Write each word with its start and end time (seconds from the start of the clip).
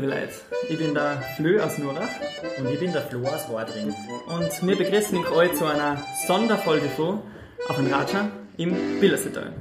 liebe 0.00 0.12
Leute. 0.12 0.32
Ich 0.68 0.78
bin 0.78 0.94
der 0.94 1.20
Flö 1.36 1.60
aus 1.60 1.76
Nurach. 1.78 2.08
Und 2.58 2.70
ich 2.70 2.78
bin 2.78 2.92
der 2.92 3.02
Flo 3.02 3.26
aus 3.26 3.50
Wadring. 3.50 3.92
Und 4.28 4.66
wir 4.66 4.76
begrüßen 4.76 5.26
euch 5.26 5.52
zu 5.54 5.64
einer 5.64 6.00
Sonderfolge 6.26 6.88
von 6.88 7.20
auf 7.68 7.76
dem 7.76 7.92
Raja 7.92 8.30
im 8.56 9.00
Billersetal. 9.00 9.52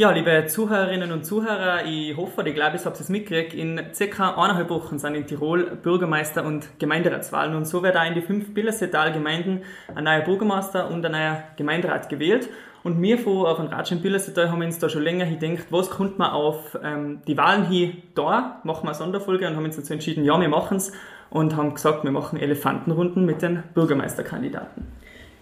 Ja, 0.00 0.12
liebe 0.12 0.46
Zuhörerinnen 0.46 1.12
und 1.12 1.26
Zuhörer, 1.26 1.84
ich 1.84 2.16
hoffe, 2.16 2.42
ich 2.48 2.54
glaube, 2.54 2.76
ich 2.76 2.86
habe 2.86 2.96
es 2.98 3.10
mitgekriegt, 3.10 3.52
in 3.52 3.78
circa 3.92 4.30
eineinhalb 4.30 4.70
Wochen 4.70 4.98
sind 4.98 5.14
in 5.14 5.26
Tirol 5.26 5.76
Bürgermeister- 5.82 6.42
und 6.42 6.78
Gemeinderatswahlen 6.78 7.54
und 7.54 7.66
so 7.66 7.82
wird 7.82 7.98
auch 7.98 8.06
in 8.06 8.14
die 8.14 8.22
fünf 8.22 8.54
Billersetal-Gemeinden 8.54 9.60
ein 9.94 10.04
neuer 10.04 10.22
Bürgermeister 10.22 10.90
und 10.90 11.04
ein 11.04 11.12
neuer 11.12 11.42
Gemeinderat 11.56 12.08
gewählt. 12.08 12.48
Und 12.82 13.02
wir 13.02 13.18
von 13.18 13.44
auf 13.44 13.58
dem 13.58 13.66
Ratsch 13.66 13.92
im 13.92 14.00
Billersetal 14.00 14.50
haben 14.50 14.62
uns 14.62 14.78
da 14.78 14.88
schon 14.88 15.02
länger 15.02 15.26
gedacht, 15.26 15.66
was 15.68 15.90
könnte 15.90 16.16
man 16.16 16.30
auf 16.30 16.78
ähm, 16.82 17.20
die 17.26 17.36
Wahlen 17.36 17.66
hier 17.66 17.92
da, 18.14 18.62
machen 18.64 18.84
wir 18.84 18.92
eine 18.92 18.94
Sonderfolge 18.94 19.46
und 19.46 19.54
haben 19.54 19.66
uns 19.66 19.76
dazu 19.76 19.92
entschieden, 19.92 20.24
ja, 20.24 20.40
wir 20.40 20.48
machen 20.48 20.78
es 20.78 20.92
und 21.28 21.56
haben 21.56 21.74
gesagt, 21.74 22.04
wir 22.04 22.10
machen 22.10 22.40
Elefantenrunden 22.40 23.26
mit 23.26 23.42
den 23.42 23.64
Bürgermeisterkandidaten. 23.74 24.86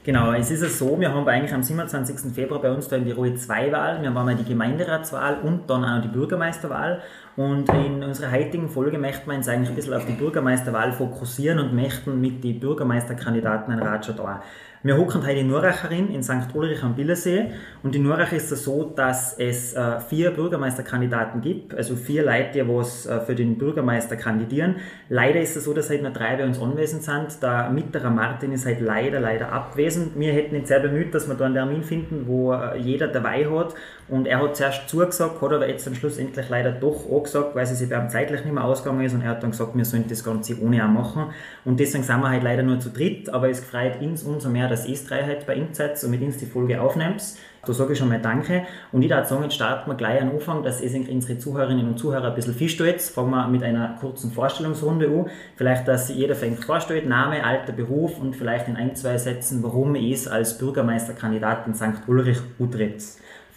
Genau, 0.08 0.32
es 0.32 0.50
ist 0.50 0.62
ja 0.62 0.70
so, 0.70 0.98
wir 0.98 1.12
haben 1.12 1.28
eigentlich 1.28 1.52
am 1.52 1.62
27. 1.62 2.32
Februar 2.32 2.62
bei 2.62 2.70
uns 2.70 2.88
da 2.88 2.96
in 2.96 3.04
die 3.04 3.10
Ruhe 3.10 3.34
zwei 3.34 3.70
Wahlen. 3.70 4.00
Wir 4.00 4.08
haben 4.08 4.16
einmal 4.16 4.36
die 4.36 4.44
Gemeinderatswahl 4.46 5.40
und 5.42 5.68
dann 5.68 5.84
auch 5.84 6.00
die 6.00 6.08
Bürgermeisterwahl. 6.08 7.02
Und 7.36 7.68
in 7.74 8.02
unserer 8.02 8.32
heutigen 8.32 8.70
Folge 8.70 8.96
möchten 8.96 9.30
wir 9.30 9.36
uns 9.36 9.48
eigentlich 9.48 9.68
ein 9.68 9.74
bisschen 9.74 9.92
auf 9.92 10.06
die 10.06 10.14
Bürgermeisterwahl 10.14 10.92
fokussieren 10.92 11.58
und 11.58 11.74
möchten 11.74 12.22
mit 12.22 12.42
den 12.42 12.58
Bürgermeisterkandidaten 12.58 13.70
ein 13.70 13.80
Ratschau 13.80 14.14
da. 14.14 14.42
Wir 14.84 14.96
hocken 14.96 15.26
heute 15.26 15.40
in 15.40 15.48
Nuracherin 15.48 16.14
in 16.14 16.22
St. 16.22 16.54
Ulrich 16.54 16.84
am 16.84 16.94
Billersee 16.94 17.50
und 17.82 17.96
in 17.96 18.04
Nurach 18.04 18.30
ist 18.30 18.52
es 18.52 18.62
so, 18.62 18.84
dass 18.84 19.36
es 19.36 19.74
äh, 19.74 19.98
vier 19.98 20.30
Bürgermeisterkandidaten 20.30 21.40
gibt, 21.40 21.74
also 21.74 21.96
vier 21.96 22.24
Leute, 22.24 22.52
die 22.54 22.68
was 22.68 23.04
äh, 23.04 23.20
für 23.22 23.34
den 23.34 23.58
Bürgermeister 23.58 24.14
kandidieren. 24.14 24.76
Leider 25.08 25.40
ist 25.40 25.56
es 25.56 25.64
so, 25.64 25.74
dass 25.74 25.90
heute 25.90 26.04
nur 26.04 26.12
drei 26.12 26.36
bei 26.36 26.44
uns 26.44 26.60
anwesend 26.60 27.02
sind. 27.02 27.42
Der 27.42 27.70
Mitterer 27.70 28.10
Martin 28.10 28.52
ist 28.52 28.66
halt 28.66 28.80
leider, 28.80 29.18
leider 29.18 29.50
abwesend. 29.50 30.12
Wir 30.16 30.32
hätten 30.32 30.54
ihn 30.54 30.64
sehr 30.64 30.78
bemüht, 30.78 31.12
dass 31.12 31.26
wir 31.26 31.34
da 31.34 31.46
einen 31.46 31.54
Termin 31.54 31.82
finden, 31.82 32.28
wo 32.28 32.52
äh, 32.52 32.78
jeder 32.78 33.08
dabei 33.08 33.46
hat 33.46 33.74
und 34.08 34.26
er 34.26 34.40
hat 34.42 34.56
zuerst 34.56 34.88
zugesagt, 34.88 35.40
hat 35.40 35.52
aber 35.52 35.68
jetzt 35.68 35.86
am 35.86 35.94
Schluss 35.94 36.18
endlich 36.18 36.48
leider 36.48 36.72
doch 36.72 37.10
angesagt, 37.10 37.54
weil 37.54 37.64
es 37.64 37.78
sich 37.78 37.88
bei 37.88 37.96
ihm 37.96 38.08
zeitlich 38.08 38.44
nicht 38.44 38.54
mehr 38.54 38.64
ausgegangen 38.64 39.04
ist 39.04 39.14
und 39.14 39.22
er 39.22 39.30
hat 39.30 39.42
dann 39.42 39.50
gesagt, 39.50 39.76
wir 39.76 39.84
sollen 39.84 40.04
das 40.08 40.24
Ganze 40.24 40.60
ohne 40.60 40.84
auch 40.84 40.88
machen 40.88 41.26
und 41.64 41.78
deswegen 41.80 42.04
sind 42.04 42.20
wir 42.20 42.30
halt 42.30 42.42
leider 42.42 42.62
nur 42.62 42.80
zu 42.80 42.90
dritt, 42.90 43.28
aber 43.30 43.48
es 43.48 43.60
freut 43.60 44.00
uns 44.00 44.22
umso 44.22 44.48
mehr, 44.48 44.68
dass 44.68 44.86
ihr 44.86 44.96
drei 45.06 45.22
halt 45.24 45.46
bei 45.46 45.54
ihm 45.54 45.68
seid 45.72 46.02
und 46.02 46.10
mit 46.10 46.22
uns 46.22 46.38
die 46.38 46.46
Folge 46.46 46.80
aufnehmt. 46.80 47.22
Da 47.66 47.74
sage 47.74 47.92
ich 47.92 47.98
schon 47.98 48.08
mal 48.08 48.20
Danke. 48.20 48.62
Und 48.92 49.02
ich 49.02 49.10
würde 49.10 49.26
sagen, 49.26 49.42
jetzt 49.42 49.54
starten 49.54 49.90
wir 49.90 49.96
gleich 49.96 50.22
am 50.22 50.30
Anfang, 50.30 50.62
dass 50.62 50.80
ihr 50.80 51.10
unsere 51.10 51.38
Zuhörerinnen 51.38 51.88
und 51.88 51.98
Zuhörer 51.98 52.28
ein 52.28 52.34
bisschen 52.34 52.54
feststellt. 52.54 53.02
Fangen 53.02 53.30
wir 53.30 53.46
mit 53.48 53.62
einer 53.62 53.96
kurzen 54.00 54.30
Vorstellungsrunde 54.30 55.06
an. 55.08 55.26
Vielleicht, 55.56 55.86
dass 55.86 56.08
jeder 56.08 56.34
fängt 56.34 56.64
vorstellt, 56.64 57.06
Name, 57.06 57.44
Alter, 57.44 57.72
Beruf 57.72 58.18
und 58.20 58.36
vielleicht 58.36 58.68
in 58.68 58.76
ein, 58.76 58.94
zwei 58.94 59.18
Sätzen, 59.18 59.62
warum 59.62 59.96
es 59.96 60.28
als 60.28 60.56
Bürgermeisterkandidat 60.56 61.66
in 61.66 61.74
St. 61.74 62.06
Ulrich 62.06 62.38
utritt. 62.58 63.02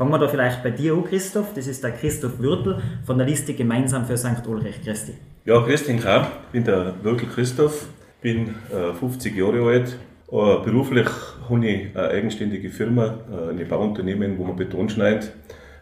Fangen 0.02 0.14
wir 0.14 0.18
da 0.18 0.28
vielleicht 0.28 0.64
bei 0.64 0.72
dir 0.72 0.96
an, 0.96 1.04
Christoph. 1.04 1.54
Das 1.54 1.68
ist 1.68 1.84
der 1.84 1.92
Christoph 1.92 2.40
Würtel 2.40 2.82
von 3.06 3.20
der 3.20 3.28
Liste 3.28 3.54
Gemeinsam 3.54 4.04
für 4.04 4.18
St. 4.18 4.48
Ulrich. 4.48 4.82
Christi. 4.84 5.14
Ja, 5.46 5.62
Christian 5.62 6.00
K. 6.00 6.28
Ich 6.46 6.54
bin 6.54 6.64
der 6.64 6.96
Würtel 7.04 7.28
Christoph, 7.28 7.86
bin 8.20 8.56
äh, 8.74 8.94
50 8.94 9.38
Jahre 9.38 9.64
alt, 9.64 9.90
äh, 9.90 10.64
beruflich 10.66 11.08
habe 11.48 11.68
ich 11.68 11.96
eine 11.96 12.10
eigenständige 12.10 12.72
Firma, 12.72 13.20
äh, 13.32 13.52
ein 13.52 13.68
Bauunternehmen, 13.68 14.40
wo 14.40 14.44
man 14.44 14.56
Beton 14.56 14.90
schneidet, 14.90 15.34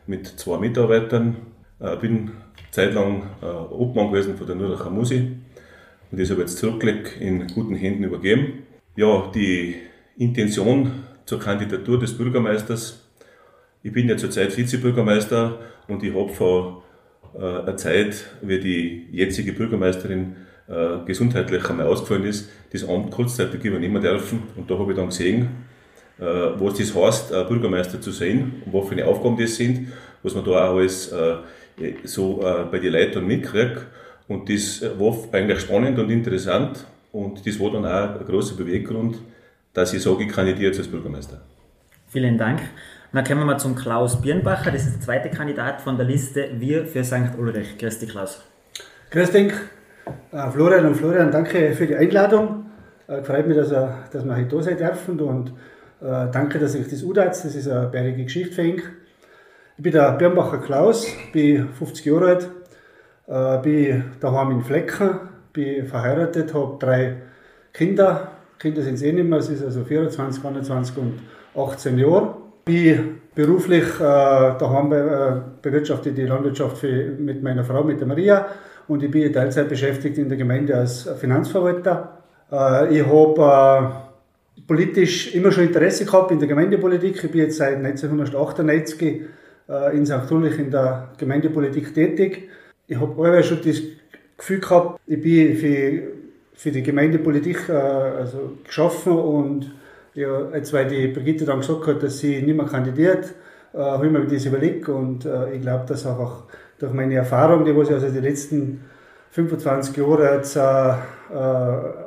mit 0.05 0.27
zwei 0.27 0.57
Mitarbeitern. 0.57 1.37
Äh, 1.79 1.95
bin 1.95 2.31
zeitlang 2.71 3.23
Obmann 3.71 4.11
gewesen 4.11 4.35
von 4.35 4.45
der 4.45 4.57
Nürnberger 4.57 4.89
Musi 4.89 5.37
und 6.11 6.19
das 6.19 6.29
habe 6.29 6.41
ich 6.41 6.49
jetzt 6.49 6.57
zurückgelegt 6.57 7.21
in 7.21 7.47
guten 7.47 7.73
Händen 7.73 8.03
übergeben. 8.03 8.63
Ja, 8.97 9.31
die 9.33 9.77
Intention 10.17 11.05
zur 11.23 11.39
Kandidatur 11.39 11.97
des 11.97 12.17
Bürgermeisters. 12.17 13.08
Ich 13.81 13.93
bin 13.93 14.09
ja 14.09 14.17
zurzeit 14.17 14.55
Vizebürgermeister 14.55 15.59
und 15.87 16.03
ich 16.03 16.13
habe 16.13 16.29
vor 16.29 16.83
einer 17.33 17.77
Zeit, 17.77 18.25
wie 18.41 18.59
die 18.59 19.07
jetzige 19.11 19.53
Bürgermeisterin 19.53 20.35
äh, 20.69 21.05
gesundheitlich 21.05 21.67
einmal 21.69 21.87
ausgefallen 21.87 22.25
ist, 22.25 22.49
das 22.71 22.87
Amt 22.87 23.11
kurzzeitig 23.11 23.63
übernehmen 23.63 24.01
dürfen. 24.01 24.43
Und 24.55 24.69
da 24.69 24.77
habe 24.77 24.91
ich 24.91 24.97
dann 24.97 25.07
gesehen, 25.07 25.49
äh, 26.19 26.23
was 26.23 26.77
das 26.77 26.95
heißt, 26.95 27.31
äh, 27.31 27.43
Bürgermeister 27.45 27.99
zu 27.99 28.11
sein 28.11 28.61
und 28.65 28.73
was 28.73 28.87
für 28.87 28.93
eine 28.93 29.05
Aufgaben 29.05 29.37
das 29.37 29.55
sind, 29.55 29.87
was 30.21 30.35
man 30.35 30.45
da 30.45 30.51
auch 30.51 30.75
alles 30.75 31.11
äh, 31.11 31.37
so 32.03 32.41
äh, 32.43 32.65
bei 32.69 32.79
den 32.79 32.93
Leuten 32.93 33.25
mitkriegt. 33.25 33.85
Und 34.27 34.49
das 34.49 34.83
war 34.99 35.17
eigentlich 35.31 35.59
spannend 35.61 35.97
und 35.97 36.11
interessant. 36.11 36.85
Und 37.11 37.45
das 37.47 37.59
war 37.59 37.71
dann 37.71 37.85
auch 37.85 38.19
ein 38.19 38.25
großer 38.27 38.55
Beweggrund, 38.55 39.17
dass 39.73 39.93
ich 39.93 40.03
sage, 40.03 40.23
ich 40.25 40.29
kandidiere 40.29 40.75
als 40.75 40.87
Bürgermeister. 40.87 41.41
Vielen 42.09 42.37
Dank. 42.37 42.61
Dann 43.11 43.23
kommen 43.23 43.41
wir 43.41 43.45
mal 43.45 43.57
zum 43.57 43.75
Klaus 43.75 44.21
Birnbacher. 44.21 44.71
Das 44.71 44.85
ist 44.85 44.95
der 44.95 45.01
zweite 45.01 45.29
Kandidat 45.29 45.81
von 45.81 45.97
der 45.97 46.05
Liste 46.05 46.49
Wir 46.59 46.85
für 46.85 47.03
St. 47.03 47.37
Ulrich. 47.37 47.77
Grüß 47.79 47.99
dich, 47.99 48.09
Klaus. 48.09 48.43
Grüß 49.09 49.31
dich. 49.31 49.51
Äh, 50.31 50.51
Florian 50.51 50.85
und 50.85 50.95
Florian, 50.95 51.31
danke 51.31 51.73
für 51.73 51.87
die 51.87 51.95
Einladung. 51.95 52.65
Äh, 53.07 53.23
freut 53.23 53.47
mich, 53.47 53.57
dass, 53.57 53.71
er, 53.71 54.03
dass 54.11 54.23
wir 54.23 54.35
heute 54.35 54.55
da 54.55 54.61
sein 54.61 54.77
dürfen 54.77 55.19
und 55.19 55.49
äh, 56.01 56.27
danke, 56.31 56.59
dass 56.59 56.75
ich 56.75 56.87
das 56.87 57.01
UDAZ, 57.01 57.43
das 57.43 57.55
ist 57.55 57.67
eine 57.67 57.87
bärige 57.87 58.23
Geschichte 58.23 58.53
für 58.53 58.61
ihn. 58.61 58.81
Ich 59.77 59.83
bin 59.83 59.91
der 59.91 60.11
Birnbacher 60.11 60.59
Klaus, 60.59 61.07
bin 61.33 61.69
50 61.69 62.05
Jahre 62.05 62.27
alt, 62.27 62.49
äh, 63.27 63.61
bin 63.63 64.03
daheim 64.19 64.51
in 64.51 64.61
Flecken, 64.61 65.19
bin 65.51 65.87
verheiratet, 65.87 66.53
habe 66.53 66.77
drei 66.79 67.15
Kinder. 67.73 68.31
Kinder 68.59 68.83
sind 68.83 68.95
es 68.95 69.01
eh 69.01 69.13
nicht 69.13 69.27
mehr, 69.27 69.39
es 69.39 69.49
ist 69.49 69.63
also 69.63 69.83
24, 69.83 70.43
21 70.45 70.97
und 70.97 71.19
18 71.55 71.97
Jahre. 71.97 72.35
Bin 72.69 73.21
beruflich 73.33 73.95
äh, 73.95 73.99
daheim 73.99 74.93
äh, 74.93 75.41
bewirtschaftet 75.59 76.15
die 76.15 76.27
Landwirtschaft 76.27 76.77
für, 76.77 77.15
mit 77.17 77.41
meiner 77.41 77.63
Frau, 77.63 77.83
mit 77.83 77.99
der 77.99 78.07
Maria 78.07 78.45
und 78.87 79.01
ich 79.01 79.09
bin 79.09 79.33
Teilzeit 79.33 79.67
beschäftigt 79.67 80.19
in 80.19 80.29
der 80.29 80.37
Gemeinde 80.37 80.77
als 80.77 81.09
Finanzverwalter. 81.19 82.19
Äh, 82.51 82.95
ich 82.95 83.07
habe 83.07 83.91
äh, 84.55 84.61
politisch 84.67 85.33
immer 85.33 85.51
schon 85.51 85.63
Interesse 85.63 86.05
gehabt 86.05 86.29
in 86.29 86.37
der 86.37 86.47
Gemeindepolitik. 86.47 87.23
Ich 87.23 87.31
bin 87.31 87.41
jetzt 87.41 87.57
seit 87.57 87.77
1998 87.77 89.21
äh, 89.67 89.97
in 89.97 90.05
St. 90.05 90.31
Ulrich 90.31 90.59
in 90.59 90.69
der 90.69 91.09
Gemeindepolitik 91.17 91.91
tätig. 91.91 92.49
Ich 92.85 92.99
habe 92.99 93.19
allweil 93.25 93.43
schon 93.43 93.61
das 93.65 93.81
Gefühl 94.37 94.59
gehabt, 94.59 94.99
ich 95.07 95.19
bin 95.19 95.55
für, 95.55 96.03
für 96.53 96.71
die 96.71 96.83
Gemeindepolitik 96.83 97.67
also 97.67 98.57
geschaffen 98.63 99.13
und 99.13 99.71
ja, 100.13 100.49
jetzt, 100.53 100.73
weil 100.73 100.87
die 100.87 101.07
Brigitte 101.07 101.45
dann 101.45 101.59
gesagt 101.59 101.87
hat, 101.87 102.03
dass 102.03 102.19
sie 102.19 102.41
nicht 102.41 102.55
mehr 102.55 102.65
kandidiert, 102.65 103.33
habe 103.73 104.07
ich 104.07 104.11
mir 104.11 104.25
das 104.25 104.45
überlegt 104.45 104.89
und 104.89 105.27
ich 105.53 105.61
glaube, 105.61 105.85
dass 105.87 106.05
einfach 106.05 106.43
durch 106.79 106.93
meine 106.93 107.15
Erfahrung, 107.15 107.65
die 107.65 107.71
ich 107.71 107.91
also 107.91 108.09
die 108.09 108.19
letzten 108.19 108.81
25 109.31 109.95
Jahre 109.97 110.35
jetzt 110.35 110.55
äh, 110.55 110.89
äh, 110.89 110.95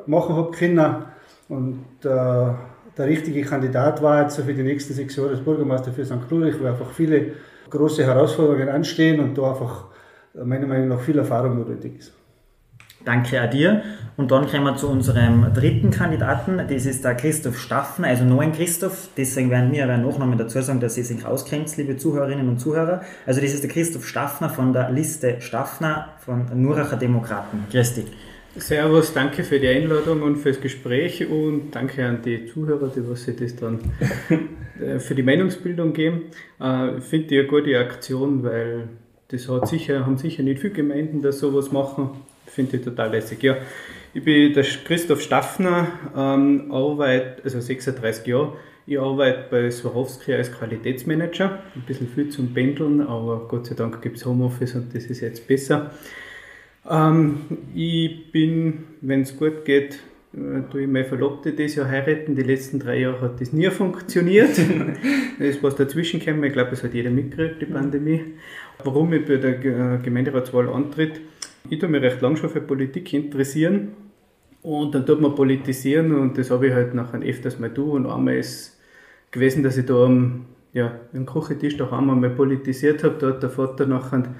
machen 0.07 0.37
habe 0.37 0.51
können 0.51 1.05
und 1.49 1.85
äh, 2.03 2.09
der 2.09 3.07
richtige 3.07 3.43
Kandidat 3.43 4.03
war 4.03 4.23
jetzt 4.23 4.41
für 4.41 4.53
die 4.53 4.62
nächsten 4.62 4.93
sechs 4.93 5.17
Jahre 5.17 5.31
als 5.31 5.41
Bürgermeister 5.41 5.93
für 5.93 6.05
St. 6.05 6.31
Ulrich, 6.31 6.57
wo 6.61 6.67
einfach 6.67 6.91
viele 6.91 7.33
große 7.71 8.05
Herausforderungen 8.05 8.69
anstehen 8.69 9.21
und 9.21 9.39
da 9.39 9.51
einfach 9.51 9.87
meiner 10.35 10.67
Meinung 10.67 10.89
nach 10.89 11.01
viel 11.01 11.17
Erfahrung 11.17 11.59
notwendig 11.59 12.01
ist. 12.01 12.12
Danke 13.05 13.41
a 13.41 13.47
dir. 13.47 13.83
Und 14.22 14.31
dann 14.31 14.47
kommen 14.47 14.62
wir 14.62 14.77
zu 14.77 14.88
unserem 14.88 15.53
dritten 15.53 15.91
Kandidaten. 15.91 16.56
Das 16.56 16.87
ist 16.87 17.05
der 17.05 17.16
Christoph 17.16 17.59
Staffner, 17.59 18.06
also 18.06 18.22
nur 18.22 18.41
ein 18.41 18.53
Christoph. 18.53 19.08
Deswegen 19.17 19.50
werden 19.50 19.73
wir 19.73 19.82
aber 19.82 19.97
Nachnamen 19.97 20.38
dazu 20.38 20.62
sagen, 20.62 20.79
dass 20.79 20.97
ihr 20.97 21.02
sich 21.02 21.26
auskennt, 21.26 21.76
liebe 21.76 21.97
Zuhörerinnen 21.97 22.49
und 22.49 22.61
Zuhörer. 22.61 23.02
Also 23.26 23.41
das 23.41 23.52
ist 23.52 23.64
der 23.64 23.70
Christoph 23.70 24.06
Staffner 24.06 24.49
von 24.49 24.73
der 24.73 24.93
Liste 24.93 25.41
Staffner 25.41 26.11
von 26.20 26.47
Nuracher 26.55 26.97
Demokraten. 26.97 27.64
Grüß 27.73 27.94
dich. 27.94 28.05
Servus, 28.55 29.12
danke 29.12 29.43
für 29.43 29.58
die 29.58 29.67
Einladung 29.67 30.23
und 30.23 30.37
fürs 30.37 30.61
Gespräch 30.61 31.29
und 31.29 31.73
danke 31.73 32.06
an 32.06 32.23
die 32.25 32.47
Zuhörer, 32.47 32.93
die 32.94 33.00
was 33.11 33.25
sie 33.25 33.35
das 33.35 33.56
dann 33.56 33.81
äh, 34.81 35.00
für 35.00 35.17
die 35.17 35.25
Meinungsbildung 35.25 35.94
geben. 35.94 36.26
Äh, 36.61 36.99
ich 36.99 37.02
finde 37.02 37.26
die 37.26 37.38
eine 37.41 37.49
gute 37.49 37.76
Aktion, 37.76 38.44
weil 38.44 38.88
das 39.32 39.49
hat 39.49 39.67
sicher, 39.67 40.06
haben 40.06 40.17
sicher 40.17 40.44
nicht 40.44 40.61
viele 40.61 40.75
Gemeinden, 40.75 41.23
die 41.23 41.32
sowas 41.32 41.73
machen 41.73 42.11
finde 42.52 42.76
ich 42.76 42.85
total 42.85 43.11
lässig. 43.11 43.43
Ja, 43.43 43.56
ich 44.14 44.25
bin 44.25 44.53
der 44.53 44.64
Christoph 44.64 45.23
Staffner, 45.23 45.88
ähm, 46.17 46.70
arbeite, 46.70 47.43
also 47.44 47.61
36 47.61 48.26
Jahre. 48.26 48.56
Ich 48.87 48.99
arbeite 48.99 49.44
bei 49.50 49.70
Swarovski 49.70 50.35
als 50.35 50.53
Qualitätsmanager. 50.53 51.62
Ein 51.75 51.82
bisschen 51.87 52.09
viel 52.09 52.29
zum 52.31 52.53
Pendeln, 52.53 53.00
aber 53.00 53.47
Gott 53.49 53.67
sei 53.67 53.75
Dank 53.75 54.03
gibt 54.03 54.17
es 54.17 54.26
Homeoffice 54.26 54.75
und 54.75 54.94
das 54.94 55.05
ist 55.05 55.20
jetzt 55.20 55.47
besser. 55.47 55.93
Ähm, 56.91 57.43
ich 57.75 58.32
bin, 58.32 58.85
wenn 59.00 59.23
es 59.23 59.37
gut 59.37 59.64
geht, 59.64 60.00
äh, 60.35 60.62
tue 60.70 60.82
ich 60.82 60.88
meine 60.88 61.05
Verlobte 61.05 61.53
dieses 61.53 61.76
Jahr 61.76 61.88
heiraten. 61.88 62.35
Die 62.35 62.43
letzten 62.43 62.81
drei 62.81 62.99
Jahre 62.99 63.20
hat 63.20 63.41
das 63.41 63.53
nie 63.53 63.70
funktioniert. 63.70 64.59
da 65.38 65.44
ist 65.44 65.62
was 65.62 65.76
dazwischen 65.76 66.20
gekommen. 66.20 66.43
Ich 66.44 66.53
glaube, 66.53 66.73
es 66.73 66.82
hat 66.82 66.93
jeder 66.93 67.11
mitgekriegt, 67.11 67.62
die 67.62 67.67
Pandemie. 67.67 68.20
Warum 68.82 69.12
ich 69.12 69.25
bei 69.25 69.37
der 69.37 69.55
Gemeinderatswahl 69.99 70.69
antritt, 70.69 71.20
ich 71.73 71.79
tue 71.79 71.89
mich 71.89 72.03
recht 72.03 72.21
lang 72.21 72.37
schon 72.37 72.51
für 72.51 72.61
Politik 72.61 73.15
interessieren 73.15 73.93
und 74.61 74.95
dann 74.95 75.07
tut 75.07 75.23
man 75.23 75.35
politisieren 75.35 76.15
und 76.15 76.37
das 76.37 76.51
habe 76.51 76.67
ich 76.67 76.75
halt 76.75 76.93
nachher 76.93 77.23
öfters 77.23 77.59
mal 77.59 77.73
tun 77.73 78.05
und 78.05 78.13
einmal 78.13 78.37
ist 78.37 78.79
gewesen, 79.31 79.63
dass 79.63 79.79
ich 79.79 79.87
da 79.87 80.05
am, 80.05 80.45
ja, 80.75 81.01
am 81.15 81.25
Küchentisch 81.25 81.81
einmal 81.81 82.17
mal 82.17 82.29
politisiert 82.29 83.03
habe, 83.03 83.17
da 83.19 83.29
hat 83.29 83.43
der 83.43 83.49
Vater 83.49 83.87
nachher 83.87 84.35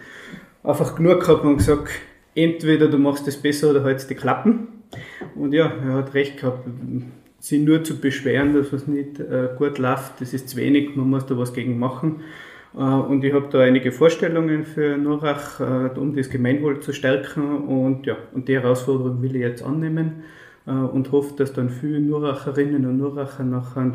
einfach 0.63 0.95
genug 0.95 1.21
gehabt 1.21 1.43
und 1.47 1.57
gesagt, 1.57 1.89
entweder 2.35 2.89
du 2.89 2.99
machst 2.99 3.27
das 3.27 3.39
besser 3.39 3.71
oder 3.71 3.83
hältst 3.83 4.11
die 4.11 4.15
Klappen. 4.15 4.69
Und 5.35 5.55
ja, 5.55 5.73
er 5.73 5.95
hat 5.95 6.13
recht 6.13 6.37
gehabt, 6.37 6.69
sich 7.39 7.63
nur 7.63 7.83
zu 7.83 7.99
beschweren, 7.99 8.53
dass 8.53 8.75
was 8.75 8.87
nicht 8.87 9.21
äh, 9.21 9.49
gut 9.57 9.79
läuft, 9.79 10.21
das 10.21 10.35
ist 10.35 10.51
zu 10.51 10.59
wenig, 10.59 10.97
man 10.97 11.09
muss 11.09 11.25
da 11.25 11.39
was 11.39 11.55
gegen 11.55 11.79
machen. 11.79 12.21
Äh, 12.75 12.79
und 12.79 13.25
ich 13.25 13.33
habe 13.33 13.49
da 13.51 13.61
einige 13.61 13.93
Vorstellungen 13.93 14.65
für 14.65 14.97
Norach, 14.97 15.61
äh, 15.61 15.99
um 15.99 16.15
das 16.15 16.31
Gemeinwohl 16.31 16.81
zu 16.81 16.93
stärken. 16.93 17.65
Und, 17.67 18.07
ja, 18.07 18.17
und 18.33 18.49
die 18.49 18.55
Herausforderung 18.55 19.23
will 19.23 19.35
ich 19.37 19.43
jetzt 19.43 19.63
annehmen 19.63 20.25
äh, 20.67 20.71
und 20.71 21.13
hoffe, 21.13 21.35
dass 21.37 21.53
dann 21.53 21.71
viele 21.71 22.01
Nuracherinnen 22.01 22.87
und 22.87 22.99
Nuracher 22.99 23.45
nachher 23.45 23.93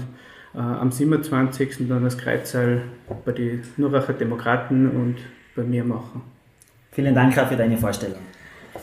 am 0.53 0.91
27. 0.91 1.87
dann 1.87 2.03
das 2.03 2.17
Kreuzsaal 2.17 2.81
bei 3.25 3.31
den 3.31 3.61
Nuracher 3.75 4.13
Demokraten 4.13 4.89
und 4.89 5.17
bei 5.55 5.61
mir 5.61 5.83
machen. 5.83 6.23
Vielen 6.91 7.13
Dank 7.13 7.37
auch 7.37 7.45
für 7.45 7.57
deine 7.57 7.77
Vorstellung. 7.77 8.17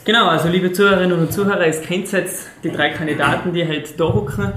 Genau, 0.05 0.29
also 0.29 0.49
liebe 0.49 0.71
Zuhörerinnen 0.71 1.19
und 1.19 1.33
Zuhörer, 1.33 1.67
es 1.67 1.83
kennt 1.83 2.13
jetzt 2.13 2.49
die 2.63 2.71
drei 2.71 2.91
Kandidaten, 2.91 3.53
die 3.53 3.67
halt 3.67 3.99
da 3.99 4.05
hocken 4.05 4.53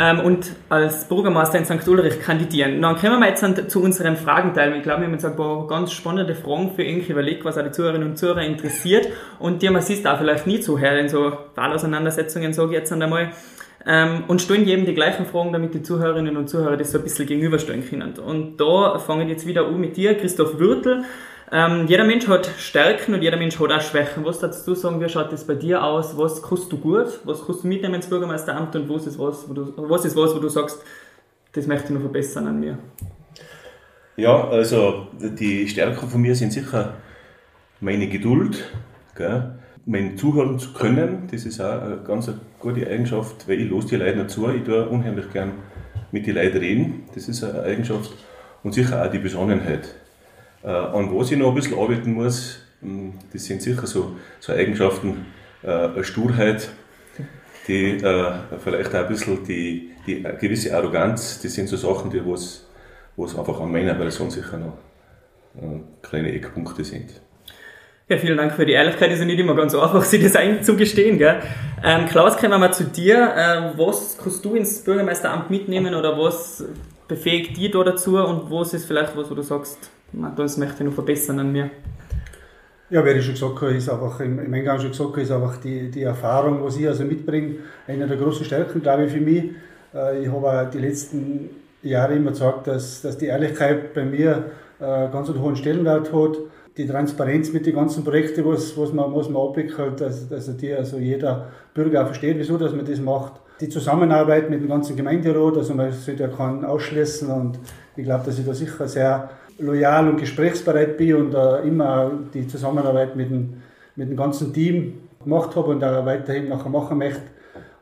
ähm, 0.00 0.20
und 0.20 0.52
als 0.68 1.08
Bürgermeister 1.08 1.58
in 1.58 1.64
St. 1.64 1.86
Ulrich 1.88 2.20
kandidieren. 2.20 2.80
Dann 2.82 2.96
kommen 2.96 3.20
wir 3.20 3.28
jetzt 3.28 3.70
zu 3.70 3.82
unserem 3.82 4.16
Fragenteil. 4.16 4.74
Ich 4.76 4.82
glaube, 4.82 5.00
wir 5.00 5.06
haben 5.06 5.14
uns 5.14 5.24
ein 5.24 5.36
paar 5.36 5.66
ganz 5.66 5.92
spannende 5.92 6.34
Fragen 6.34 6.72
für 6.74 6.82
ihn 6.82 7.00
überlegt, 7.00 7.44
was 7.44 7.58
auch 7.58 7.64
die 7.64 7.70
Zuhörerinnen 7.70 8.10
und 8.10 8.16
Zuhörer 8.16 8.42
interessiert 8.42 9.08
und 9.38 9.62
die 9.62 9.70
man 9.70 9.82
sich 9.82 10.06
auch 10.06 10.18
vielleicht 10.18 10.46
nie 10.46 10.60
zuhört 10.60 10.98
in 10.98 11.08
so 11.08 11.32
Wahlauseinandersetzungen, 11.54 12.52
sage 12.52 12.70
ich 12.70 12.74
jetzt 12.74 12.92
einmal. 12.92 13.30
Ähm, 13.88 14.24
und 14.26 14.42
stellen 14.42 14.64
jedem 14.64 14.84
die 14.84 14.94
gleichen 14.94 15.26
Fragen, 15.26 15.52
damit 15.52 15.72
die 15.72 15.82
Zuhörerinnen 15.82 16.36
und 16.36 16.48
Zuhörer 16.48 16.76
das 16.76 16.90
so 16.90 16.98
ein 16.98 17.04
bisschen 17.04 17.26
gegenüberstellen 17.26 17.88
können. 17.88 18.14
Und 18.18 18.56
da 18.56 18.98
fange 18.98 19.24
ich 19.24 19.30
jetzt 19.30 19.46
wieder 19.46 19.66
an 19.66 19.80
mit 19.80 19.96
dir, 19.96 20.16
Christoph 20.16 20.58
Würtel. 20.58 21.04
Ähm, 21.52 21.86
jeder 21.86 22.04
Mensch 22.04 22.26
hat 22.26 22.50
Stärken 22.58 23.14
und 23.14 23.22
jeder 23.22 23.36
Mensch 23.36 23.58
hat 23.58 23.70
auch 23.70 23.80
Schwächen. 23.80 24.24
Was 24.24 24.40
du 24.40 24.74
sagen, 24.74 25.00
wie 25.00 25.08
schaut 25.08 25.32
das 25.32 25.46
bei 25.46 25.54
dir 25.54 25.82
aus? 25.82 26.18
Was 26.18 26.42
kannst 26.42 26.72
du 26.72 26.78
gut? 26.78 27.20
Was 27.24 27.46
kannst 27.46 27.62
du 27.62 27.68
mitnehmen 27.68 27.94
ins 27.94 28.08
Bürgermeisteramt 28.08 28.74
und 28.74 28.88
was 28.88 29.06
ist 29.06 29.18
was, 29.18 29.48
wo 29.48 29.54
du, 29.54 29.72
was 29.76 30.04
ist 30.04 30.16
was, 30.16 30.34
wo 30.34 30.40
du 30.40 30.48
sagst, 30.48 30.82
das 31.52 31.66
möchte 31.66 31.86
ich 31.86 31.90
noch 31.90 32.00
verbessern 32.00 32.48
an 32.48 32.58
mir? 32.58 32.78
Ja, 34.16 34.48
also 34.48 35.08
die 35.20 35.68
Stärken 35.68 36.08
von 36.08 36.20
mir 36.20 36.34
sind 36.34 36.52
sicher 36.52 36.94
meine 37.80 38.08
Geduld, 38.08 38.64
gell? 39.14 39.58
mein 39.84 40.16
Zuhören 40.16 40.58
zu 40.58 40.72
können, 40.72 41.28
das 41.30 41.44
ist 41.44 41.60
auch 41.60 41.82
eine 41.82 41.98
ganz 41.98 42.28
gute 42.58 42.86
Eigenschaft, 42.88 43.48
weil 43.48 43.60
ich 43.60 43.70
los 43.70 43.86
die 43.86 43.96
Leute 43.96 44.18
nicht 44.18 44.30
zu, 44.30 44.48
ich 44.50 44.64
tue 44.64 44.88
unheimlich 44.88 45.32
gern 45.32 45.52
mit 46.10 46.26
den 46.26 46.34
Leuten 46.34 46.58
reden, 46.58 47.04
das 47.14 47.28
ist 47.28 47.44
eine 47.44 47.62
Eigenschaft 47.62 48.10
und 48.64 48.72
sicher 48.72 49.04
auch 49.04 49.10
die 49.10 49.18
Besonnenheit. 49.18 49.94
Äh, 50.66 50.70
an 50.70 51.16
was 51.16 51.30
ich 51.30 51.38
noch 51.38 51.50
ein 51.50 51.54
bisschen 51.54 51.78
arbeiten 51.78 52.12
muss, 52.12 52.58
hm, 52.80 53.14
das 53.32 53.44
sind 53.44 53.62
sicher 53.62 53.86
so, 53.86 54.16
so 54.40 54.52
Eigenschaften, 54.52 55.26
äh, 55.62 56.02
Sturheit, 56.02 56.68
die 57.68 57.92
äh, 57.92 58.32
vielleicht 58.62 58.94
auch 58.94 59.00
ein 59.00 59.08
bisschen 59.08 59.44
die, 59.44 59.92
die 60.06 60.22
gewisse 60.40 60.76
Arroganz, 60.76 61.40
das 61.40 61.54
sind 61.54 61.68
so 61.68 61.76
Sachen, 61.76 62.10
die 62.10 62.20
was, 62.26 62.66
was 63.16 63.38
einfach 63.38 63.60
an 63.60 63.70
meiner 63.70 63.94
Person 63.94 64.30
sicher 64.30 64.58
noch 64.58 64.78
kleine 66.02 66.32
Eckpunkte 66.32 66.84
sind. 66.84 67.10
Ja, 68.08 68.18
vielen 68.18 68.36
Dank 68.36 68.52
für 68.52 68.66
die 68.66 68.72
Ehrlichkeit. 68.72 69.10
Das 69.10 69.18
ist 69.18 69.24
nicht 69.24 69.40
immer 69.40 69.56
ganz 69.56 69.74
einfach, 69.74 70.04
sich 70.04 70.22
das 70.22 70.36
einzugestehen. 70.36 71.16
Gell? 71.16 71.40
Ähm, 71.82 72.06
Klaus, 72.06 72.36
kommen 72.36 72.52
wir 72.52 72.58
mal 72.58 72.72
zu 72.72 72.84
dir. 72.84 73.16
Äh, 73.16 73.78
was 73.78 74.18
kannst 74.18 74.44
du 74.44 74.54
ins 74.54 74.84
Bürgermeisteramt 74.84 75.48
mitnehmen 75.48 75.94
oder 75.94 76.18
was 76.18 76.62
befähigt 77.08 77.56
dich 77.56 77.70
da 77.70 77.82
dazu 77.82 78.18
und 78.18 78.50
was 78.50 78.74
ist 78.74 78.84
vielleicht 78.84 79.16
was, 79.16 79.30
wo 79.30 79.34
du 79.34 79.42
sagst, 79.42 79.90
das 80.12 80.56
möchte 80.56 80.82
ich 80.82 80.88
noch 80.88 80.94
verbessern 80.94 81.38
an 81.40 81.52
mir. 81.52 81.70
Ja, 82.88 83.04
wie 83.04 83.10
ich 83.10 83.24
schon 83.24 83.34
gesagt 83.34 83.60
habe, 83.62 83.72
ist 83.72 83.88
einfach, 83.88 84.20
im 84.20 84.54
Eingang 84.54 84.78
schon 84.78 84.90
gesagt 84.90 85.10
habe, 85.10 85.20
ist 85.20 85.32
einfach 85.32 85.56
die, 85.56 85.90
die 85.90 86.02
Erfahrung, 86.02 86.62
was 86.62 86.76
ich 86.76 86.86
also 86.86 87.04
mitbringe, 87.04 87.56
eine 87.88 88.06
der 88.06 88.16
großen 88.16 88.44
Stärken, 88.44 88.80
glaube 88.80 89.06
ich, 89.06 89.12
für 89.12 89.20
mich. 89.20 89.50
Äh, 89.92 90.22
ich 90.22 90.28
habe 90.28 90.48
auch 90.48 90.70
die 90.70 90.78
letzten 90.78 91.50
Jahre 91.82 92.14
immer 92.14 92.30
gesagt, 92.30 92.68
dass, 92.68 93.02
dass 93.02 93.18
die 93.18 93.26
Ehrlichkeit 93.26 93.92
bei 93.92 94.04
mir 94.04 94.50
äh, 94.78 95.08
ganz 95.10 95.28
einen 95.28 95.40
hohen 95.40 95.56
Stellenwert 95.56 96.12
hat. 96.12 96.36
Die 96.76 96.86
Transparenz 96.86 97.52
mit 97.52 97.66
den 97.66 97.74
ganzen 97.74 98.04
Projekten, 98.04 98.44
was, 98.44 98.76
was, 98.76 98.92
man, 98.92 99.12
was 99.14 99.28
man 99.28 99.42
abwickelt, 99.42 100.00
dass, 100.00 100.28
dass 100.28 100.56
die, 100.56 100.72
also 100.72 100.98
jeder 100.98 101.48
Bürger 101.74 102.02
auch 102.02 102.06
versteht, 102.06 102.38
wieso 102.38 102.56
dass 102.56 102.72
man 102.72 102.84
das 102.84 103.00
macht. 103.00 103.40
Die 103.60 103.68
Zusammenarbeit 103.68 104.48
mit 104.48 104.60
dem 104.60 104.68
ganzen 104.68 104.94
Gemeinderat, 104.94 105.56
also 105.56 105.74
man 105.74 105.90
sollte 105.90 106.24
ja 106.24 106.28
keinen 106.28 106.64
ausschließen 106.64 107.30
und 107.30 107.58
ich 107.96 108.04
glaube, 108.04 108.26
dass 108.26 108.38
ich 108.38 108.44
da 108.44 108.52
sicher 108.52 108.86
sehr 108.86 109.30
loyal 109.58 110.08
und 110.08 110.18
gesprächsbereit 110.18 110.96
bin 110.96 111.14
und 111.16 111.34
äh, 111.34 111.66
immer 111.66 112.10
die 112.32 112.46
Zusammenarbeit 112.46 113.16
mit 113.16 113.30
dem, 113.30 113.54
mit 113.96 114.10
dem 114.10 114.16
ganzen 114.16 114.52
Team 114.52 115.00
gemacht 115.22 115.54
habe 115.56 115.70
und 115.70 115.82
auch 115.82 116.04
weiterhin 116.04 116.48
nachher 116.48 116.70
machen 116.70 116.98
möchte. 116.98 117.22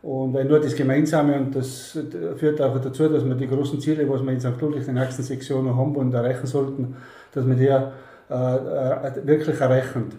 Und 0.02 0.34
weil 0.34 0.44
nur 0.44 0.60
das 0.60 0.76
Gemeinsame 0.76 1.36
und 1.36 1.56
das 1.56 1.98
führt 2.36 2.60
auch 2.60 2.78
dazu, 2.78 3.08
dass 3.08 3.24
wir 3.24 3.34
die 3.34 3.48
großen 3.48 3.80
Ziele, 3.80 4.08
was 4.08 4.22
wir 4.22 4.32
in 4.32 4.40
St. 4.40 4.60
In 4.60 4.72
den 4.72 4.94
nächsten 4.94 5.54
Jahren 5.54 5.76
haben 5.76 5.96
und 5.96 6.12
erreichen 6.12 6.46
sollten, 6.46 6.94
dass 7.32 7.46
wir 7.46 7.54
die 7.54 7.66
äh, 7.66 8.34
äh, 8.34 9.26
wirklich 9.26 9.60
erreichen. 9.60 10.10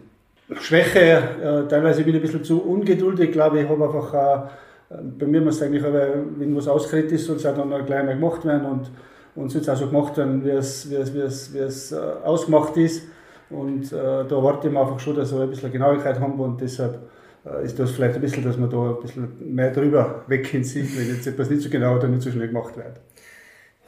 Schwäche, 0.60 1.00
äh, 1.00 1.68
teilweise 1.68 2.04
bin 2.04 2.16
ich 2.16 2.20
ein 2.20 2.22
bisschen 2.22 2.44
zu 2.44 2.62
ungeduldig, 2.62 3.32
glaube 3.32 3.62
ich, 3.62 3.70
habe 3.70 3.84
einfach, 3.84 4.14
äh, 4.14 4.96
bei 5.20 5.26
mir 5.26 5.42
muss 5.42 5.62
eigentlich, 5.62 5.84
wenn 5.84 6.56
was 6.56 6.68
ausgeredet 6.68 7.14
ist, 7.14 7.26
soll 7.26 7.38
es 7.38 7.44
dann 7.44 7.86
gleich 7.86 8.06
mal 8.06 8.14
gemacht 8.14 8.46
werden 8.46 8.66
und 8.66 8.92
und 9.36 9.48
es 9.48 9.56
wird 9.56 9.70
auch 9.70 9.76
so 9.76 9.88
gemacht 9.88 10.16
werden, 10.18 10.44
wie 10.46 10.50
es, 10.50 10.90
wie 10.90 10.96
es, 10.96 11.14
wie 11.14 11.20
es, 11.20 11.54
wie 11.54 11.60
es 11.60 11.92
äh, 11.92 11.98
ausgemacht 12.24 12.78
ist. 12.78 13.04
Und 13.50 13.92
äh, 13.92 14.26
da 14.28 14.36
erwarte 14.36 14.68
ich 14.68 14.74
mir 14.74 14.80
einfach 14.80 15.00
schon, 15.00 15.16
dass 15.16 15.34
wir 15.34 15.42
ein 15.42 15.50
bisschen 15.50 15.72
Genauigkeit 15.72 16.20
haben 16.20 16.40
und 16.40 16.60
deshalb 16.60 17.00
äh, 17.46 17.64
ist 17.64 17.78
das 17.78 17.92
vielleicht 17.92 18.16
ein 18.16 18.22
bisschen, 18.22 18.44
dass 18.44 18.58
man 18.58 18.70
da 18.70 18.92
ein 18.92 19.02
bisschen 19.02 19.54
mehr 19.54 19.72
drüber 19.72 20.24
weggehen 20.28 20.64
sieht, 20.64 20.98
wenn 20.98 21.08
jetzt 21.08 21.28
etwas 21.28 21.50
nicht 21.50 21.62
so 21.62 21.70
genau 21.70 21.96
oder 21.96 22.08
nicht 22.08 22.24
so 22.24 22.32
schnell 22.32 22.48
gemacht 22.48 22.76
wird. 22.76 23.02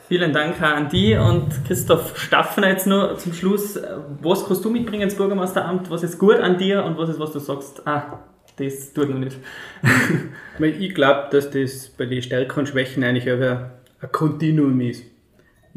Vielen 0.07 0.31
Dank 0.31 0.62
an 0.62 0.89
die 0.89 1.15
und 1.15 1.50
Christoph 1.65 2.17
Staffner 2.17 2.69
jetzt 2.69 2.88
nur 2.88 3.17
zum 3.17 3.33
Schluss. 3.33 3.79
Was 4.22 4.45
kannst 4.45 4.63
du 4.63 4.69
mitbringen 4.69 5.03
ins 5.03 5.15
Bürgermeisteramt? 5.15 5.89
Was 5.89 6.03
ist 6.03 6.17
gut 6.17 6.38
an 6.38 6.57
dir 6.57 6.86
und 6.86 6.98
was 6.98 7.10
ist, 7.10 7.19
was 7.19 7.31
du 7.31 7.39
sagst, 7.39 7.86
ah, 7.86 8.19
das 8.57 8.93
tut 8.93 9.10
noch 9.10 9.17
nicht? 9.17 9.38
ich 10.60 10.93
glaube, 10.93 11.27
dass 11.31 11.50
das 11.50 11.89
bei 11.89 12.05
den 12.05 12.22
Stärken 12.22 12.60
und 12.60 12.69
Schwächen 12.69 13.03
eigentlich 13.03 13.29
ein 13.29 13.69
Kontinuum 14.12 14.79
ist 14.81 15.03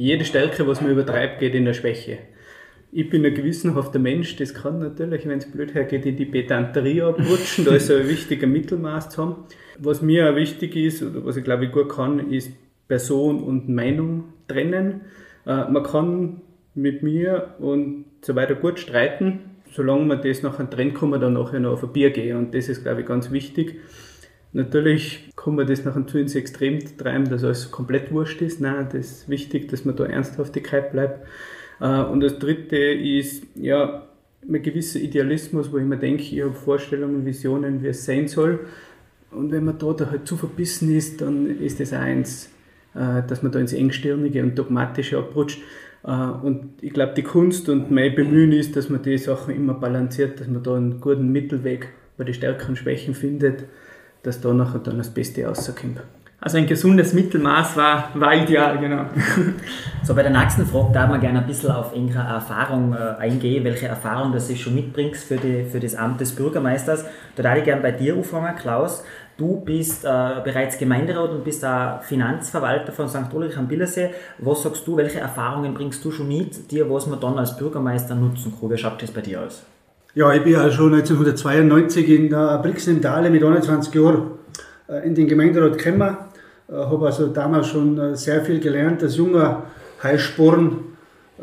jede 0.01 0.25
Stärke, 0.25 0.67
was 0.67 0.81
man 0.81 0.93
übertreibt, 0.93 1.41
geht 1.41 1.55
in 1.55 1.67
der 1.67 1.75
Schwäche. 1.75 2.21
Ich 2.91 3.11
bin 3.11 3.25
ein 3.25 3.35
gewissenhafter 3.35 3.99
Mensch, 3.99 4.35
das 4.37 4.55
kann 4.55 4.79
natürlich, 4.79 5.29
wenn 5.29 5.39
es 5.39 5.51
blöd 5.51 5.75
hergeht, 5.75 6.07
in 6.07 6.17
die 6.17 6.25
Pedanterie 6.25 7.03
abrutschen. 7.03 7.67
Da 7.67 7.75
ist 7.75 7.91
ein 7.91 8.09
wichtiger 8.09 8.47
Mittelmaß 8.47 9.11
zu 9.11 9.23
haben. 9.23 9.45
Was 9.79 10.01
mir 10.01 10.31
auch 10.31 10.37
wichtig 10.37 10.75
ist, 10.75 11.03
oder 11.03 11.27
was 11.27 11.37
ich 11.37 11.45
glaube 11.45 11.67
ich 11.67 11.73
gut 11.73 11.91
kann, 11.91 12.33
ist 12.33 12.51
Person 12.89 13.43
und 13.43 13.69
Meinung 13.69 14.33
trennen. 14.49 15.03
Äh, 15.47 15.71
man 15.71 15.83
kann 15.83 16.41
mit 16.75 17.03
mir 17.03 17.57
und 17.59 18.07
so 18.23 18.35
weiter 18.35 18.55
gut 18.55 18.79
streiten, 18.79 19.41
solange 19.71 20.07
man 20.07 20.23
das 20.23 20.43
nachher 20.43 20.69
trennt, 20.69 20.95
kann 20.95 21.11
man 21.11 21.21
dann 21.21 21.35
nachher 21.35 21.61
noch 21.61 21.73
auf 21.73 21.85
ein 21.85 21.93
Bier 21.93 22.09
gehen. 22.09 22.39
Und 22.39 22.55
das 22.55 22.71
ist, 22.71 22.85
glaube 22.85 23.03
ich, 23.03 23.07
ganz 23.07 23.31
wichtig. 23.31 23.81
Natürlich 24.53 25.31
kann 25.37 25.55
man 25.55 25.67
das 25.67 25.85
nachher 25.85 26.07
zu 26.07 26.19
ins 26.19 26.35
Extrem 26.35 26.81
treiben, 26.97 27.29
dass 27.29 27.45
alles 27.45 27.71
komplett 27.71 28.11
wurscht 28.11 28.43
ist. 28.43 28.61
Nein, 28.61 28.89
das 28.93 29.11
ist 29.11 29.29
wichtig, 29.29 29.69
dass 29.69 29.85
man 29.85 29.95
da 29.95 30.05
Ernsthaftigkeit 30.05 30.91
bleibt. 30.91 31.25
Äh, 31.81 32.03
und 32.03 32.21
das 32.21 32.39
dritte 32.39 32.77
ist, 32.77 33.45
ja, 33.55 34.07
ein 34.49 34.63
gewisser 34.63 34.99
Idealismus, 34.99 35.71
wo 35.71 35.79
ich 35.79 35.85
mir 35.85 35.99
denke, 35.99 36.23
ich 36.23 36.41
habe 36.41 36.53
Vorstellungen, 36.53 37.25
Visionen, 37.27 37.83
wie 37.83 37.89
es 37.89 38.05
sein 38.05 38.27
soll. 38.27 38.61
Und 39.31 39.53
wenn 39.53 39.65
man 39.65 39.79
da, 39.79 39.93
da 39.93 40.11
halt 40.11 40.27
zu 40.27 40.37
verbissen 40.37 40.95
ist, 40.97 41.21
dann 41.21 41.61
ist 41.61 41.79
das 41.79 41.93
eins, 41.93 42.51
äh, 42.95 43.23
dass 43.29 43.45
man 43.45 43.53
da 43.53 43.61
ins 43.61 43.73
Engstirnige 43.73 44.43
und 44.43 44.59
Dogmatische 44.59 45.19
abrutscht. 45.19 45.63
Äh, 46.03 46.11
und 46.11 46.71
ich 46.81 46.93
glaube, 46.93 47.13
die 47.15 47.23
Kunst 47.23 47.69
und 47.69 47.93
mein 47.93 48.17
Bemühen 48.17 48.51
ist, 48.51 48.75
dass 48.75 48.89
man 48.89 49.01
die 49.03 49.17
Sachen 49.17 49.55
immer 49.55 49.75
balanciert, 49.75 50.41
dass 50.41 50.49
man 50.49 50.65
da 50.65 50.75
einen 50.75 51.01
guten 51.01 51.31
Mittelweg 51.31 51.91
bei 52.17 52.25
den 52.25 52.35
Stärken 52.35 52.71
und 52.71 52.77
Schwächen 52.77 53.15
findet 53.15 53.67
dass 54.23 54.41
da 54.41 54.53
nachher 54.53 54.81
dann 54.81 54.99
das 54.99 55.11
Beste 55.11 55.47
rauskommt. 55.47 56.01
Also 56.43 56.57
ein 56.57 56.67
gesundes 56.67 57.13
Mittelmaß 57.13 57.77
war, 57.77 58.09
war 58.15 58.35
ideal, 58.35 58.79
genau. 58.79 59.05
So, 60.03 60.15
bei 60.15 60.23
der 60.23 60.33
nächsten 60.33 60.65
Frage 60.65 60.95
darf 60.95 61.11
man 61.11 61.21
gerne 61.21 61.41
ein 61.41 61.47
bisschen 61.47 61.71
auf 61.71 61.93
eure 61.95 62.27
Erfahrung 62.27 62.95
äh, 62.95 63.21
eingehen, 63.21 63.63
welche 63.63 63.89
Erfahrung 63.89 64.33
das 64.33 64.49
du 64.49 64.57
schon 64.57 64.75
mitbringst 64.75 65.23
für, 65.23 65.37
die, 65.37 65.65
für 65.65 65.79
das 65.79 65.95
Amt 65.95 66.21
des 66.23 66.35
Bürgermeisters. 66.35 67.05
Da 67.37 67.45
würde 67.45 67.59
ich 67.59 67.65
gerne 67.65 67.83
bei 67.83 67.93
dir 67.93 68.15
anfangen, 68.15 68.57
Klaus. 68.57 69.05
Du 69.37 69.61
bist 69.61 70.05
äh, 70.07 70.09
bereits 70.43 70.79
Gemeinderat 70.79 71.31
und 71.31 71.45
bist 71.45 71.65
auch 71.65 72.03
Finanzverwalter 72.03 72.93
von 72.93 73.09
St. 73.09 73.33
Ulrich 73.33 73.59
am 73.59 73.69
Billersee. 73.69 74.11
Was 74.39 74.63
sagst 74.63 74.87
du, 74.87 74.97
welche 74.97 75.21
Erfahrungen 75.21 75.75
bringst 75.75 76.03
du 76.05 76.11
schon 76.11 76.29
mit, 76.29 76.71
dir, 76.71 76.91
was 76.91 77.07
man 77.07 77.21
dann 77.21 77.39
als 77.39 77.57
Bürgermeister 77.57 78.15
nutzen 78.15 78.55
kann? 78.59 78.71
Wie 78.71 78.79
schaut 78.79 79.03
das 79.03 79.11
bei 79.11 79.21
dir 79.21 79.43
aus? 79.43 79.63
Ja, 80.13 80.33
ich 80.35 80.43
bin 80.43 80.55
ja 80.55 80.69
schon 80.73 80.93
1992 80.93 82.09
in 82.09 82.33
äh, 82.33 82.59
Brixen 82.61 83.01
im 83.01 83.33
mit 83.33 83.45
21 83.45 83.95
Jahren 83.95 84.23
äh, 84.89 85.07
in 85.07 85.15
den 85.15 85.29
Gemeinderat 85.29 85.79
gekommen. 85.79 86.17
Äh, 86.69 86.73
habe 86.73 87.07
also 87.07 87.29
damals 87.29 87.69
schon 87.69 87.97
äh, 87.97 88.17
sehr 88.17 88.41
viel 88.41 88.59
gelernt. 88.59 89.05
Als 89.05 89.17
junger 89.17 89.63
Heißsporn 90.03 90.79
äh, 91.39 91.43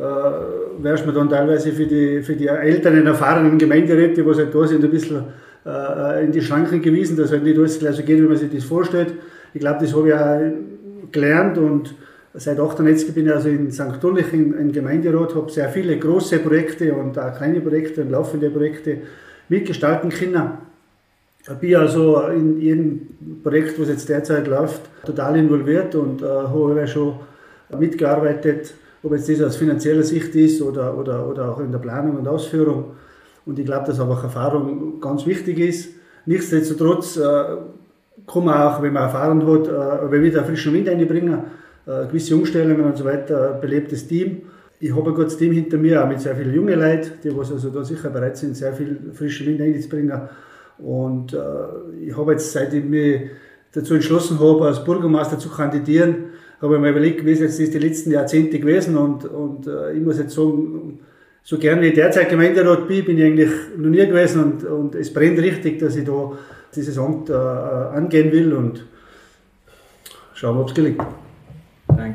wärst 0.83 1.05
mir 1.05 1.13
dann 1.13 1.29
teilweise 1.29 1.71
für 1.71 1.85
die, 1.85 2.21
für 2.21 2.35
die 2.35 2.47
älteren, 2.47 3.07
erfahrenen 3.07 3.57
Gemeinderäte, 3.57 4.21
die 4.21 4.37
halt 4.37 4.53
da 4.53 4.67
sind, 4.67 4.83
ein 4.83 4.91
bisschen 4.91 5.23
äh, 5.65 6.25
in 6.25 6.33
die 6.33 6.41
Schranken 6.41 6.81
gewiesen, 6.81 7.15
dass 7.15 7.31
halt 7.31 7.43
nicht 7.43 7.57
alles 7.57 7.79
gleich 7.79 7.95
so 7.95 8.03
geht, 8.03 8.17
wie 8.17 8.27
man 8.27 8.35
sich 8.35 8.53
das 8.53 8.65
vorstellt. 8.65 9.13
Ich 9.53 9.61
glaube, 9.61 9.79
das 9.79 9.95
habe 9.95 10.09
ich 10.09 10.13
auch 10.13 11.11
gelernt 11.13 11.57
und 11.57 11.95
Seit 12.39 12.59
98 12.59 13.15
bin 13.15 13.25
ich 13.25 13.33
also 13.33 13.49
in 13.49 13.71
St. 13.71 14.03
Ulrich 14.03 14.31
im 14.31 14.71
Gemeinderat, 14.71 15.33
habe 15.33 15.51
sehr 15.51 15.69
viele 15.69 15.97
große 15.97 16.37
Projekte 16.39 16.93
und 16.93 17.17
auch 17.17 17.35
kleine 17.35 17.61
Projekte 17.61 18.01
und 18.03 18.11
laufende 18.11 18.51
Projekte 18.51 18.99
mitgestalten 19.49 20.11
können. 20.11 20.51
Ich 21.41 21.53
bin 21.55 21.75
also 21.75 22.21
in 22.27 22.61
jedem 22.61 23.41
Projekt, 23.43 23.81
was 23.81 23.87
jetzt 23.87 24.07
derzeit 24.07 24.45
läuft, 24.45 24.81
total 25.03 25.37
involviert 25.37 25.95
und 25.95 26.21
äh, 26.21 26.25
habe 26.25 26.87
schon 26.87 27.15
mitgearbeitet, 27.75 28.75
ob 29.01 29.13
jetzt 29.13 29.29
das 29.29 29.41
aus 29.41 29.55
finanzieller 29.55 30.03
Sicht 30.03 30.35
ist 30.35 30.61
oder, 30.61 30.95
oder, 30.95 31.27
oder 31.27 31.51
auch 31.51 31.59
in 31.59 31.71
der 31.71 31.79
Planung 31.79 32.17
und 32.17 32.27
Ausführung. 32.27 32.91
Und 33.47 33.57
ich 33.57 33.65
glaube, 33.65 33.87
dass 33.87 33.99
einfach 33.99 34.23
Erfahrung 34.23 35.01
ganz 35.01 35.25
wichtig 35.25 35.57
ist. 35.57 35.89
Nichtsdestotrotz 36.27 37.17
äh, 37.17 37.21
kann 38.27 38.45
man 38.45 38.61
auch, 38.61 38.79
wenn 38.83 38.93
man 38.93 39.03
Erfahrung 39.03 39.41
hat, 39.41 40.11
äh, 40.13 40.21
wieder 40.21 40.43
frischen 40.43 40.73
Wind 40.73 40.87
einbringen 40.87 41.39
gewisse 41.87 42.35
Umstellungen 42.35 42.85
und 42.85 42.97
so 42.97 43.05
weiter, 43.05 43.55
ein 43.55 43.61
belebtes 43.61 44.07
Team. 44.07 44.43
Ich 44.79 44.95
habe 44.95 45.09
ein 45.09 45.15
gutes 45.15 45.37
Team 45.37 45.53
hinter 45.53 45.77
mir, 45.77 46.03
auch 46.03 46.07
mit 46.07 46.19
sehr 46.19 46.35
vielen 46.35 46.53
jungen 46.53 46.79
Leuten, 46.79 47.11
die 47.23 47.35
was 47.35 47.51
also 47.51 47.69
da 47.69 47.83
sicher 47.83 48.09
bereit 48.09 48.37
sind, 48.37 48.55
sehr 48.55 48.73
viel 48.73 49.11
frische 49.13 49.45
Wind 49.45 49.61
einzubringen. 49.61 50.21
Und 50.77 51.33
äh, 51.33 51.37
ich 52.05 52.15
habe 52.15 52.33
jetzt, 52.33 52.51
seit 52.51 52.73
ich 52.73 52.83
mich 52.83 53.21
dazu 53.71 53.95
entschlossen 53.95 54.39
habe, 54.39 54.65
als 54.65 54.83
Bürgermeister 54.83 55.39
zu 55.39 55.49
kandidieren, 55.49 56.25
habe 56.61 56.75
ich 56.75 56.81
mir 56.81 56.89
überlegt, 56.89 57.25
wie 57.25 57.31
es 57.31 57.39
jetzt 57.39 57.59
ist 57.59 57.73
die 57.73 57.79
letzten 57.79 58.11
Jahrzehnte 58.11 58.59
gewesen 58.59 58.97
und, 58.97 59.25
und 59.25 59.67
äh, 59.67 59.93
ich 59.93 60.01
muss 60.01 60.17
jetzt 60.17 60.35
sagen, 60.35 60.99
so 61.43 61.57
gern 61.57 61.81
wie 61.81 61.87
ich 61.87 61.93
derzeit 61.93 62.29
Gemeinderat 62.29 62.87
bin, 62.87 63.05
bin 63.05 63.17
ich 63.17 63.23
eigentlich 63.23 63.51
noch 63.77 63.89
nie 63.89 64.05
gewesen 64.05 64.43
und, 64.43 64.63
und 64.63 64.95
es 64.95 65.13
brennt 65.13 65.39
richtig, 65.39 65.79
dass 65.79 65.95
ich 65.95 66.05
da 66.05 66.31
dieses 66.75 66.97
Amt 66.97 67.29
äh, 67.29 67.33
angehen 67.33 68.31
will 68.31 68.53
und 68.53 68.85
schauen, 70.33 70.57
ob 70.57 70.67
es 70.67 70.75
gelingt. 70.75 71.01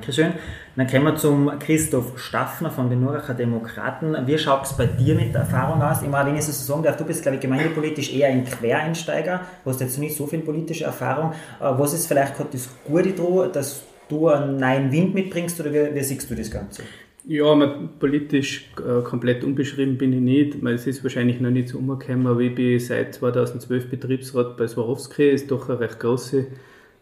Dankeschön. 0.03 0.33
Dann 0.75 0.89
kommen 0.89 1.05
wir 1.05 1.17
zum 1.17 1.49
Christoph 1.61 2.19
Staffner 2.19 2.73
von 2.73 2.91
den 2.91 3.03
Nuracher 3.03 3.35
Demokraten. 3.35 4.17
Wie 4.27 4.37
schaut 4.37 4.65
es 4.65 4.77
bei 4.77 4.87
dir 4.87 5.15
mit 5.15 5.33
der 5.33 5.43
Erfahrung 5.43 5.81
aus? 5.81 6.03
Meine, 6.03 6.31
wenn 6.31 6.37
ich 6.37 6.45
so 6.45 6.51
sagen 6.51 6.83
darf, 6.83 6.97
du 6.97 7.05
bist, 7.05 7.23
glaube 7.23 7.37
ich, 7.37 7.41
gemeindepolitisch 7.41 8.13
eher 8.13 8.27
ein 8.27 8.45
Quereinsteiger, 8.45 9.43
hast 9.65 9.81
jetzt 9.81 9.99
nicht 9.99 10.17
so 10.17 10.27
viel 10.27 10.41
politische 10.41 10.83
Erfahrung. 10.83 11.35
Was 11.61 11.95
ist 11.95 12.09
vielleicht 12.09 12.37
gerade 12.37 12.49
das 12.51 12.69
Gute 12.85 13.13
daran, 13.13 13.53
dass 13.53 13.85
du 14.09 14.27
einen 14.27 14.57
neuen 14.57 14.91
Wind 14.91 15.15
mitbringst 15.15 15.61
oder 15.61 15.73
wie, 15.73 15.95
wie 15.95 16.03
siehst 16.03 16.29
du 16.29 16.35
das 16.35 16.51
Ganze? 16.51 16.83
Ja, 17.25 17.55
politisch 18.01 18.73
äh, 18.79 19.03
komplett 19.03 19.45
unbeschrieben 19.45 19.99
bin 19.99 20.13
ich 20.13 20.21
nicht. 20.21 20.65
Es 20.65 20.89
ist 20.89 21.05
wahrscheinlich 21.05 21.41
noch 21.41 21.51
nicht 21.51 21.69
so 21.69 21.79
umgekommen, 21.79 22.27
aber 22.27 22.41
ich 22.41 22.57
bin 22.57 22.81
seit 22.81 23.15
2012 23.15 23.89
Betriebsrat 23.89 24.57
bei 24.57 24.67
Swarovski, 24.67 25.31
ist 25.31 25.49
doch 25.53 25.69
eine 25.69 25.79
recht 25.79 26.01
große 26.01 26.47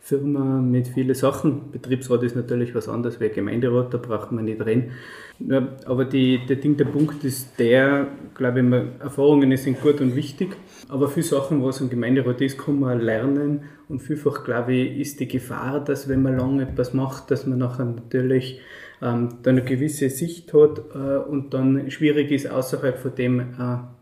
Firma 0.02 0.61
mit 0.61 0.88
vielen 0.88 1.14
Sachen. 1.14 1.71
Betriebsrat 1.73 2.23
ist 2.23 2.35
natürlich 2.35 2.75
was 2.75 2.88
anderes 2.88 3.21
wie 3.21 3.28
Gemeinderat, 3.28 3.92
da 3.92 3.99
braucht 3.99 4.33
man 4.33 4.47
nicht 4.47 4.64
rein. 4.64 4.92
Ja, 5.38 5.69
aber 5.85 6.04
die, 6.04 6.40
der 6.47 6.57
Ding, 6.57 6.76
der 6.76 6.87
Punkt 6.87 7.23
ist 7.23 7.59
der, 7.59 8.09
glaube 8.35 8.61
ich, 8.61 9.02
Erfahrungen 9.02 9.57
sind 9.57 9.80
gut 9.80 10.00
und 10.00 10.16
wichtig, 10.16 10.57
aber 10.88 11.09
viele 11.09 11.25
Sachen, 11.25 11.62
was 11.62 11.80
im 11.80 11.90
Gemeinderat 11.90 12.40
ist, 12.40 12.59
kann 12.59 12.80
man 12.80 13.00
lernen 13.00 13.62
und 13.88 14.00
vielfach, 14.00 14.45
glaube 14.45 14.75
ich, 14.75 14.99
ist 14.99 15.21
die 15.21 15.28
Gefahr, 15.28 15.85
dass 15.85 16.09
wenn 16.09 16.23
man 16.23 16.37
lange 16.37 16.62
etwas 16.62 16.92
macht, 16.92 17.30
dass 17.30 17.47
man 17.47 17.59
nachher 17.59 17.85
natürlich 17.85 18.61
ähm, 19.02 19.28
dann 19.42 19.59
eine 19.59 19.64
gewisse 19.64 20.11
Sicht 20.11 20.52
hat 20.52 20.83
äh, 20.95 21.28
und 21.28 21.54
dann 21.54 21.90
schwierig 21.90 22.30
ist, 22.30 22.50
außerhalb 22.50 22.99
von 22.99 23.14
dem 23.14 23.40
äh, 23.40 23.45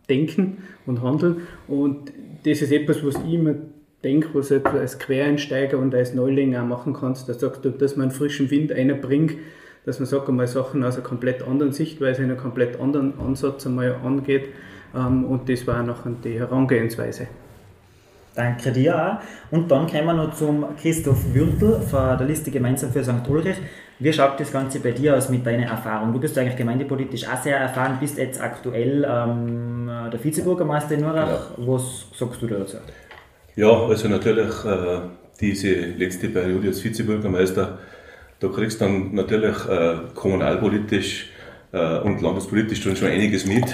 denken 0.08 0.58
und 0.86 1.02
handeln 1.02 1.42
und 1.66 2.12
das 2.44 2.62
ist 2.62 2.72
etwas, 2.72 3.04
was 3.04 3.16
ich 3.26 3.34
immer 3.34 3.54
denke, 4.04 4.28
was 4.32 4.48
du 4.48 4.60
als 4.64 4.98
Quereinsteiger 4.98 5.78
und 5.78 5.94
als 5.94 6.14
Neuling 6.14 6.56
auch 6.56 6.64
machen 6.64 6.94
kannst, 6.94 7.28
da 7.28 7.34
sagst 7.34 7.64
du, 7.64 7.70
dass 7.70 7.96
man 7.96 8.08
einen 8.08 8.16
frischen 8.16 8.50
Wind 8.50 8.72
einbringt, 8.72 9.34
dass 9.84 9.98
man 9.98 10.06
sagt, 10.06 10.28
einmal 10.28 10.46
Sachen 10.46 10.84
aus 10.84 10.96
einer 10.96 11.04
komplett 11.04 11.42
anderen 11.42 11.72
Sichtweise, 11.72 12.22
in 12.22 12.30
einem 12.30 12.38
komplett 12.38 12.78
anderen 12.80 13.18
Ansatz 13.18 13.66
einmal 13.66 13.96
angeht. 14.04 14.48
Ähm, 14.94 15.24
und 15.24 15.48
das 15.48 15.66
war 15.66 15.82
nachher 15.82 16.12
die 16.22 16.38
Herangehensweise. 16.38 17.28
Danke 18.34 18.70
dir 18.70 18.94
auch. 18.94 19.52
Und 19.52 19.68
dann 19.70 19.88
kommen 19.88 20.06
wir 20.06 20.12
noch 20.12 20.34
zum 20.34 20.64
Christoph 20.80 21.34
Würtel 21.34 21.80
von 21.80 22.16
der 22.16 22.26
Liste 22.26 22.52
Gemeinsam 22.52 22.92
für 22.92 23.02
St. 23.02 23.28
Ulrich. 23.28 23.56
Wie 23.98 24.12
schaut 24.12 24.38
das 24.38 24.52
Ganze 24.52 24.78
bei 24.78 24.92
dir 24.92 25.16
aus 25.16 25.28
mit 25.28 25.44
deiner 25.44 25.66
Erfahrung? 25.66 26.12
Du 26.12 26.20
bist 26.20 26.38
eigentlich 26.38 26.54
gemeindepolitisch 26.54 27.26
auch 27.26 27.42
sehr 27.42 27.56
erfahren, 27.56 27.96
bist 27.98 28.16
jetzt 28.16 28.40
aktuell 28.40 29.04
ähm, 29.10 29.90
der 30.12 30.22
Vizebürgermeister 30.22 30.94
in 30.94 31.00
Nurach. 31.00 31.26
Ja. 31.26 31.66
Was 31.66 32.06
sagst 32.16 32.40
du 32.40 32.46
dazu? 32.46 32.76
Ja, 33.58 33.72
also 33.72 34.06
natürlich 34.06 34.64
äh, 34.64 35.00
diese 35.40 35.74
letzte 35.74 36.28
Periode 36.28 36.68
als 36.68 36.84
Vizebürgermeister, 36.84 37.80
da 38.38 38.48
kriegst 38.50 38.80
du 38.80 38.84
dann 38.84 39.16
natürlich 39.16 39.56
äh, 39.68 39.96
kommunalpolitisch 40.14 41.30
äh, 41.72 41.98
und 41.98 42.22
landespolitisch 42.22 42.80
schon, 42.80 42.94
schon 42.94 43.08
einiges 43.08 43.46
mit. 43.46 43.64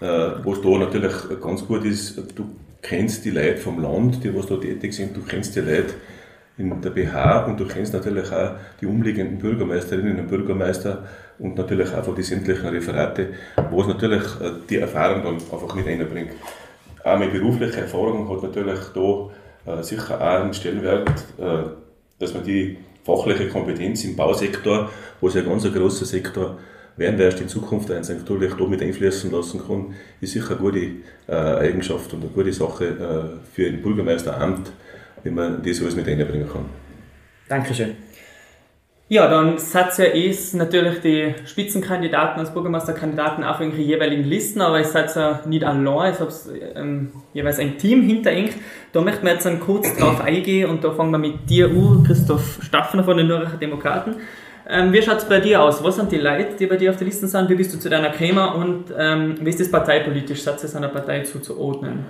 Äh, 0.00 0.06
was 0.42 0.62
da 0.62 0.68
natürlich 0.70 1.12
ganz 1.38 1.66
gut 1.66 1.84
ist, 1.84 2.16
du 2.34 2.46
kennst 2.80 3.26
die 3.26 3.30
Leute 3.32 3.58
vom 3.58 3.82
Land, 3.82 4.24
die 4.24 4.34
was 4.34 4.46
da 4.46 4.56
tätig 4.56 4.94
sind, 4.94 5.14
du 5.14 5.20
kennst 5.20 5.54
die 5.54 5.60
Leute 5.60 5.92
in 6.56 6.80
der 6.80 6.88
BH 6.88 7.44
und 7.44 7.60
du 7.60 7.66
kennst 7.66 7.92
natürlich 7.92 8.32
auch 8.32 8.52
die 8.80 8.86
umliegenden 8.86 9.36
Bürgermeisterinnen 9.36 10.18
und 10.18 10.28
Bürgermeister 10.28 11.06
und 11.38 11.58
natürlich 11.58 11.92
einfach 11.92 12.14
die 12.14 12.22
sämtlichen 12.22 12.68
Referate, 12.70 13.34
wo 13.70 13.82
es 13.82 13.86
natürlich 13.86 14.22
äh, 14.40 14.52
die 14.70 14.78
Erfahrung 14.78 15.22
dann 15.24 15.34
einfach 15.34 15.74
mit 15.74 15.86
einbringt. 15.86 16.30
Auch 17.04 17.18
mit 17.18 17.32
beruflicher 17.32 17.82
Erfahrung 17.82 18.28
hat 18.28 18.42
natürlich 18.42 18.78
da 18.94 19.30
äh, 19.66 19.82
sicher 19.82 20.20
auch 20.20 20.42
einen 20.42 20.54
Stellenwert, 20.54 21.08
äh, 21.38 21.70
dass 22.18 22.34
man 22.34 22.44
die 22.44 22.78
fachliche 23.04 23.48
Kompetenz 23.48 24.04
im 24.04 24.16
Bausektor, 24.16 24.90
wo 25.20 25.28
es 25.28 25.34
ja 25.34 25.42
ganz 25.42 25.64
ein 25.64 25.72
großer 25.72 26.04
Sektor 26.04 26.58
werden 26.96 27.18
wird, 27.18 27.40
in 27.40 27.48
Zukunft 27.48 27.88
natürlich 27.88 28.54
da 28.54 28.64
mit 28.64 28.82
einfließen 28.82 29.30
lassen 29.30 29.62
kann, 29.66 29.94
ist 30.20 30.32
sicher 30.32 30.50
eine 30.50 30.58
gute 30.58 30.86
äh, 31.26 31.32
Eigenschaft 31.32 32.12
und 32.12 32.22
eine 32.22 32.30
gute 32.30 32.52
Sache 32.52 33.40
für 33.54 33.66
ein 33.66 33.80
Bürgermeisteramt, 33.80 34.70
wenn 35.22 35.34
man 35.34 35.62
das 35.62 35.80
alles 35.80 35.96
mit 35.96 36.06
einbringen 36.06 36.48
kann. 36.48 36.66
Dankeschön. 37.48 38.09
Ja, 39.12 39.26
dann 39.26 39.58
seid 39.58 39.98
ihr 39.98 40.14
eh 40.14 40.32
natürlich 40.52 41.00
die 41.00 41.34
Spitzenkandidaten 41.44 42.38
als 42.38 42.54
Bürgermeisterkandidaten 42.54 43.42
auf 43.42 43.60
ihre 43.60 43.74
jeweiligen 43.74 44.22
Listen, 44.22 44.60
aber 44.60 44.78
ich 44.78 44.86
seid 44.86 45.12
ja 45.16 45.40
nicht 45.46 45.64
allein, 45.64 46.14
ich 46.14 46.20
habe 46.20 46.32
ähm, 46.76 47.10
jeweils 47.34 47.58
ein 47.58 47.76
Team 47.76 48.02
hinter 48.02 48.30
euch. 48.30 48.52
Da 48.92 49.00
möchten 49.00 49.26
wir 49.26 49.32
jetzt 49.32 49.46
dann 49.46 49.58
kurz 49.58 49.96
drauf 49.96 50.20
eingehen 50.20 50.70
und 50.70 50.84
da 50.84 50.92
fangen 50.92 51.10
wir 51.10 51.18
mit 51.18 51.50
dir 51.50 51.66
an, 51.70 52.04
Christoph 52.06 52.60
Staffner 52.62 53.02
von 53.02 53.16
den 53.16 53.26
Nürnberger 53.26 53.56
Demokraten. 53.56 54.14
Ähm, 54.68 54.92
wie 54.92 55.02
schaut 55.02 55.18
es 55.18 55.24
bei 55.24 55.40
dir 55.40 55.60
aus? 55.60 55.82
Was 55.82 55.96
sind 55.96 56.12
die 56.12 56.18
Leute, 56.18 56.54
die 56.56 56.66
bei 56.66 56.76
dir 56.76 56.90
auf 56.90 56.96
der 56.96 57.08
Liste 57.08 57.26
sind? 57.26 57.48
Wie 57.48 57.56
bist 57.56 57.74
du 57.74 57.80
zu 57.80 57.90
deiner 57.90 58.10
Crema 58.10 58.52
und 58.52 58.94
ähm, 58.96 59.34
wie 59.40 59.50
ist 59.50 59.58
das 59.58 59.72
parteipolitisch? 59.72 60.40
Seid 60.44 60.62
ihr 60.62 60.76
einer 60.76 60.86
Partei 60.86 61.22
zuzuordnen? 61.22 62.06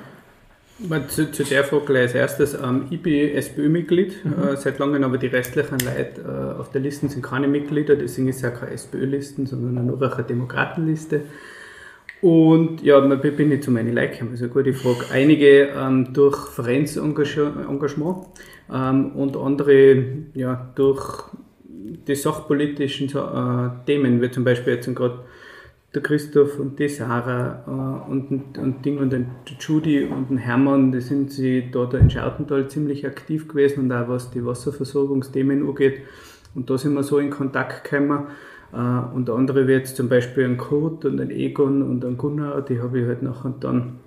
Zu, 1.09 1.31
zu, 1.31 1.45
der 1.45 1.65
Frage 1.65 1.85
gleich 1.85 2.03
als 2.03 2.15
erstes. 2.15 2.55
Ähm, 2.55 2.87
ich 2.91 3.03
bin 3.03 3.35
SPÖ-Mitglied, 3.35 4.25
mhm. 4.25 4.33
äh, 4.33 4.57
seit 4.57 4.79
langem, 4.79 5.05
aber 5.05 5.19
die 5.19 5.27
restlichen 5.27 5.79
Leute 5.81 6.23
äh, 6.23 6.59
auf 6.59 6.71
der 6.71 6.81
Liste 6.81 7.09
sind 7.09 7.23
keine 7.23 7.49
Mitglieder, 7.49 7.97
deswegen 7.97 8.29
ist 8.29 8.37
es 8.37 8.43
ja 8.43 8.51
keine 8.51 8.73
SPÖ-Listen, 8.73 9.47
sondern 9.47 9.87
nur 9.87 10.01
eine 10.01 10.25
Demokratenliste. 10.25 11.23
Und 12.23 12.83
ja, 12.83 13.23
wie 13.23 13.31
bin 13.31 13.53
ich 13.53 13.63
zu 13.63 13.71
meinen 13.71 13.95
Leuten? 13.95 14.29
Also 14.31 14.49
gute 14.49 14.73
Frage. 14.73 15.07
Einige 15.11 15.69
ähm, 15.77 16.13
durch 16.13 16.49
Vereinsengagement 16.49 18.27
ähm, 18.73 19.13
und 19.17 19.37
andere 19.37 20.05
ja, 20.35 20.71
durch 20.75 21.25
die 22.07 22.15
sachpolitischen 22.15 23.09
äh, 23.09 23.85
Themen, 23.87 24.21
wie 24.21 24.31
zum 24.31 24.45
Beispiel 24.45 24.75
jetzt 24.75 24.95
gerade 24.95 25.21
der 25.95 26.03
Christoph 26.03 26.59
und 26.59 26.79
die 26.79 26.89
Sarah 26.89 27.65
äh, 27.67 28.11
und, 28.11 28.59
und 28.59 28.85
Ding 28.85 28.99
und 28.99 29.13
die 29.13 29.57
Judy 29.59 30.05
und 30.05 30.31
den 30.31 30.39
Hermann, 30.39 30.93
die 30.93 31.01
sind 31.01 31.33
sie 31.33 31.71
da 31.71 31.91
in 31.91 32.11
Schautental 32.11 32.69
ziemlich 32.69 33.07
aktiv 33.07 33.49
gewesen 33.49 33.85
und 33.85 33.93
auch 33.93 34.09
was 34.09 34.31
die 34.31 34.45
Wasserversorgungsthemen 34.45 35.69
angeht. 35.69 36.03
Und 36.55 36.71
da 36.71 36.79
sind 36.79 36.95
wir 36.95 37.03
so 37.03 37.19
in 37.19 37.31
Kontakt 37.31 37.85
gekommen. 37.85 38.29
Äh, 38.73 39.15
und 39.15 39.29
andere 39.31 39.67
wie 39.67 39.73
jetzt 39.73 39.97
zum 39.97 40.09
Beispiel 40.09 40.45
ein 40.45 40.59
Kurt 40.59 41.05
und 41.05 41.21
ein 41.21 41.31
Egon 41.31 41.83
und 41.83 42.05
ein 42.05 42.17
Gunnar, 42.17 42.63
die 42.63 42.81
habe 42.81 43.01
ich 43.01 43.07
halt 43.07 43.23
nachher 43.23 43.53
dann 43.59 43.99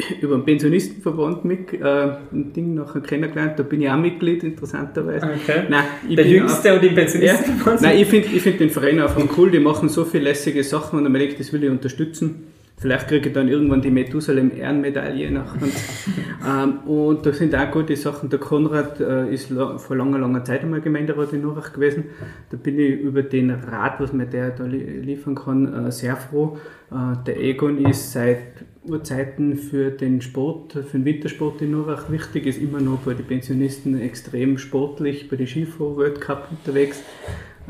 über 0.20 0.34
einen 0.34 0.44
Pensionistenverband 0.44 1.44
mit, 1.44 1.72
äh, 1.72 1.84
ein 2.32 2.52
Ding 2.52 2.74
nachher 2.74 3.00
kennengelernt. 3.00 3.58
Da 3.58 3.62
bin 3.62 3.82
ich 3.82 3.88
auch 3.90 3.96
Mitglied, 3.96 4.42
interessanterweise. 4.42 5.26
Okay. 5.26 5.64
Nein, 5.68 5.84
Der 6.08 6.26
Jüngste 6.26 6.74
und 6.74 6.82
im 6.84 6.94
Pensionistenverband? 6.94 7.80
Ja, 7.80 7.88
nein, 7.88 7.98
ich 7.98 8.08
finde 8.08 8.28
ich 8.28 8.42
find 8.42 8.60
den 8.60 8.70
Verein 8.70 9.00
einfach 9.00 9.22
cool. 9.36 9.50
Die 9.50 9.60
machen 9.60 9.88
so 9.88 10.04
viele 10.04 10.24
lässige 10.24 10.62
Sachen 10.64 10.98
und 10.98 11.04
dann 11.04 11.12
merke 11.12 11.32
ich, 11.32 11.38
das 11.38 11.52
will 11.52 11.64
ich 11.64 11.70
unterstützen. 11.70 12.49
Vielleicht 12.80 13.08
kriege 13.08 13.28
ich 13.28 13.34
dann 13.34 13.46
irgendwann 13.46 13.82
die 13.82 13.90
Methusalem-Ehrenmedaille 13.90 15.30
nachher. 15.30 15.68
ähm, 16.48 16.78
und 16.88 17.26
da 17.26 17.32
sind 17.34 17.54
auch 17.54 17.70
gute 17.70 17.94
Sachen. 17.94 18.30
Der 18.30 18.38
Konrad 18.38 18.98
äh, 19.00 19.30
ist 19.30 19.52
vor 19.52 19.96
langer, 19.96 20.18
langer 20.18 20.42
Zeit 20.44 20.62
einmal 20.62 20.80
Gemeinderat 20.80 21.34
in 21.34 21.42
Nurach 21.42 21.74
gewesen. 21.74 22.04
Da 22.48 22.56
bin 22.56 22.78
ich 22.78 22.98
über 23.00 23.22
den 23.22 23.50
Rat, 23.50 24.00
was 24.00 24.14
mir 24.14 24.24
der 24.24 24.52
da 24.52 24.64
liefern 24.64 25.34
kann, 25.34 25.88
äh, 25.88 25.92
sehr 25.92 26.16
froh. 26.16 26.56
Äh, 26.90 27.22
der 27.26 27.38
Egon 27.38 27.84
ist 27.84 28.12
seit 28.12 28.64
Urzeiten 28.82 29.56
für 29.56 29.90
den 29.90 30.22
Sport, 30.22 30.72
für 30.72 30.98
den 30.98 31.04
Wintersport 31.04 31.60
in 31.60 31.72
Nurach 31.72 32.10
wichtig, 32.10 32.46
ist 32.46 32.62
immer 32.62 32.80
noch 32.80 33.00
bei 33.00 33.12
den 33.12 33.26
Pensionisten 33.26 34.00
extrem 34.00 34.56
sportlich, 34.56 35.28
bei 35.28 35.36
den 35.36 35.46
Skifahr-Weltcup 35.46 36.48
unterwegs. 36.50 37.02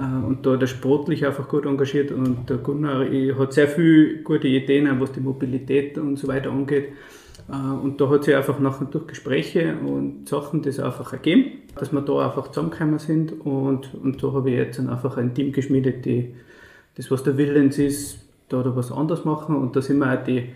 Äh, 0.00 0.26
und 0.26 0.47
da 0.47 0.57
der 0.57 0.66
sportlich 0.66 1.26
einfach 1.26 1.49
gut 1.49 1.66
engagiert 1.66 2.11
und 2.11 2.49
der 2.49 2.57
Gunnar 2.57 3.04
hat 3.38 3.52
sehr 3.52 3.69
viele 3.69 4.23
gute 4.23 4.49
Ideen, 4.49 5.00
was 5.00 5.12
die 5.12 5.21
Mobilität 5.21 5.99
und 5.99 6.19
so 6.19 6.28
weiter 6.28 6.50
angeht. 6.50 6.88
Äh, 7.49 7.52
und 7.52 8.00
da 8.00 8.09
hat 8.09 8.25
sich 8.25 8.35
einfach 8.35 8.59
nachher 8.59 8.87
durch 8.87 9.07
Gespräche 9.07 9.75
und 9.76 10.28
Sachen 10.28 10.62
das 10.62 10.80
einfach 10.80 11.12
ergeben, 11.12 11.52
dass 11.76 11.92
wir 11.92 12.00
da 12.00 12.26
einfach 12.26 12.49
zusammengekommen 12.49 12.99
sind 12.99 13.40
und, 13.45 13.95
und 13.95 14.23
da 14.23 14.33
habe 14.33 14.50
ich 14.50 14.57
jetzt 14.57 14.80
einfach 14.80 15.16
ein 15.16 15.35
Team 15.35 15.52
geschmiedet, 15.52 16.04
die 16.04 16.35
das, 16.97 17.11
was 17.11 17.23
der 17.23 17.37
Willens 17.37 17.78
ist, 17.78 18.19
da 18.49 18.61
oder 18.61 18.75
was 18.75 18.90
anders 18.90 19.25
machen 19.25 19.54
und 19.54 19.76
da 19.76 19.83
sind 19.83 19.99
wir 19.99 20.12
auch 20.12 20.25
die 20.25 20.49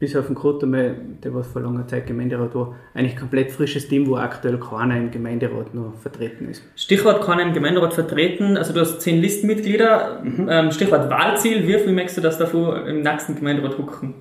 bis 0.00 0.16
auf 0.16 0.26
den 0.26 0.34
Kurt 0.34 0.64
einmal, 0.64 0.96
der 1.22 1.34
was 1.34 1.46
vor 1.46 1.60
langer 1.60 1.86
Zeit 1.86 2.06
Gemeinderat 2.06 2.54
war, 2.54 2.74
eigentlich 2.94 3.16
komplett 3.16 3.52
frisches 3.52 3.86
Team, 3.86 4.08
wo 4.08 4.16
aktuell 4.16 4.58
keiner 4.58 4.96
im 4.96 5.10
Gemeinderat 5.10 5.74
noch 5.74 5.94
vertreten 6.00 6.48
ist. 6.48 6.62
Stichwort 6.74 7.22
keiner 7.22 7.42
im 7.42 7.52
Gemeinderat 7.52 7.92
vertreten, 7.92 8.56
also 8.56 8.72
du 8.72 8.80
hast 8.80 9.02
zehn 9.02 9.20
Listenmitglieder, 9.20 10.22
mhm. 10.24 10.48
ähm, 10.50 10.72
Stichwort 10.72 11.10
Wahlziel, 11.10 11.68
wie 11.68 11.78
viel 11.78 11.92
möchtest 11.92 12.16
du 12.16 12.22
das 12.22 12.38
davor 12.38 12.86
im 12.86 13.02
nächsten 13.02 13.36
Gemeinderat 13.36 13.76
hucken? 13.76 14.14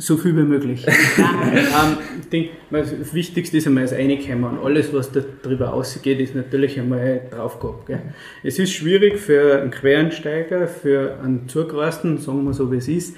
So 0.00 0.16
viel 0.16 0.36
wie 0.36 0.42
möglich. 0.42 0.84
ähm, 1.18 1.96
denke, 2.32 2.50
das 2.70 3.14
Wichtigste 3.14 3.58
ist 3.58 3.66
einmal 3.68 3.84
das 3.84 3.92
Einkommen 3.92 4.58
und 4.58 4.64
alles, 4.64 4.92
was 4.92 5.10
darüber 5.42 5.74
ausgeht, 5.74 6.18
ist 6.18 6.34
natürlich 6.34 6.78
einmal 6.78 7.22
draufgehabt. 7.30 7.86
Gell. 7.86 8.02
Es 8.42 8.58
ist 8.58 8.72
schwierig 8.72 9.18
für 9.18 9.60
einen 9.60 9.70
Quereinsteiger, 9.70 10.66
für 10.66 11.18
einen 11.22 11.48
Zugereisten, 11.48 12.18
sagen 12.18 12.44
wir 12.44 12.52
so 12.52 12.70
wie 12.72 12.76
es 12.76 12.88
ist, 12.88 13.16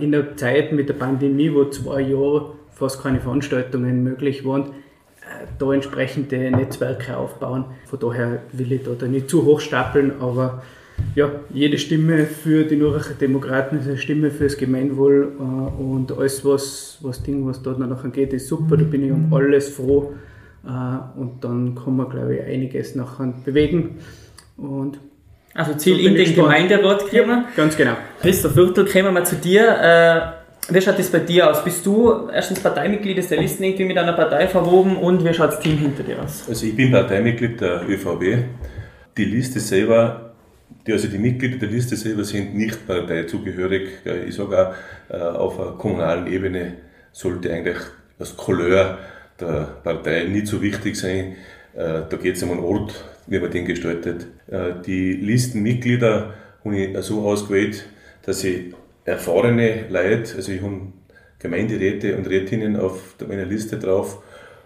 in 0.00 0.12
der 0.12 0.36
Zeit 0.36 0.72
mit 0.72 0.88
der 0.88 0.94
Pandemie, 0.94 1.52
wo 1.52 1.64
zwei 1.66 2.00
Jahre 2.02 2.52
fast 2.72 3.02
keine 3.02 3.20
Veranstaltungen 3.20 4.02
möglich 4.02 4.44
waren, 4.44 4.64
äh, 5.22 5.46
da 5.58 5.72
entsprechende 5.72 6.50
Netzwerke 6.50 7.16
aufbauen. 7.16 7.64
Von 7.86 8.00
daher 8.00 8.42
will 8.52 8.72
ich 8.72 8.82
da 8.98 9.06
nicht 9.06 9.30
zu 9.30 9.44
hoch 9.44 9.60
stapeln, 9.60 10.12
aber 10.20 10.62
ja, 11.14 11.30
jede 11.52 11.78
Stimme 11.78 12.26
für 12.26 12.64
die 12.64 12.76
Nürnberger 12.76 13.14
Demokraten 13.14 13.78
ist 13.78 13.86
eine 13.86 13.98
Stimme 13.98 14.30
für 14.30 14.44
das 14.44 14.56
Gemeinwohl 14.56 15.32
äh, 15.38 15.42
und 15.82 16.12
alles, 16.12 16.44
was, 16.44 16.98
was 17.02 17.22
Ding, 17.22 17.46
was 17.46 17.62
dort 17.62 17.78
noch 17.78 18.12
geht, 18.12 18.32
ist 18.32 18.48
super. 18.48 18.76
Da 18.76 18.84
bin 18.84 19.04
ich 19.04 19.12
um 19.12 19.32
alles 19.32 19.68
froh 19.68 20.12
und 21.16 21.42
dann 21.42 21.74
kann 21.74 21.96
man, 21.96 22.08
glaube 22.08 22.36
ich, 22.36 22.42
einiges 22.42 22.94
nachher 22.94 23.34
bewegen. 23.44 23.96
Und 24.56 25.00
also 25.54 25.74
Ziel 25.74 25.96
so 25.96 26.08
in 26.08 26.14
den 26.14 26.34
Gemeinderat 26.34 27.06
kriegen 27.06 27.28
Ja, 27.28 27.44
ganz 27.56 27.76
genau. 27.76 27.96
Christoph 28.20 28.56
Wirtel, 28.56 28.86
kommen 28.86 29.14
wir 29.14 29.24
zu 29.24 29.36
dir. 29.36 29.62
Äh, 30.68 30.72
wie 30.72 30.80
schaut 30.80 30.98
das 30.98 31.10
bei 31.10 31.18
dir 31.18 31.50
aus? 31.50 31.64
Bist 31.64 31.84
du 31.84 32.28
erstens 32.32 32.60
Parteimitglied, 32.60 33.18
ist 33.18 33.30
der 33.30 33.40
Listen 33.40 33.64
irgendwie 33.64 33.84
mit 33.84 33.98
einer 33.98 34.12
Partei 34.12 34.46
verwoben 34.46 34.96
und 34.96 35.24
wie 35.24 35.34
schaut 35.34 35.48
das 35.48 35.60
Team 35.60 35.78
hinter 35.78 36.04
dir 36.04 36.22
aus? 36.22 36.44
Also 36.48 36.66
ich 36.66 36.76
bin 36.76 36.92
Parteimitglied 36.92 37.60
der 37.60 37.82
ÖVP. 37.88 38.44
Die 39.16 39.24
Liste 39.24 39.60
selber, 39.60 40.34
die, 40.86 40.92
also 40.92 41.08
die 41.08 41.18
Mitglieder 41.18 41.58
der 41.58 41.68
Liste 41.68 41.96
selber 41.96 42.24
sind 42.24 42.54
nicht 42.54 42.86
parteizugehörig. 42.86 43.88
Ich 44.26 44.34
sage 44.36 44.68
auch, 44.68 45.14
äh, 45.14 45.20
auf 45.20 45.60
einer 45.60 45.72
kommunalen 45.72 46.26
Ebene 46.28 46.74
sollte 47.10 47.52
eigentlich 47.52 47.78
das 48.18 48.36
Couleur 48.36 48.98
der 49.40 49.68
Partei 49.82 50.24
nicht 50.24 50.46
so 50.46 50.62
wichtig 50.62 50.96
sein. 50.96 51.36
Äh, 51.74 52.02
da 52.08 52.16
geht 52.16 52.36
es 52.36 52.42
um 52.42 52.52
einen 52.52 52.60
Ort, 52.60 52.94
wie 53.26 53.38
man 53.38 53.50
den 53.50 53.64
gestaltet. 53.64 54.26
Äh, 54.50 54.82
die 54.86 55.12
Listenmitglieder 55.12 56.34
habe 56.64 56.76
ich 56.76 56.98
so 56.98 57.22
ausgewählt, 57.22 57.86
dass 58.24 58.44
ich 58.44 58.74
erfahrene 59.04 59.86
Leute, 59.88 60.36
also 60.36 60.52
ich 60.52 60.62
habe 60.62 60.92
Gemeinderäte 61.38 62.16
und 62.16 62.28
Rätinnen 62.28 62.76
auf 62.76 63.16
meiner 63.26 63.44
Liste 63.44 63.78
drauf, 63.78 64.22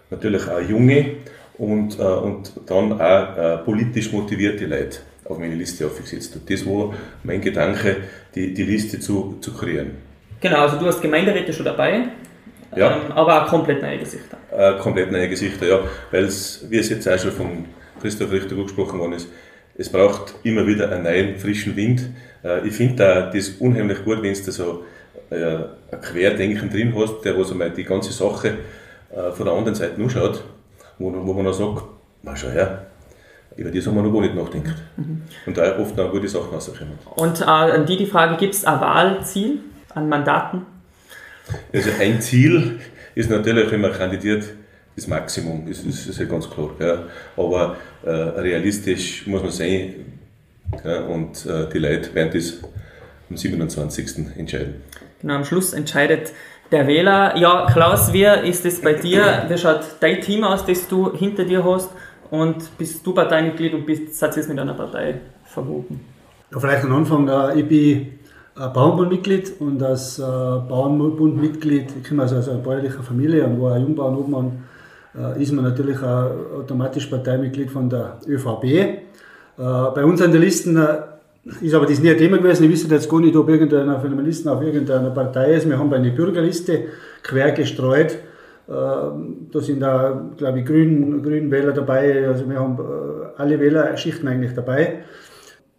natürlich 0.09 0.47
auch 0.47 0.61
junge 0.61 1.15
und, 1.57 1.97
äh, 1.97 2.03
und 2.03 2.51
dann 2.67 2.93
auch 2.93 3.37
äh, 3.37 3.57
politisch 3.57 4.11
motivierte 4.11 4.65
Leute 4.65 4.99
auf 5.25 5.39
meine 5.39 5.55
Liste 5.55 5.85
aufgesetzt. 5.87 6.35
Und 6.35 6.49
das 6.49 6.65
war 6.65 6.93
mein 7.23 7.41
Gedanke, 7.41 7.97
die, 8.35 8.53
die 8.53 8.63
Liste 8.63 8.99
zu, 8.99 9.37
zu 9.41 9.53
kreieren. 9.53 9.91
Genau, 10.39 10.59
also 10.59 10.77
du 10.77 10.85
hast 10.85 11.01
Gemeinderäte 11.01 11.51
schon 11.51 11.65
dabei, 11.65 12.09
ja. 12.75 12.97
Ähm, 12.97 13.11
aber 13.13 13.43
auch 13.43 13.49
komplett 13.49 13.81
neue 13.81 13.99
Gesichter. 13.99 14.37
Äh, 14.51 14.77
komplett 14.79 15.11
neue 15.11 15.29
Gesichter, 15.29 15.65
ja, 15.65 15.79
weil 16.11 16.25
es, 16.25 16.65
wie 16.69 16.77
es 16.77 16.89
jetzt 16.89 17.07
auch 17.07 17.17
schon 17.17 17.31
vom 17.31 17.65
Christoph 18.01 18.31
richtig 18.31 18.57
angesprochen 18.57 18.99
worden 18.99 19.13
ist, 19.13 19.27
es 19.77 19.89
braucht 19.89 20.33
immer 20.43 20.65
wieder 20.65 20.91
einen 20.91 21.03
neuen, 21.03 21.37
frischen 21.37 21.75
Wind. 21.75 22.09
Äh, 22.43 22.67
ich 22.67 22.73
finde 22.73 23.29
das 23.33 23.49
unheimlich 23.59 24.03
gut, 24.03 24.23
wenn 24.23 24.33
du 24.33 24.51
so 24.51 24.83
äh, 25.29 25.55
ein 25.91 26.01
Querdenken 26.01 26.69
drin 26.69 26.93
hast, 26.95 27.21
der 27.21 27.37
was 27.37 27.51
einmal 27.51 27.69
die 27.69 27.83
ganze 27.83 28.11
Sache 28.11 28.57
äh, 29.11 29.31
von 29.31 29.45
der 29.45 29.53
anderen 29.53 29.75
Seite 29.75 29.99
nur 29.99 30.09
schaut, 30.09 30.43
wo, 30.97 31.13
wo 31.13 31.33
man 31.33 31.45
dann 31.45 31.53
sagt, 31.53 31.83
na 32.23 32.35
schau 32.35 32.49
her, 32.49 32.87
über 33.55 33.71
das 33.71 33.85
haben 33.87 33.95
wir 33.95 34.03
noch 34.03 34.13
gar 34.13 34.21
nicht 34.21 34.35
nachgedacht. 34.35 34.83
Mhm. 34.97 35.23
Und 35.45 35.57
da 35.57 35.79
oft 35.79 35.95
noch 35.95 36.11
gute 36.11 36.27
Sachen 36.27 36.53
rauskommen. 36.53 36.99
Und 37.15 37.41
äh, 37.41 37.45
an 37.45 37.85
die 37.85 37.97
die 37.97 38.05
Frage, 38.05 38.37
gibt 38.37 38.53
es 38.53 38.65
ein 38.65 38.79
Wahlziel 38.79 39.59
an 39.93 40.09
Mandaten? 40.09 40.65
Also 41.73 41.89
ein 41.99 42.21
Ziel 42.21 42.79
ist 43.15 43.29
natürlich, 43.29 43.71
wenn 43.71 43.81
man 43.81 43.93
kandidiert, 43.93 44.45
das 44.97 45.07
Maximum, 45.07 45.63
das 45.67 45.79
ist, 45.81 46.07
ist 46.07 46.19
ja 46.19 46.25
ganz 46.25 46.49
klar. 46.49 46.71
Ja. 46.79 47.03
Aber 47.37 47.77
äh, 48.03 48.09
realistisch 48.09 49.27
muss 49.27 49.43
man 49.43 49.51
sein 49.51 49.93
ja, 50.83 51.01
und 51.01 51.45
äh, 51.45 51.69
die 51.71 51.77
Leute 51.77 52.13
werden 52.15 52.31
das 52.33 52.59
am 53.29 53.37
27. 53.37 54.37
entscheiden. 54.37 54.81
Genau, 55.21 55.35
am 55.35 55.45
Schluss 55.45 55.73
entscheidet 55.73 56.33
der 56.71 56.87
Wähler. 56.87 57.37
Ja, 57.37 57.67
Klaus, 57.71 58.11
wie 58.11 58.25
ist 58.25 58.65
es 58.65 58.81
bei 58.81 58.93
dir? 58.93 59.45
Wie 59.47 59.57
schaut 59.57 59.81
dein 59.99 60.19
Team 60.19 60.43
aus, 60.43 60.65
das 60.65 60.87
du 60.87 61.13
hinter 61.13 61.45
dir 61.45 61.63
hast? 61.63 61.91
Und 62.31 62.75
bist 62.77 63.05
du 63.05 63.13
Parteimitglied 63.13 63.73
und 63.75 63.85
bist 63.85 64.19
jetzt 64.19 64.49
mit 64.49 64.59
einer 64.59 64.73
Partei 64.73 65.21
verwoben? 65.45 66.01
Ja, 66.51 66.59
vielleicht 66.59 66.83
am 66.83 66.95
Anfang, 66.95 67.27
äh, 67.27 67.59
ich 67.59 67.67
bin 67.67 68.19
Bauernbundmitglied 68.55 69.61
und 69.61 69.81
als 69.83 70.17
äh, 70.17 70.23
Bauernbundmitglied, 70.23 71.93
ich 72.01 72.09
komme 72.09 72.23
also 72.23 72.37
aus 72.37 72.49
einer 72.49 72.57
bäuerlichen 72.57 73.03
Familie 73.03 73.45
und 73.45 73.61
war 73.61 73.75
ein 73.75 73.83
Jungbauernobmann 73.83 74.47
äh, 74.47 74.76
ist 75.39 75.51
man 75.51 75.65
natürlich 75.65 75.97
automatisch 76.01 77.07
Parteimitglied 77.07 77.71
von 77.71 77.89
der 77.89 78.19
ÖVP. 78.27 79.07
Äh, 79.57 79.63
bei 79.95 80.05
uns 80.05 80.21
an 80.21 80.31
der 80.31 80.39
Listen 80.39 80.77
äh, 80.77 80.97
ist 81.61 81.73
aber 81.73 81.87
das 81.87 81.99
nie 81.99 82.11
ein 82.11 82.17
Thema 82.17 82.37
gewesen. 82.37 82.65
Ich 82.65 82.71
wüsste 82.71 82.93
jetzt 82.93 83.09
gar 83.09 83.19
nicht, 83.19 83.35
ob 83.35 83.49
irgendeiner 83.49 83.99
von 83.99 84.15
den 84.15 84.23
Listen 84.23 84.49
auf 84.49 84.61
irgendeiner 84.61 85.09
Partei 85.09 85.55
ist. 85.55 85.67
Wir 85.67 85.79
haben 85.79 85.91
eine 85.91 86.11
Bürgerliste 86.11 86.85
quer 87.23 87.51
gestreut. 87.51 88.17
Da 88.67 89.15
sind 89.61 89.79
da, 89.79 90.29
glaube 90.35 90.59
ich, 90.59 90.65
Grün, 90.65 91.23
Grünwähler 91.23 91.71
dabei. 91.71 92.27
Also 92.27 92.49
wir 92.49 92.59
haben 92.59 92.77
alle 93.37 93.57
Wählerschichten 93.61 94.27
eigentlich 94.27 94.53
dabei. 94.55 95.05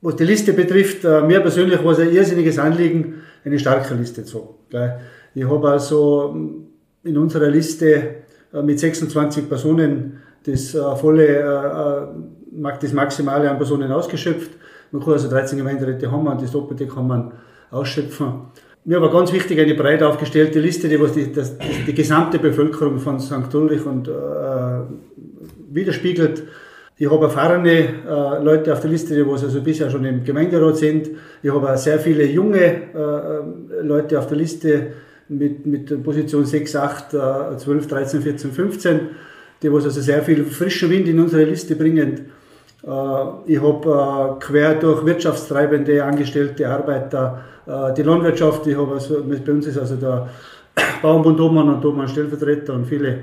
Was 0.00 0.16
die 0.16 0.24
Liste 0.24 0.54
betrifft, 0.54 1.04
mir 1.04 1.40
persönlich 1.40 1.84
war 1.84 1.92
es 1.92 1.98
ein 1.98 2.10
irrsinniges 2.10 2.58
Anliegen, 2.58 3.16
eine 3.44 3.58
starke 3.58 3.92
Liste 3.92 4.24
zu 4.24 4.56
haben. 4.72 4.92
Ich 5.34 5.46
habe 5.46 5.68
also 5.68 6.34
in 7.04 7.18
unserer 7.18 7.50
Liste 7.50 7.94
äh, 7.94 8.14
mit 8.52 8.80
26 8.80 9.48
Personen 9.48 10.18
das 10.44 10.74
äh, 10.74 10.96
volle, 10.96 11.26
äh, 11.26 12.70
das 12.80 12.92
Maximale 12.92 13.50
an 13.50 13.56
Personen 13.56 13.90
ausgeschöpft. 13.92 14.52
Man 14.90 15.02
kann 15.02 15.14
also 15.14 15.28
13 15.28 15.58
Gemeinderäte 15.58 16.10
haben 16.10 16.26
und 16.26 16.40
das 16.40 16.52
Doppelte 16.52 16.86
kann 16.86 17.06
man 17.06 17.32
ausschöpfen. 17.70 18.46
Mir 18.84 19.02
war 19.02 19.10
ganz 19.10 19.32
wichtig 19.32 19.60
eine 19.60 19.74
breit 19.74 20.02
aufgestellte 20.02 20.60
Liste, 20.60 20.88
die 20.88 20.98
was 20.98 21.12
die, 21.12 21.30
das, 21.30 21.56
die 21.86 21.92
gesamte 21.92 22.38
Bevölkerung 22.38 22.98
von 22.98 23.20
St. 23.20 23.54
Ulrich 23.54 23.84
und, 23.84 24.08
äh, 24.08 24.12
widerspiegelt. 25.70 26.44
Ich 26.96 27.10
habe 27.10 27.26
erfahrene 27.26 27.70
äh, 27.70 28.42
Leute 28.42 28.72
auf 28.72 28.80
der 28.80 28.90
Liste, 28.90 29.14
die 29.14 29.26
was 29.26 29.44
also 29.44 29.60
bisher 29.60 29.90
schon 29.90 30.04
im 30.04 30.24
Gemeinderat 30.24 30.78
sind. 30.78 31.10
Ich 31.42 31.52
habe 31.52 31.70
auch 31.70 31.76
sehr 31.76 31.98
viele 31.98 32.24
junge 32.24 32.58
äh, 32.58 33.82
Leute 33.82 34.18
auf 34.18 34.26
der 34.26 34.38
Liste, 34.38 34.86
mit, 35.28 35.66
mit 35.66 36.02
Position 36.02 36.44
6, 36.44 36.76
8, 36.76 37.10
12, 37.58 37.86
13, 37.86 38.22
14, 38.22 38.52
15, 38.52 39.00
die 39.62 39.72
was 39.72 39.84
also 39.84 40.00
sehr 40.00 40.22
viel 40.22 40.44
frischen 40.44 40.90
Wind 40.90 41.08
in 41.08 41.20
unsere 41.20 41.44
Liste 41.44 41.74
bringen. 41.74 42.30
Äh, 42.86 43.52
ich 43.52 43.60
habe 43.60 44.36
äh, 44.38 44.44
quer 44.44 44.74
durch 44.74 45.04
Wirtschaftstreibende, 45.04 46.02
Angestellte, 46.04 46.68
Arbeiter, 46.68 47.42
äh, 47.66 47.92
die 47.94 48.02
Landwirtschaft, 48.02 48.66
ich 48.66 48.76
habe 48.76 48.94
also, 48.94 49.22
bei 49.24 49.52
uns 49.52 49.66
ist 49.66 49.78
also 49.78 49.96
der 49.96 50.28
Bauernbund 51.02 51.40
Obmann 51.40 51.68
und 51.68 51.84
Obmann 51.84 52.08
Stellvertreter 52.08 52.74
und 52.74 52.86
viele 52.86 53.18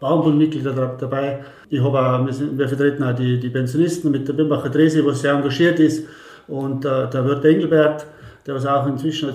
Bauernbundmitglieder 0.00 0.96
dabei. 0.98 1.40
Ich 1.70 1.82
habe 1.82 1.98
auch, 1.98 2.26
wir, 2.26 2.68
vertreten 2.68 3.02
auch 3.02 3.14
die, 3.16 3.40
die 3.40 3.50
Pensionisten 3.50 4.12
mit 4.12 4.28
der 4.28 4.34
Bimbacher 4.34 4.68
Drese, 4.68 5.04
was 5.04 5.22
sehr 5.22 5.32
engagiert 5.32 5.80
ist, 5.80 6.06
und 6.46 6.84
der 6.84 7.24
Wirt 7.26 7.44
Engelbert, 7.44 8.06
der 8.46 8.54
was 8.54 8.64
auch 8.64 8.86
inzwischen 8.86 9.28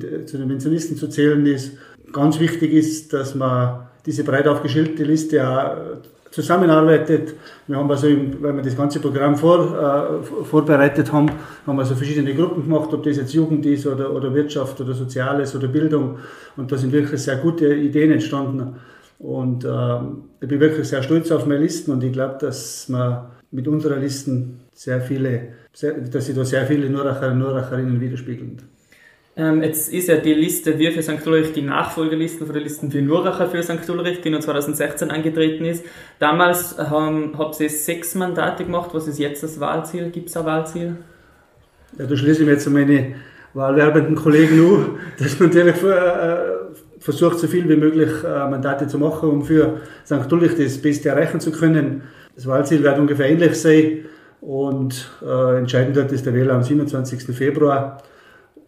zu 0.00 0.38
den 0.38 0.48
Pensionisten 0.48 0.96
zu 0.96 1.08
zählen 1.08 1.44
ist. 1.46 1.72
Ganz 2.12 2.38
wichtig 2.40 2.72
ist, 2.72 3.12
dass 3.12 3.34
man 3.34 3.86
diese 4.04 4.24
breit 4.24 4.48
aufgestellte 4.48 5.04
Liste 5.04 5.46
auch 5.46 6.02
zusammenarbeitet. 6.32 7.34
Wir 7.66 7.76
haben 7.76 7.90
also, 7.90 8.08
weil 8.40 8.56
wir 8.56 8.62
das 8.62 8.76
ganze 8.76 8.98
Programm 9.00 9.36
vor, 9.36 10.20
äh, 10.20 10.44
vorbereitet 10.44 11.12
haben, 11.12 11.30
haben 11.66 11.76
wir 11.76 11.84
so 11.84 11.94
verschiedene 11.94 12.34
Gruppen 12.34 12.64
gemacht, 12.64 12.92
ob 12.92 13.02
das 13.02 13.16
jetzt 13.16 13.32
Jugend 13.32 13.64
ist 13.66 13.86
oder, 13.86 14.12
oder 14.12 14.34
Wirtschaft 14.34 14.80
oder 14.80 14.94
Soziales 14.94 15.54
oder 15.54 15.68
Bildung. 15.68 16.18
Und 16.56 16.72
da 16.72 16.76
sind 16.76 16.92
wirklich 16.92 17.20
sehr 17.22 17.36
gute 17.36 17.74
Ideen 17.74 18.12
entstanden. 18.12 18.76
Und 19.18 19.64
äh, 19.64 19.98
ich 20.40 20.48
bin 20.48 20.58
wirklich 20.58 20.88
sehr 20.88 21.02
stolz 21.02 21.30
auf 21.30 21.46
meine 21.46 21.60
Listen 21.60 21.92
und 21.92 22.02
ich 22.02 22.12
glaube, 22.12 22.38
dass 22.40 22.88
wir 22.88 23.30
mit 23.52 23.68
unserer 23.68 23.96
Listen 23.96 24.60
sehr 24.74 25.00
viele, 25.00 25.48
sehr, 25.72 25.92
dass 25.92 26.26
sich 26.26 26.34
da 26.34 26.44
sehr 26.44 26.66
viele 26.66 26.90
Nuracher 26.90 27.30
und 27.30 27.38
Nuracherinnen 27.38 28.00
widerspiegeln. 28.00 28.58
Ähm, 29.34 29.62
jetzt 29.62 29.90
ist 29.90 30.08
ja 30.08 30.16
die 30.16 30.34
Liste 30.34 30.78
Wir 30.78 30.92
für 30.92 31.02
St. 31.02 31.26
Ulrich 31.26 31.52
die 31.54 31.62
Nachfolgeliste 31.62 32.44
von 32.44 32.52
der 32.52 32.62
Listen 32.62 32.90
für 32.90 33.00
Nuracher 33.00 33.48
für 33.48 33.62
St. 33.62 33.88
Ulrich, 33.88 34.20
die 34.20 34.28
noch 34.28 34.40
2016 34.40 35.10
angetreten 35.10 35.64
ist. 35.64 35.84
Damals 36.18 36.76
haben, 36.76 37.32
habt 37.38 37.58
ihr 37.60 37.70
sechs 37.70 38.14
Mandate 38.14 38.64
gemacht. 38.64 38.90
Was 38.92 39.08
ist 39.08 39.18
jetzt 39.18 39.42
das 39.42 39.58
Wahlziel? 39.58 40.10
Gibt 40.10 40.28
es 40.28 40.36
ein 40.36 40.44
Wahlziel? 40.44 40.96
Ja, 41.98 42.04
da 42.06 42.14
schließe 42.14 42.40
ich 42.40 42.46
mir 42.46 42.52
jetzt 42.52 42.68
meine 42.68 43.14
wahlwerbenden 43.54 44.16
Kollegen 44.16 44.60
an, 44.60 44.98
dass 45.18 45.40
man 45.40 45.48
natürlich 45.48 45.82
äh, 45.82 46.36
versucht, 46.98 47.38
so 47.38 47.46
viel 47.46 47.66
wie 47.70 47.76
möglich 47.76 48.10
äh, 48.24 48.50
Mandate 48.50 48.86
zu 48.86 48.98
machen, 48.98 49.30
um 49.30 49.44
für 49.44 49.80
St. 50.04 50.30
Ulrich 50.30 50.56
das 50.58 50.76
Beste 50.76 51.08
erreichen 51.08 51.40
zu 51.40 51.52
können. 51.52 52.02
Das 52.34 52.46
Wahlziel 52.46 52.82
wird 52.82 52.98
ungefähr 52.98 53.30
ähnlich 53.30 53.54
sein 53.54 54.04
und 54.42 55.10
äh, 55.22 55.58
entscheidend 55.58 55.96
wird 55.96 56.12
ist 56.12 56.26
der 56.26 56.34
Wähler 56.34 56.54
am 56.54 56.62
27. 56.62 57.34
Februar. 57.34 58.02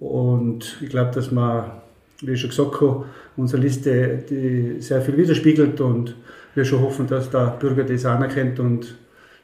Und 0.01 0.79
ich 0.81 0.89
glaube, 0.89 1.13
dass 1.13 1.31
wir, 1.31 1.83
wie 2.21 2.33
ich 2.33 2.41
schon 2.41 2.51
gesagt 2.51 2.81
habe, 2.81 3.05
unsere 3.37 3.63
Liste 3.63 4.25
die 4.29 4.81
sehr 4.81 5.01
viel 5.01 5.17
widerspiegelt 5.17 5.81
und 5.81 6.15
wir 6.55 6.65
schon 6.65 6.81
hoffen, 6.81 7.07
dass 7.07 7.31
der 7.31 7.57
Bürger 7.59 7.85
das 7.85 8.05
anerkennt 8.05 8.61
und 8.61 8.95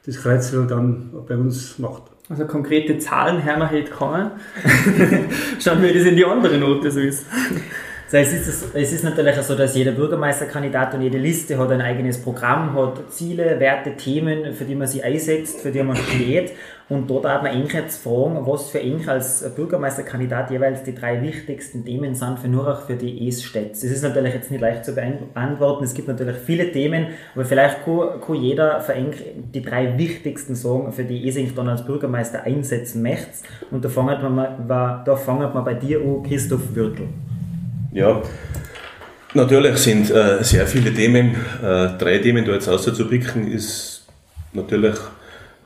das 0.06 0.20
Kreuzel 0.20 0.66
dann 0.66 1.10
bei 1.26 1.36
uns 1.36 1.78
macht. 1.78 2.04
Also 2.28 2.46
konkrete 2.46 2.96
Zahlen 2.98 3.44
haben 3.44 3.58
wir 3.58 3.70
heute 3.70 3.90
kommen. 3.90 4.30
Schauen 5.58 5.82
wir, 5.82 5.90
wie 5.90 5.98
das 5.98 6.06
in 6.06 6.14
die 6.14 6.24
andere 6.24 6.58
Note 6.58 6.90
so 6.90 7.00
ist. 7.00 7.26
So, 8.10 8.16
es, 8.16 8.32
ist, 8.32 8.74
es 8.74 8.92
ist 8.92 9.04
natürlich 9.04 9.36
so, 9.36 9.54
dass 9.54 9.76
jeder 9.76 9.92
Bürgermeisterkandidat 9.92 10.94
und 10.94 11.02
jede 11.02 11.18
Liste 11.18 11.56
hat 11.56 11.70
ein 11.70 11.80
eigenes 11.80 12.20
Programm, 12.20 12.74
hat 12.74 13.12
Ziele, 13.12 13.60
Werte, 13.60 13.94
Themen, 13.94 14.52
für 14.52 14.64
die 14.64 14.74
man 14.74 14.88
sich 14.88 15.04
einsetzt, 15.04 15.60
für 15.60 15.70
die 15.70 15.80
man 15.80 15.94
steht. 15.94 16.50
Und 16.88 17.08
dort 17.08 17.26
darf 17.26 17.42
man 17.42 17.52
eigentlich 17.52 17.72
jetzt 17.72 18.02
fragen, 18.02 18.44
was 18.44 18.68
für 18.70 18.80
eigentlich 18.80 19.08
als 19.08 19.48
Bürgermeisterkandidat 19.54 20.50
jeweils 20.50 20.82
die 20.82 20.92
drei 20.92 21.22
wichtigsten 21.22 21.84
Themen 21.84 22.16
sind 22.16 22.40
für 22.40 22.48
Nurach, 22.48 22.84
für 22.84 22.96
die 22.96 23.28
ES-Städte. 23.28 23.70
Das 23.70 23.84
ist 23.84 24.02
natürlich 24.02 24.34
jetzt 24.34 24.50
nicht 24.50 24.60
leicht 24.60 24.84
zu 24.84 24.92
beantworten. 24.92 25.84
Es 25.84 25.94
gibt 25.94 26.08
natürlich 26.08 26.38
viele 26.38 26.72
Themen, 26.72 27.06
aber 27.36 27.44
vielleicht 27.44 27.84
kann, 27.84 28.20
kann 28.20 28.34
jeder 28.34 28.80
für 28.80 28.94
die 29.54 29.62
drei 29.62 29.96
wichtigsten 29.96 30.56
sagen, 30.56 30.90
für 30.90 31.04
die 31.04 31.28
ES 31.28 31.54
dann 31.54 31.68
als 31.68 31.86
Bürgermeister 31.86 32.42
einsetzen 32.42 33.02
möchte. 33.02 33.46
Und 33.70 33.84
da 33.84 33.88
fangen 33.88 34.34
wir, 34.34 35.02
da 35.06 35.14
fangen 35.14 35.54
wir 35.54 35.62
bei 35.62 35.74
dir 35.74 36.00
an, 36.00 36.24
Christoph 36.24 36.74
Würtel. 36.74 37.06
Ja, 37.92 38.22
natürlich 39.34 39.76
sind 39.78 40.12
äh, 40.12 40.44
sehr 40.44 40.64
viele 40.68 40.94
Themen. 40.94 41.34
Äh, 41.60 41.98
drei 41.98 42.18
Themen 42.18 42.44
da 42.44 42.52
jetzt 42.52 42.68
auszupicken 42.68 43.50
ist 43.50 44.06
natürlich, 44.52 44.94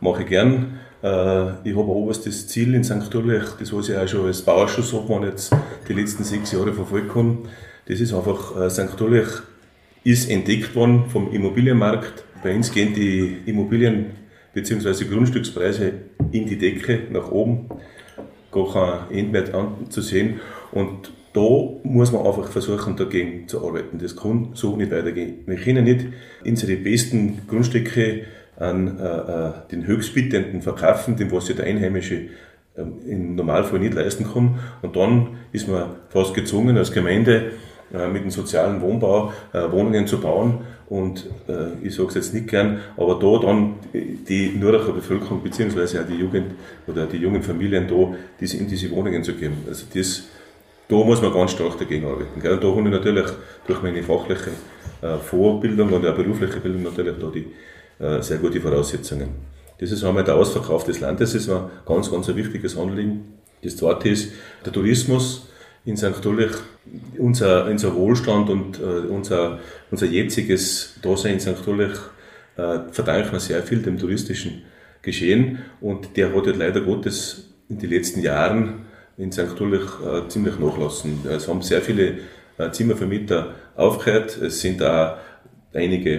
mache 0.00 0.22
ich 0.22 0.28
gern. 0.28 0.80
Äh, 1.02 1.68
ich 1.68 1.76
habe 1.76 1.88
oberstes 1.88 2.48
Ziel 2.48 2.74
in 2.74 2.82
St. 2.82 3.14
Ulrich, 3.14 3.44
das 3.60 3.74
was 3.74 3.90
ich 3.90 3.96
auch 3.96 4.08
schon 4.08 4.26
als 4.26 4.40
Bauausschuss 4.40 4.94
habe, 4.94 5.26
jetzt 5.26 5.54
die 5.86 5.92
letzten 5.92 6.24
sechs 6.24 6.50
Jahre 6.52 6.72
verfolgt 6.72 7.12
kann. 7.12 7.40
Das 7.86 8.00
ist 8.00 8.14
einfach, 8.14 8.56
äh, 8.58 8.70
St. 8.70 8.98
Ulrich 9.02 9.28
ist 10.02 10.30
entdeckt 10.30 10.74
worden 10.74 11.04
vom 11.10 11.30
Immobilienmarkt. 11.30 12.24
Bei 12.42 12.54
uns 12.54 12.72
gehen 12.72 12.94
die 12.94 13.42
Immobilien 13.44 14.12
bzw. 14.54 15.04
Grundstückspreise 15.04 15.92
in 16.32 16.46
die 16.46 16.56
Decke 16.56 17.00
nach 17.10 17.30
oben. 17.30 17.68
Gar 18.50 18.72
kein 18.72 19.18
Ende 19.18 19.42
mehr 19.42 19.54
anzusehen. 19.54 20.40
Und 20.72 21.10
da 21.34 21.40
muss 21.82 22.12
man 22.12 22.24
einfach 22.24 22.48
versuchen, 22.48 22.96
dagegen 22.96 23.48
zu 23.48 23.66
arbeiten. 23.66 23.98
Das 23.98 24.16
kann 24.16 24.50
so 24.54 24.76
nicht 24.76 24.92
weitergehen. 24.92 25.40
Wir 25.46 25.56
können 25.56 25.84
nicht 25.84 26.06
unsere 26.46 26.76
besten 26.76 27.42
Grundstücke 27.48 28.22
an 28.56 28.98
äh, 28.98 29.02
äh, 29.02 29.52
den 29.72 29.84
Höchstbietenden 29.84 30.62
verkaufen, 30.62 31.16
dem 31.16 31.32
was 31.32 31.46
sich 31.46 31.56
der 31.56 31.66
Einheimische 31.66 32.14
äh, 32.76 32.82
im 33.08 33.34
Normalfall 33.34 33.80
nicht 33.80 33.94
leisten 33.94 34.26
kann. 34.32 34.60
Und 34.82 34.94
dann 34.94 35.38
ist 35.50 35.66
man 35.66 35.96
fast 36.08 36.34
gezwungen, 36.34 36.78
als 36.78 36.92
Gemeinde 36.92 37.50
äh, 37.92 38.08
mit 38.08 38.22
dem 38.22 38.30
sozialen 38.30 38.80
Wohnbau 38.80 39.32
äh, 39.52 39.70
Wohnungen 39.72 40.06
zu 40.06 40.20
bauen. 40.20 40.60
Und 40.88 41.26
äh, 41.48 41.84
ich 41.86 41.96
sage 41.96 42.10
es 42.10 42.14
jetzt 42.14 42.34
nicht 42.34 42.46
gern, 42.46 42.78
aber 42.96 43.18
da 43.18 43.44
dann 43.44 43.74
die 43.92 44.50
Nürnberger 44.50 44.92
Bevölkerung 44.92 45.42
beziehungsweise 45.42 46.00
auch 46.00 46.06
die 46.06 46.14
Jugend 46.14 46.52
oder 46.86 47.06
die 47.06 47.16
jungen 47.16 47.42
Familien 47.42 47.88
da 47.88 48.14
diese, 48.38 48.58
in 48.58 48.68
diese 48.68 48.88
Wohnungen 48.92 49.24
zu 49.24 49.34
geben. 49.34 49.56
Also 49.66 49.86
das 49.92 50.28
da 50.98 51.04
muss 51.04 51.22
man 51.22 51.32
ganz 51.32 51.52
stark 51.52 51.78
dagegen 51.78 52.06
arbeiten. 52.06 52.40
Gell? 52.40 52.52
Und 52.52 52.64
da 52.64 52.68
habe 52.68 52.82
ich 52.82 52.90
natürlich 52.90 53.26
durch 53.66 53.82
meine 53.82 54.02
fachliche 54.02 54.50
äh, 55.02 55.16
Vorbildung 55.18 55.92
und 55.92 56.06
auch 56.06 56.14
berufliche 56.14 56.60
Bildung 56.60 56.84
natürlich 56.84 57.14
da 57.18 57.30
die 57.30 57.46
äh, 58.02 58.22
sehr 58.22 58.38
gute 58.38 58.60
Voraussetzungen. 58.60 59.28
Das 59.78 59.90
ist 59.90 60.04
einmal 60.04 60.24
der 60.24 60.36
Ausverkauf 60.36 60.84
des 60.84 61.00
Landes, 61.00 61.32
das 61.32 61.42
ist 61.42 61.50
ein 61.50 61.64
ganz, 61.84 62.10
ganz 62.10 62.28
ein 62.28 62.36
wichtiges 62.36 62.76
Anliegen. 62.76 63.34
Das 63.62 63.76
zweite 63.76 64.08
ist 64.08 64.32
der 64.64 64.72
Tourismus 64.72 65.48
in 65.84 65.96
St. 65.96 66.24
Ulrich. 66.24 66.52
Unser, 67.18 67.66
unser 67.66 67.94
Wohlstand 67.94 68.50
und 68.50 68.78
äh, 68.78 69.08
unser, 69.08 69.58
unser 69.90 70.06
jetziges 70.06 70.94
Dasein 71.02 71.34
in 71.34 71.40
St. 71.40 71.66
Ulrich 71.66 71.98
äh, 72.56 72.80
verdanken 72.92 73.32
wir 73.32 73.40
sehr 73.40 73.62
viel 73.62 73.80
dem 73.80 73.98
touristischen 73.98 74.62
Geschehen 75.02 75.58
und 75.80 76.16
der 76.16 76.34
hat 76.34 76.46
halt 76.46 76.56
leider 76.56 76.80
Gottes 76.80 77.50
in 77.68 77.78
den 77.78 77.90
letzten 77.90 78.20
Jahren 78.20 78.86
in 79.16 79.32
St. 79.32 79.60
Ulrich 79.60 79.90
äh, 80.04 80.28
ziemlich 80.28 80.58
nachlassen. 80.58 81.20
Es 81.28 81.48
haben 81.48 81.62
sehr 81.62 81.80
viele 81.80 82.18
äh, 82.58 82.70
Zimmervermieter 82.70 83.54
aufgehört. 83.76 84.36
Es 84.38 84.60
sind 84.60 84.82
auch 84.82 85.16
einige 85.72 86.14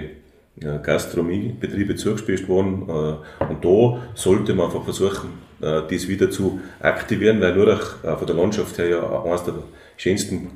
äh, 0.62 0.80
Gastronomiebetriebe 0.82 1.96
zugespielt 1.96 2.48
worden. 2.48 2.88
Äh, 2.88 3.44
und 3.44 3.64
da 3.64 4.02
sollte 4.14 4.54
man 4.54 4.68
einfach 4.68 4.84
versuchen, 4.84 5.30
äh, 5.62 5.82
das 5.90 6.08
wieder 6.08 6.30
zu 6.30 6.60
aktivieren, 6.80 7.42
weil 7.42 7.54
Lurach 7.54 8.04
äh, 8.04 8.16
von 8.16 8.28
der 8.28 8.36
Landschaft 8.36 8.78
her 8.78 8.88
ja 8.88 9.24
eines 9.24 9.44
der 9.44 9.56
schönsten 9.98 10.52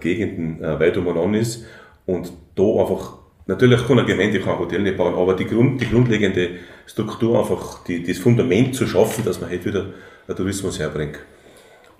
Gegenden 0.00 0.60
weit 0.60 0.96
umeinander 0.96 1.40
ist. 1.40 1.64
Und 2.06 2.32
da 2.54 2.62
einfach 2.62 3.18
Natürlich 3.48 3.86
kann 3.86 3.98
eine 3.98 4.06
Gemeinde 4.06 4.40
kein 4.40 4.58
Hotel 4.58 4.82
nicht 4.82 4.98
bauen, 4.98 5.14
aber 5.14 5.34
die, 5.34 5.46
Grund, 5.46 5.80
die 5.80 5.88
grundlegende 5.88 6.50
Struktur, 6.86 7.38
einfach 7.38 7.82
die, 7.82 8.02
das 8.02 8.18
Fundament 8.18 8.74
zu 8.76 8.86
schaffen, 8.86 9.24
dass 9.24 9.40
man 9.40 9.48
halt 9.48 9.64
wieder 9.64 9.86
Tourismus 10.28 10.78
herbringt. 10.78 11.18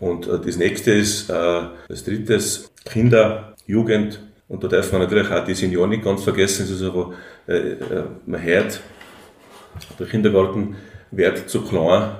Und 0.00 0.26
äh, 0.26 0.38
das 0.38 0.56
nächste 0.56 0.92
ist, 0.92 1.30
äh, 1.30 1.62
das 1.88 2.04
drittes, 2.04 2.70
Kinder, 2.84 3.54
Jugend. 3.66 4.20
Und 4.48 4.64
da 4.64 4.68
darf 4.68 4.92
man 4.92 5.02
natürlich 5.02 5.30
auch 5.30 5.44
die 5.44 5.54
Senioren 5.54 5.90
nicht 5.90 6.04
ganz 6.04 6.22
vergessen. 6.22 6.64
Es 6.64 6.70
ist 6.70 6.82
aber, 6.82 7.12
äh, 7.46 7.72
äh, 7.72 8.04
man 8.26 8.42
hört, 8.42 8.80
der 9.98 10.06
Kindergarten 10.06 10.76
wird 11.10 11.48
zu 11.48 11.62
klein, 11.62 12.12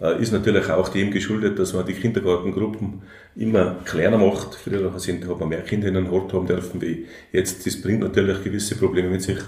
äh, 0.00 0.20
ist 0.20 0.32
natürlich 0.32 0.68
auch 0.68 0.88
dem 0.88 1.10
geschuldet, 1.10 1.58
dass 1.58 1.72
man 1.72 1.86
die 1.86 1.94
Kindergartengruppen 1.94 3.02
immer 3.36 3.76
kleiner 3.84 4.18
macht. 4.18 4.54
Früher 4.54 4.98
sind, 4.98 5.28
hat 5.28 5.40
man 5.40 5.48
mehr 5.48 5.62
Kinder 5.62 5.88
in 5.88 5.96
einem 5.96 6.10
Hort 6.10 6.32
haben 6.32 6.46
dürfen 6.46 6.80
wie 6.80 7.06
jetzt. 7.32 7.66
Das 7.66 7.80
bringt 7.80 8.00
natürlich 8.00 8.42
gewisse 8.42 8.76
Probleme 8.76 9.08
mit 9.08 9.22
sich 9.22 9.38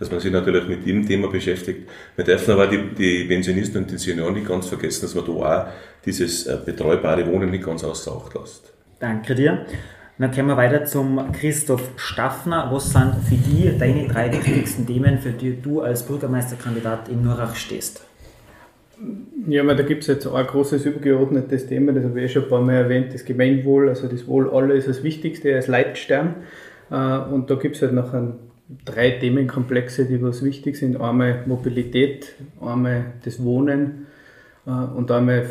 dass 0.00 0.10
man 0.10 0.18
sich 0.18 0.32
natürlich 0.32 0.66
mit 0.66 0.86
dem 0.86 1.06
Thema 1.06 1.28
beschäftigt. 1.28 1.88
Wir 2.16 2.24
dürfen 2.24 2.52
aber 2.52 2.66
die, 2.66 2.94
die 2.94 3.24
Pensionisten 3.24 3.82
und 3.82 3.90
die 3.90 3.98
Senioren 3.98 4.34
nicht 4.34 4.48
ganz 4.48 4.66
vergessen, 4.66 5.02
dass 5.02 5.14
man 5.14 5.26
da 5.26 5.32
auch 5.32 5.66
dieses 6.04 6.46
äh, 6.46 6.58
betreubare 6.64 7.26
Wohnen 7.26 7.50
nicht 7.50 7.64
ganz 7.64 7.84
außer 7.84 8.10
Acht 8.10 8.34
lässt. 8.34 8.72
Danke 8.98 9.34
dir. 9.34 9.66
Dann 10.18 10.32
kommen 10.32 10.48
wir 10.48 10.56
weiter 10.56 10.84
zum 10.84 11.32
Christoph 11.32 11.92
Staffner. 11.96 12.68
Was 12.72 12.92
sind 12.92 13.14
für 13.28 13.36
dich 13.36 13.78
deine 13.78 14.08
drei 14.08 14.32
wichtigsten 14.32 14.86
Themen, 14.86 15.18
für 15.18 15.30
die 15.30 15.60
du 15.60 15.82
als 15.82 16.02
Bürgermeisterkandidat 16.02 17.08
in 17.08 17.22
Nurach 17.22 17.54
stehst? 17.54 18.02
Ja, 19.46 19.64
da 19.64 19.82
gibt 19.82 20.02
es 20.02 20.08
jetzt 20.08 20.26
ein 20.26 20.46
großes 20.46 20.84
übergeordnetes 20.84 21.66
Thema, 21.66 21.92
das 21.92 22.04
habe 22.04 22.20
ich 22.20 22.30
schon 22.30 22.42
ein 22.42 22.48
paar 22.50 22.60
Mal 22.60 22.74
erwähnt, 22.74 23.14
das 23.14 23.24
Gemeinwohl, 23.24 23.88
also 23.88 24.08
das 24.08 24.26
Wohl 24.26 24.50
aller 24.50 24.74
ist 24.74 24.88
das 24.88 25.02
Wichtigste 25.02 25.54
als 25.54 25.68
Leitstern. 25.68 26.34
Äh, 26.90 26.94
und 26.94 27.50
da 27.50 27.54
gibt 27.54 27.76
es 27.76 27.82
halt 27.82 27.94
noch 27.94 28.12
einen 28.12 28.49
drei 28.84 29.10
Themenkomplexe, 29.10 30.06
die 30.06 30.22
was 30.22 30.44
wichtig 30.44 30.76
sind. 30.76 31.00
Einmal 31.00 31.44
Mobilität, 31.46 32.34
einmal 32.60 33.12
das 33.24 33.42
Wohnen 33.42 34.06
äh, 34.66 34.70
und 34.70 35.10
einmal 35.10 35.50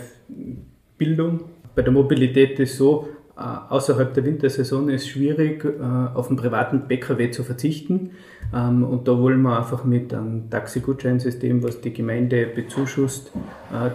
Bildung. 0.97 1.41
Bei 1.75 1.81
der 1.81 1.91
Mobilität 1.91 2.59
ist 2.59 2.77
so, 2.77 3.09
äh, 3.37 3.41
außerhalb 3.41 4.13
der 4.13 4.25
Wintersaison 4.25 4.89
ist 4.89 5.03
es 5.03 5.07
schwierig, 5.09 5.65
äh, 5.65 5.81
auf 6.13 6.27
einen 6.27 6.37
privaten 6.37 6.87
PKW 6.87 7.31
zu 7.31 7.43
verzichten. 7.43 8.11
Ähm, 8.53 8.83
und 8.83 9.07
da 9.07 9.17
wollen 9.17 9.41
wir 9.41 9.57
einfach 9.57 9.83
mit 9.83 10.13
einem 10.13 10.49
Taxigutscheinsystem, 10.49 11.61
was 11.61 11.81
die 11.81 11.93
Gemeinde 11.93 12.45
bezuschusst, 12.45 13.31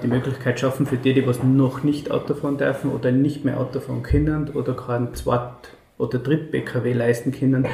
die 0.03 0.07
Möglichkeit 0.07 0.61
schaffen 0.61 0.87
für 0.87 0.97
die, 0.97 1.15
die 1.15 1.27
was 1.27 1.43
noch 1.43 1.83
nicht 1.83 2.13
Auto 2.13 2.35
fahren 2.35 2.59
dürfen 2.59 2.91
oder 2.91 3.11
nicht 3.11 3.45
mehr 3.45 3.59
Auto 3.59 3.81
fahren 3.81 4.05
können 4.05 4.51
oder 4.51 4.75
gerade 4.75 5.07
ein 5.07 5.15
Zweit- 5.15 5.51
oder 5.99 6.19
Dritt-PKW 6.19 6.93
leisten 6.93 7.33
können, 7.33 7.67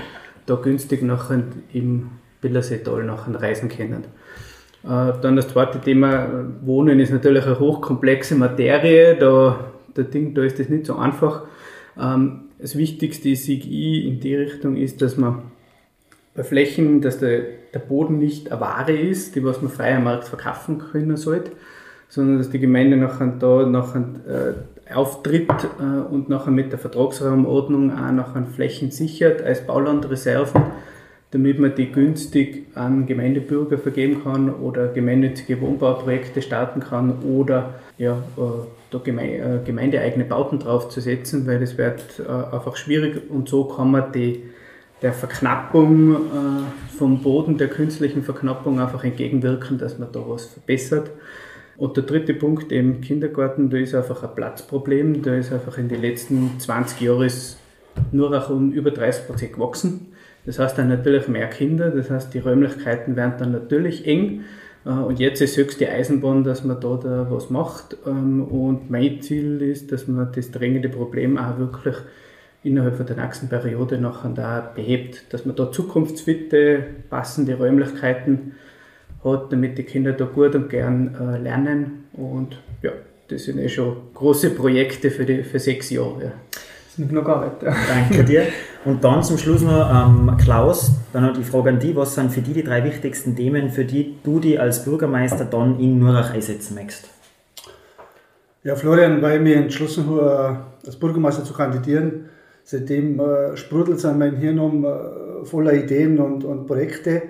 da 0.51 0.57
günstig 0.57 1.03
nachher 1.03 1.45
im 1.73 2.11
Billerseetal 2.41 3.05
nachher 3.05 3.41
reisen 3.41 3.69
können. 3.69 4.05
Äh, 4.85 5.13
dann 5.21 5.37
das 5.37 5.49
zweite 5.49 5.81
Thema, 5.81 6.29
Wohnen 6.63 7.01
ist 7.01 7.13
natürlich 7.13 7.47
eine 7.47 7.61
hochkomplexe 7.61 8.35
Materie, 8.35 9.17
da, 9.17 9.73
der 9.97 10.05
Ding, 10.05 10.35
da 10.35 10.43
ist 10.43 10.59
das 10.59 10.69
nicht 10.69 10.87
so 10.87 10.97
einfach. 10.97 11.43
Ähm, 11.99 12.43
das 12.59 12.77
Wichtigste, 12.77 13.29
ich, 13.29 13.71
in 13.71 14.21
die 14.21 14.35
Richtung 14.35 14.77
ist, 14.77 15.03
dass 15.03 15.17
man 15.17 15.43
bei 16.35 16.45
Flächen, 16.45 17.01
dass 17.01 17.19
der, 17.19 17.43
der 17.75 17.81
Boden 17.81 18.19
nicht 18.19 18.51
eine 18.51 18.61
Ware 18.61 18.93
ist, 18.93 19.35
die 19.37 19.45
was 19.45 19.63
man 19.63 19.71
frei 19.71 19.97
am 19.97 20.05
Markt 20.05 20.25
verkaufen 20.25 20.79
können 20.79 21.17
sollte, 21.17 21.53
sondern 22.09 22.39
dass 22.39 22.51
die 22.51 22.59
Gemeinde 22.59 22.97
nachher 22.97 23.35
da 23.39 23.67
nachher, 23.67 24.05
äh, 24.27 24.53
auftritt 24.94 25.50
äh, 25.79 25.83
und 25.83 26.29
nachher 26.29 26.50
mit 26.50 26.72
der 26.72 26.79
Vertragsraumordnung 26.79 27.92
auch 27.92 28.12
nachher 28.12 28.46
Flächen 28.46 28.90
sichert 28.90 29.42
als 29.42 29.66
Baulandreserven, 29.66 30.62
damit 31.31 31.59
man 31.59 31.74
die 31.74 31.92
günstig 31.92 32.66
an 32.74 33.07
Gemeindebürger 33.07 33.79
vergeben 33.79 34.22
kann 34.24 34.53
oder 34.53 34.88
gemeinnützige 34.88 35.61
Wohnbauprojekte 35.61 36.42
starten 36.42 36.81
kann 36.81 37.22
oder 37.22 37.74
ja, 37.98 38.22
äh, 38.37 38.40
da 38.90 38.98
äh, 38.98 39.61
gemeindeeigene 39.64 40.24
Bauten 40.24 40.59
draufzusetzen, 40.59 41.46
weil 41.46 41.61
das 41.61 41.79
wird 41.79 42.20
einfach 42.53 42.76
schwierig 42.76 43.31
und 43.31 43.48
so 43.48 43.64
kann 43.64 43.90
man 43.92 44.12
die 44.12 44.42
der 45.00 45.14
Verknappung 45.14 46.16
vom 46.98 47.22
Boden, 47.22 47.57
der 47.57 47.68
künstlichen 47.68 48.22
Verknappung 48.22 48.81
einfach 48.81 49.03
entgegenwirken, 49.03 49.79
dass 49.79 49.98
man 49.98 50.12
da 50.12 50.20
was 50.26 50.44
verbessert. 50.44 51.11
Und 51.81 51.97
der 51.97 52.05
dritte 52.05 52.35
Punkt, 52.35 52.73
im 52.73 53.01
Kindergarten, 53.01 53.71
da 53.71 53.79
ist 53.79 53.95
einfach 53.95 54.23
ein 54.23 54.35
Platzproblem. 54.35 55.23
Da 55.23 55.35
ist 55.35 55.51
einfach 55.51 55.79
in 55.79 55.88
den 55.88 56.03
letzten 56.03 56.61
20 56.61 57.01
Jahren 57.01 57.31
nur 58.12 58.37
auch 58.37 58.51
um 58.51 58.71
über 58.73 58.90
30 58.90 59.27
Prozent 59.27 59.55
gewachsen. 59.55 60.09
Das 60.45 60.59
heißt 60.59 60.77
dann 60.77 60.90
natürlich 60.90 61.27
mehr 61.27 61.49
Kinder, 61.49 61.88
das 61.88 62.11
heißt 62.11 62.35
die 62.35 62.38
Räumlichkeiten 62.38 63.16
werden 63.16 63.33
dann 63.38 63.53
natürlich 63.53 64.07
eng. 64.07 64.43
Äh, 64.85 64.90
und 64.90 65.21
jetzt 65.21 65.40
ist 65.40 65.57
höchste 65.57 65.88
Eisenbahn, 65.88 66.45
dass 66.45 66.64
man 66.64 66.79
da, 66.83 67.01
da 67.03 67.27
was 67.31 67.49
macht. 67.49 67.97
Ähm, 68.07 68.43
und 68.43 68.90
mein 68.90 69.23
Ziel 69.23 69.62
ist, 69.62 69.90
dass 69.90 70.07
man 70.07 70.31
das 70.35 70.51
drängende 70.51 70.90
Problem 70.90 71.38
auch 71.38 71.59
wirklich 71.59 71.97
innerhalb 72.62 73.07
der 73.07 73.16
nächsten 73.16 73.49
Periode 73.49 73.97
nachher 73.97 74.33
da 74.35 74.61
behebt, 74.61 75.33
dass 75.33 75.47
man 75.47 75.57
da 75.57 75.73
zukunftsfitte, 75.73 76.85
passende 77.09 77.55
Räumlichkeiten 77.55 78.53
hat, 79.24 79.52
damit 79.52 79.78
die 79.78 79.83
Kinder 79.83 80.12
da 80.12 80.24
gut 80.24 80.54
und 80.54 80.68
gern 80.68 81.14
äh, 81.14 81.38
lernen. 81.38 82.04
Und 82.12 82.59
ja, 82.83 82.92
das 83.28 83.44
sind 83.44 83.59
eh 83.59 83.68
schon 83.68 83.96
große 84.14 84.50
Projekte 84.50 85.11
für, 85.11 85.24
die, 85.24 85.42
für 85.42 85.59
sechs 85.59 85.90
Jahre. 85.90 86.24
Ja. 86.24 86.33
Das 86.50 86.96
sind 86.96 87.12
noch 87.12 87.24
gar 87.24 87.44
nicht. 87.44 87.56
Danke 87.62 88.24
dir. 88.24 88.46
Und 88.85 89.04
dann 89.04 89.22
zum 89.22 89.37
Schluss 89.37 89.61
noch 89.61 89.90
ähm, 89.90 90.37
Klaus, 90.38 90.92
dann 91.12 91.26
noch 91.26 91.37
die 91.37 91.44
Frage 91.44 91.68
an 91.68 91.78
dich, 91.78 91.94
was 91.94 92.14
sind 92.14 92.33
für 92.33 92.40
dich 92.40 92.54
die 92.54 92.64
drei 92.64 92.83
wichtigsten 92.83 93.37
Themen, 93.37 93.68
für 93.68 93.85
die 93.85 94.16
du 94.24 94.40
die 94.40 94.59
als 94.59 94.87
Bürgermeister 94.87 95.44
dann 95.44 95.78
in 95.78 95.98
Nurach 95.98 96.33
einsetzen 96.33 96.76
möchtest? 96.76 97.11
Ja, 98.64 98.74
Florian, 98.76 99.20
weil 99.20 99.37
ich 99.37 99.42
mich 99.42 99.54
entschlossen 99.54 100.06
habe, 100.06 100.61
als 100.85 100.96
Bürgermeister 100.96 101.44
zu 101.44 101.52
kandidieren, 101.52 102.30
Seitdem 102.70 103.18
äh, 103.18 103.56
sprudelt 103.56 103.98
es 103.98 104.04
an 104.04 104.18
mein 104.18 104.37
Hirn 104.37 104.61
um 104.61 104.85
äh, 104.85 105.44
voller 105.44 105.72
Ideen 105.72 106.20
und, 106.20 106.44
und 106.44 106.68
Projekte. 106.68 107.22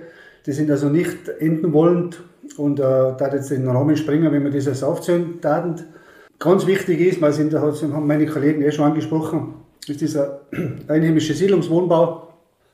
Die 0.45 0.51
sind 0.51 0.71
also 0.71 0.89
nicht 0.89 1.29
enden 1.39 1.73
wollend 1.73 2.21
und 2.57 2.79
äh, 2.79 2.83
da 2.83 3.29
jetzt 3.31 3.51
den 3.51 3.67
Rahmen 3.67 3.95
springen, 3.95 4.31
wenn 4.31 4.43
wir 4.43 4.51
das 4.51 4.83
aufzählen 4.83 5.39
taten. 5.41 5.75
Ganz 6.39 6.65
wichtig 6.65 6.99
ist, 6.99 7.21
weil 7.21 7.33
sind, 7.33 7.53
haben 7.53 8.07
meine 8.07 8.25
Kollegen 8.25 8.63
eh 8.63 8.71
schon 8.71 8.85
angesprochen, 8.85 9.53
ist 9.87 10.01
dieser 10.01 10.41
einheimische 10.87 11.33
Siedlungswohnbau. 11.33 12.29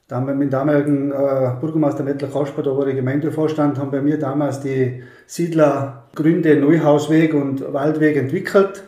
Da 0.08 0.16
haben 0.16 0.28
wir 0.28 0.34
mit 0.34 0.48
dem 0.48 0.52
damaligen 0.52 1.12
äh, 1.12 1.52
Bürgermeister 1.60 2.02
Mettler 2.02 2.30
Kasper, 2.30 2.66
war 2.78 2.88
ich 2.88 2.96
Gemeindevorstand, 2.96 3.78
haben 3.78 3.92
bei 3.92 4.02
mir 4.02 4.18
damals 4.18 4.62
die 4.62 5.04
Siedlergründe 5.26 6.56
Neuhausweg 6.56 7.34
und 7.34 7.74
Waldweg 7.74 8.16
entwickelt. 8.16 8.84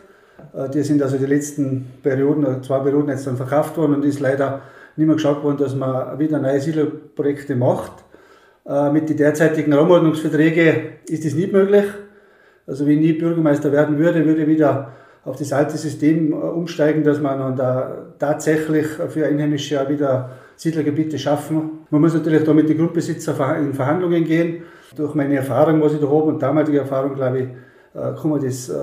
Äh, 0.54 0.70
die 0.70 0.82
sind 0.82 1.02
also 1.02 1.18
die 1.18 1.26
letzten 1.26 1.88
Perioden, 2.02 2.44
äh, 2.44 2.62
zwei 2.62 2.78
Perioden 2.78 3.10
jetzt 3.10 3.26
dann 3.26 3.36
verkauft 3.36 3.76
worden 3.76 3.96
und 3.96 4.04
ist 4.06 4.20
leider 4.20 4.62
nicht 4.96 5.06
mehr 5.06 5.16
geschaut 5.16 5.42
worden, 5.44 5.58
dass 5.58 5.74
man 5.74 6.18
wieder 6.18 6.38
neue 6.38 6.58
Siedlerprojekte 6.58 7.54
macht. 7.54 7.92
Äh, 8.70 8.92
mit 8.92 9.08
den 9.08 9.16
derzeitigen 9.16 9.72
Raumordnungsverträgen 9.72 11.00
ist 11.08 11.24
das 11.24 11.34
nicht 11.34 11.52
möglich. 11.52 11.86
Also 12.68 12.86
wenn 12.86 12.92
ich 12.92 13.00
nie 13.00 13.12
Bürgermeister 13.14 13.72
werden 13.72 13.98
würde, 13.98 14.24
würde 14.24 14.42
ich 14.42 14.46
wieder 14.46 14.92
auf 15.24 15.36
das 15.36 15.52
alte 15.52 15.76
System 15.76 16.32
umsteigen, 16.32 17.02
dass 17.02 17.20
man 17.20 17.38
dann 17.40 17.56
da 17.56 18.12
tatsächlich 18.16 18.86
für 18.86 19.26
Einheimische 19.26 19.82
auch 19.82 19.88
wieder 19.88 20.30
Siedlergebiete 20.54 21.18
schaffen. 21.18 21.80
Man 21.90 22.00
muss 22.00 22.14
natürlich 22.14 22.44
da 22.44 22.54
mit 22.54 22.68
den 22.68 22.78
Grundbesitzern 22.78 23.64
in 23.64 23.74
Verhandlungen 23.74 24.24
gehen. 24.24 24.62
Durch 24.94 25.14
meine 25.16 25.34
Erfahrung, 25.34 25.82
was 25.82 25.94
ich 25.94 26.00
da 26.00 26.06
habe 26.06 26.24
und 26.24 26.40
damalige 26.40 26.78
Erfahrung, 26.78 27.14
glaube 27.14 27.38
ich, 27.40 27.48
äh, 27.94 28.14
kann 28.20 28.30
man 28.30 28.40
das 28.40 28.68
äh, 28.68 28.74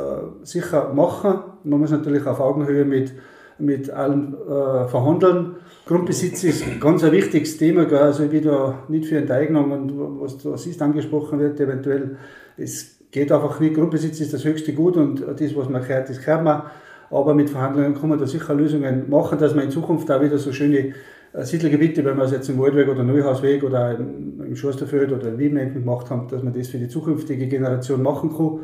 sicher 0.44 0.92
machen. 0.94 1.40
Man 1.64 1.80
muss 1.80 1.92
natürlich 1.92 2.26
auf 2.28 2.42
Augenhöhe 2.42 2.84
mit, 2.84 3.14
mit 3.60 3.90
allen 3.90 4.34
äh, 4.34 4.88
verhandeln. 4.88 5.56
Grundbesitz 5.86 6.44
ist 6.44 6.64
ganz 6.80 7.04
ein 7.04 7.12
wichtiges 7.12 7.58
Thema, 7.58 7.86
gell? 7.86 8.00
also 8.00 8.28
bin 8.28 8.44
da 8.44 8.84
nicht 8.88 9.06
für 9.06 9.18
Enteignung 9.18 9.72
und 9.72 10.22
was, 10.22 10.46
was 10.46 10.68
ist 10.68 10.82
angesprochen 10.82 11.40
wird, 11.40 11.60
eventuell, 11.60 12.18
es 12.58 12.98
geht 13.12 13.32
einfach 13.32 13.60
nicht. 13.60 13.76
Grundbesitz 13.76 14.20
ist 14.20 14.34
das 14.34 14.44
höchste 14.44 14.74
Gut 14.74 14.98
und 14.98 15.22
das, 15.22 15.56
was 15.56 15.70
man 15.70 15.82
gehört, 15.82 16.10
das 16.10 16.20
gehört 16.20 16.44
man. 16.44 16.64
Aber 17.10 17.34
mit 17.34 17.50
Verhandlungen 17.50 17.96
kann 17.96 18.10
man 18.10 18.20
da 18.20 18.28
sicher 18.28 18.54
Lösungen 18.54 19.10
machen, 19.10 19.40
dass 19.40 19.56
man 19.56 19.64
in 19.64 19.72
Zukunft 19.72 20.12
auch 20.12 20.22
wieder 20.22 20.38
so 20.38 20.52
schöne 20.52 20.94
Siedlergebiete, 21.34 22.04
wenn 22.04 22.18
wir 22.18 22.24
es 22.24 22.32
jetzt 22.32 22.50
im 22.50 22.60
Waldweg 22.60 22.88
oder 22.90 23.04
Neuhausweg 23.04 23.64
oder 23.64 23.98
im, 23.98 24.56
Schorsterfeld 24.56 25.12
oder 25.12 25.30
in 25.30 25.38
Wien 25.38 25.74
gemacht 25.74 26.10
haben, 26.10 26.28
dass 26.30 26.44
man 26.44 26.54
das 26.54 26.68
für 26.68 26.80
die 26.80 26.88
zukünftige 26.88 27.48
Generation 27.48 28.02
machen 28.02 28.36
kann 28.36 28.60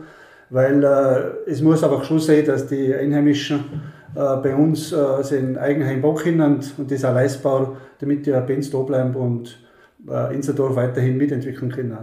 weil 0.54 0.84
äh, 0.84 1.50
es 1.50 1.62
muss 1.62 1.84
einfach 1.84 2.04
schon 2.04 2.20
sein, 2.20 2.46
dass 2.46 2.68
die 2.68 2.94
Einheimischen 2.94 3.60
äh, 4.16 4.36
bei 4.38 4.56
uns 4.56 4.92
äh, 4.92 5.24
sein 5.24 5.58
Eigenheim 5.58 6.02
bauen 6.02 6.16
können 6.18 6.62
und, 6.78 6.92
das 6.92 7.04
auch 7.04 7.14
leistbar, 7.16 7.78
damit 8.00 8.28
die 8.28 8.32
Benz 8.32 8.70
da 8.70 8.78
bleiben 8.80 9.16
und 9.16 9.58
äh, 10.08 10.36
Inserdorf 10.36 10.76
weiterhin 10.76 11.18
mitentwickeln 11.18 11.72
können. 11.72 11.92
Äh, 11.92 11.98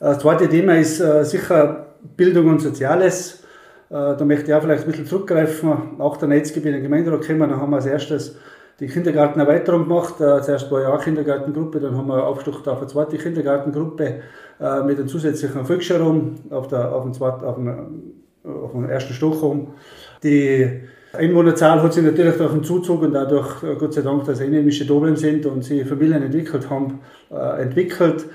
das 0.00 0.18
zweite 0.18 0.50
Thema 0.50 0.76
ist 0.76 1.00
äh, 1.00 1.24
sicher 1.24 1.94
Bildung 2.14 2.48
und 2.48 2.60
Soziales. 2.60 3.42
Äh, 3.88 3.94
da 3.94 4.24
möchte 4.26 4.50
ich 4.50 4.54
auch 4.54 4.60
vielleicht 4.60 4.84
ein 4.84 4.90
bisschen 4.90 5.06
zurückgreifen. 5.06 5.98
Auch 5.98 6.18
der 6.18 6.28
Netzgebiet 6.28 6.66
in 6.66 6.74
den 6.74 6.82
Gemeinderat 6.82 7.26
kommen, 7.26 7.40
dann 7.40 7.58
haben 7.58 7.70
wir 7.70 7.76
als 7.76 7.86
erstes 7.86 8.36
die 8.80 8.86
Kindergartenerweiterung 8.86 9.86
gemacht. 9.86 10.20
Äh, 10.20 10.40
zuerst 10.42 10.70
war 10.70 10.80
ja 10.80 10.88
auch 10.88 11.02
Kindergartengruppe, 11.02 11.80
dann 11.80 11.96
haben 11.96 12.08
wir 12.08 12.26
aufgestocht 12.26 12.66
auf 12.66 12.78
eine 12.78 12.86
zweite 12.86 13.18
Kindergartengruppe 13.18 14.22
äh, 14.60 14.82
mit 14.82 14.98
einem 14.98 15.08
zusätzlichen 15.08 15.64
Volksschulraum 15.64 16.36
auf, 16.50 16.72
auf, 16.72 17.02
dem 17.04 17.22
auf, 17.22 17.54
dem, 17.54 18.14
auf 18.44 18.72
dem 18.72 18.88
ersten 18.88 19.12
Stockraum. 19.12 19.74
Die 20.22 20.80
Einwohnerzahl 21.12 21.82
hat 21.82 21.92
sich 21.92 22.04
natürlich 22.04 22.36
durch 22.36 22.52
den 22.52 22.64
Zuzug 22.64 23.02
und 23.02 23.12
dadurch, 23.12 23.62
äh, 23.62 23.74
Gott 23.76 23.92
sei 23.92 24.00
Dank, 24.00 24.24
dass 24.24 24.40
einheimische 24.40 24.86
Dublin 24.86 25.16
sind 25.16 25.44
und 25.44 25.62
sie 25.62 25.84
Familien 25.84 26.22
entwickelt 26.22 26.70
haben, 26.70 27.00
äh, 27.30 27.62
entwickelt. 27.62 28.26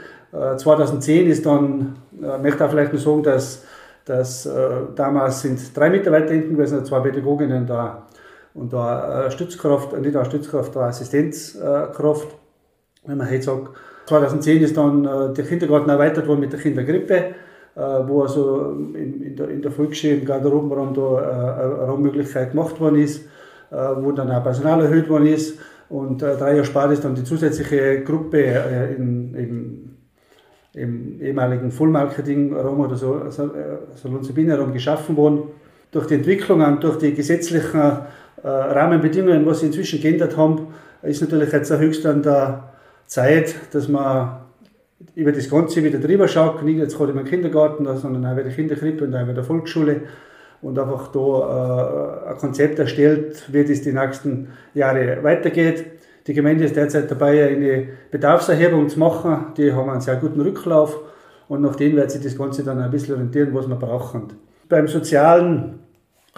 2010 0.58 1.28
ist 1.28 1.46
dann, 1.46 1.96
ich 2.12 2.42
möchte 2.44 2.66
auch 2.66 2.70
vielleicht 2.70 2.92
noch 2.92 3.00
sagen, 3.00 3.24
dass, 3.24 3.64
dass 4.04 4.50
damals 4.94 5.44
sind 5.44 5.78
drei 5.78 5.90
Mitarbeiter 5.90 6.34
hinten 6.34 6.58
gewesen, 6.58 6.84
zwei 6.84 7.00
Pädagoginnen 7.00 7.66
da 7.66 8.06
und 8.56 8.74
da 8.74 9.30
Stützkraft, 9.30 10.00
nicht 10.00 10.16
eine 10.16 10.26
Stützkraft, 10.26 10.76
eine 10.76 10.88
Assistenzkraft, 10.88 12.28
wenn 13.06 13.18
man 13.18 13.30
heute 13.30 13.44
sagt, 13.44 13.70
2010 14.08 14.64
ist 14.64 14.78
dann 14.78 15.06
äh, 15.06 15.34
der 15.34 15.46
Kindergarten 15.46 15.90
erweitert 15.90 16.28
worden 16.28 16.40
mit 16.40 16.54
der 16.54 16.60
Kindergrippe, 16.60 17.16
äh, 17.16 17.34
wo 17.76 18.24
also 18.24 18.72
in, 18.94 19.36
der, 19.36 19.50
in 19.50 19.62
im 19.62 20.26
Garderobenraum 20.26 20.94
da 20.94 21.02
äh, 21.02 21.64
eine 21.64 21.74
Raummöglichkeit 21.88 22.52
gemacht 22.52 22.80
worden 22.80 23.00
ist, 23.00 23.26
äh, 23.72 23.76
wo 23.76 24.12
dann 24.12 24.32
auch 24.32 24.44
Personal 24.44 24.82
erhöht 24.82 25.10
worden 25.10 25.28
ist. 25.28 25.60
Und 25.90 26.24
äh, 26.24 26.38
drei 26.38 26.54
Jahre 26.54 26.66
später 26.66 26.92
ist 26.92 27.04
dann 27.04 27.16
die 27.16 27.24
zusätzliche 27.24 28.02
Gruppe 28.04 28.42
äh, 28.42 28.96
in, 28.96 29.34
im, 29.36 29.96
im 30.74 31.22
ehemaligen 31.22 31.72
Vollmarketing-Raum 31.72 32.80
oder 32.80 32.96
so, 32.96 33.30
Salon-Sabine-Raum 33.30 34.74
geschaffen 34.74 35.18
worden. 35.18 35.44
Durch 35.92 36.08
die 36.08 36.16
Entwicklung 36.16 36.62
und 36.62 36.84
durch 36.84 36.98
die 36.98 37.14
gesetzlichen 37.14 38.02
Rahmenbedingungen, 38.48 39.46
was 39.46 39.62
sie 39.62 39.68
inzwischen 39.68 40.02
geändert 40.02 40.38
haben, 40.38 40.68
ist 41.02 41.22
natürlich 41.22 41.52
jetzt 41.52 41.72
höchst 41.72 42.06
an 42.06 42.24
der 42.24 42.70
Zeit, 43.08 43.56
dass 43.72 43.88
man 43.88 44.38
über 45.16 45.32
das 45.32 45.50
Ganze 45.50 45.84
wieder 45.84 46.00
drüber 46.00 46.28
schaut, 46.28 46.64
nicht 46.64 46.78
jetzt 46.78 46.98
gerade 46.98 47.12
im 47.12 47.24
Kindergarten, 47.26 47.86
sondern 47.98 48.26
auch 48.26 48.36
bei 48.36 48.44
der 48.44 48.52
Kinderkrippe 48.52 49.06
und 49.06 49.16
auch 49.16 49.26
bei 49.26 49.34
der 49.34 49.44
Volksschule 49.44 50.02
und 50.62 50.80
einfach 50.80 51.10
da 51.10 52.24
äh, 52.26 52.30
ein 52.30 52.38
Konzept 52.38 52.80
erstellt, 52.80 53.44
wie 53.52 53.64
das 53.64 53.82
die 53.82 53.94
nächsten 53.94 54.50
Jahre 54.74 55.24
weitergeht. 55.24 55.86
Die 56.28 56.34
Gemeinde 56.34 56.66
ist 56.66 56.76
derzeit 56.76 57.10
dabei, 57.12 57.48
eine 57.48 57.88
Bedarfserhebung 58.10 58.90
zu 58.90 58.98
machen. 58.98 59.54
Die 59.58 59.72
haben 59.72 59.90
einen 59.90 60.02
sehr 60.02 60.16
guten 60.16 60.42
Rücklauf 60.42 60.98
und 61.48 61.62
nach 61.62 61.76
denen 61.76 61.98
wird 61.98 62.10
sich 62.10 62.24
das 62.24 62.38
Ganze 62.38 62.64
dann 62.64 62.82
ein 62.82 62.90
bisschen 62.90 63.14
orientieren, 63.14 63.54
was 63.54 63.68
wir 63.68 63.76
brauchen. 63.76 64.34
Beim 64.68 64.88
Sozialen, 64.88 65.80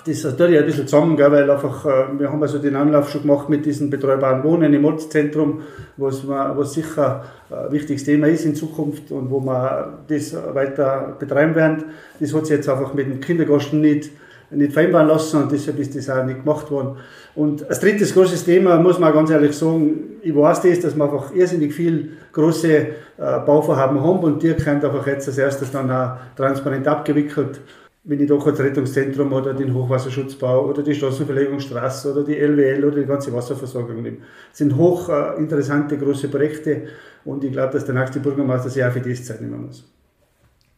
das 0.07 0.19
ist 0.19 0.23
natürlich 0.23 0.60
ein 0.60 0.65
bisschen 0.65 0.88
zusammen, 0.88 1.17
gell, 1.17 1.31
weil 1.31 1.49
einfach, 1.49 1.86
äh, 1.86 2.19
wir 2.19 2.31
haben 2.31 2.41
also 2.41 2.60
den 2.60 2.75
Anlauf 2.75 3.10
schon 3.10 3.23
gemacht 3.23 3.49
mit 3.49 3.65
diesem 3.65 3.89
betreubaren 3.89 4.43
Wohnen 4.43 4.73
im 4.73 4.86
Ortszentrum, 4.86 5.62
was, 5.97 6.25
was 6.27 6.73
sicher 6.73 7.25
ein 7.49 7.71
wichtiges 7.71 8.05
Thema 8.05 8.27
ist 8.27 8.45
in 8.45 8.55
Zukunft 8.55 9.12
und 9.12 9.29
wo 9.29 9.41
wir 9.41 9.99
das 10.07 10.33
weiter 10.53 11.15
betreiben 11.19 11.55
werden. 11.55 11.86
Das 12.19 12.33
hat 12.33 12.45
sich 12.45 12.55
jetzt 12.55 12.69
einfach 12.69 12.93
mit 12.93 13.07
dem 13.07 13.19
Kindergarten 13.19 13.81
nicht, 13.81 14.12
nicht 14.49 14.71
vereinbaren 14.71 15.10
lassen 15.10 15.43
und 15.43 15.51
deshalb 15.51 15.77
ist 15.79 15.95
das 15.95 16.10
auch 16.10 16.23
nicht 16.23 16.43
gemacht 16.43 16.71
worden. 16.71 16.97
Und 17.36 17.67
als 17.67 17.81
drittes 17.81 18.13
großes 18.13 18.45
Thema 18.45 18.77
muss 18.77 18.99
man 18.99 19.13
ganz 19.13 19.29
ehrlich 19.29 19.57
sagen, 19.57 20.19
ich 20.21 20.33
weiß 20.33 20.62
das, 20.62 20.79
dass 20.79 20.95
wir 20.95 21.03
einfach 21.03 21.33
irrsinnig 21.36 21.73
viel 21.73 22.12
große 22.31 22.69
äh, 22.69 22.88
Bauvorhaben 23.17 24.01
haben 24.01 24.19
und 24.19 24.41
die 24.41 24.53
können 24.53 24.83
einfach 24.83 25.05
jetzt 25.05 25.27
als 25.27 25.38
erstes 25.38 25.71
dann 25.71 25.91
auch 25.91 26.17
transparent 26.38 26.88
abgewickelt 26.88 27.60
wenn 28.08 28.22
ich 28.22 28.28
doch 28.28 28.46
das 28.46 28.60
Rettungszentrum 28.60 29.34
oder 29.34 29.54
den 29.54 29.74
Hochwasserschutzbau 29.74 30.65
oder 30.65 30.82
die 30.82 30.96
Straßenverlegungsstraße 30.96 32.13
oder 32.13 32.24
die 32.24 32.38
LWL 32.38 32.86
oder 32.86 33.02
die 33.02 33.06
ganze 33.06 33.34
Wasserversorgung 33.34 34.02
nehme. 34.02 34.17
Das 34.50 34.60
sind 34.60 34.78
hoch 34.78 35.10
äh, 35.10 35.98
große 35.98 36.30
Projekte 36.30 36.84
und 37.26 37.43
ich 37.43 37.52
glaube, 37.52 37.74
dass 37.74 37.86
der 37.86 37.96
nächste 37.96 38.22
Bürgermeister 38.22 38.70
sich 38.70 38.84
auch 38.84 38.91
für 38.91 39.02
das 39.02 39.26
Zeit 39.26 39.41
nehmen 39.41 39.67
muss. 39.67 39.84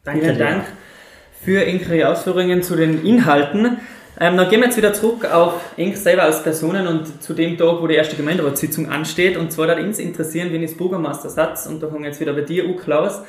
Danke, 0.04 0.22
Vielen 0.22 0.40
Dank 0.40 0.64
für 1.44 1.64
Ihre 1.64 2.10
Ausführungen 2.10 2.64
zu 2.64 2.76
den 2.76 3.06
Inhalten. 3.06 3.78
Ähm, 4.20 4.36
dann 4.36 4.50
gehen 4.50 4.60
wir 4.60 4.66
jetzt 4.66 4.78
wieder 4.78 4.94
zurück 4.94 5.26
auf 5.32 5.62
Ink 5.78 5.96
selber 5.96 6.24
als 6.24 6.42
Personen 6.42 6.88
und 6.88 7.22
zu 7.22 7.36
dem 7.36 7.58
Tag, 7.58 7.80
wo 7.80 7.86
die 7.86 7.94
erste 7.94 8.16
Gemeinderatssitzung 8.16 8.90
ansteht. 8.90 9.38
Und 9.38 9.52
zwar 9.52 9.68
da 9.68 9.78
uns 9.78 10.00
interessieren, 10.00 10.52
wenn 10.52 10.64
ich 10.64 10.76
Bürgermeister 10.76 11.30
satz 11.30 11.68
und 11.68 11.82
da 11.82 11.88
fange 11.88 12.08
jetzt 12.08 12.20
wieder 12.20 12.34
bei 12.34 12.42
dir, 12.42 12.68
U 12.68 12.76
Klaus. 12.76 13.22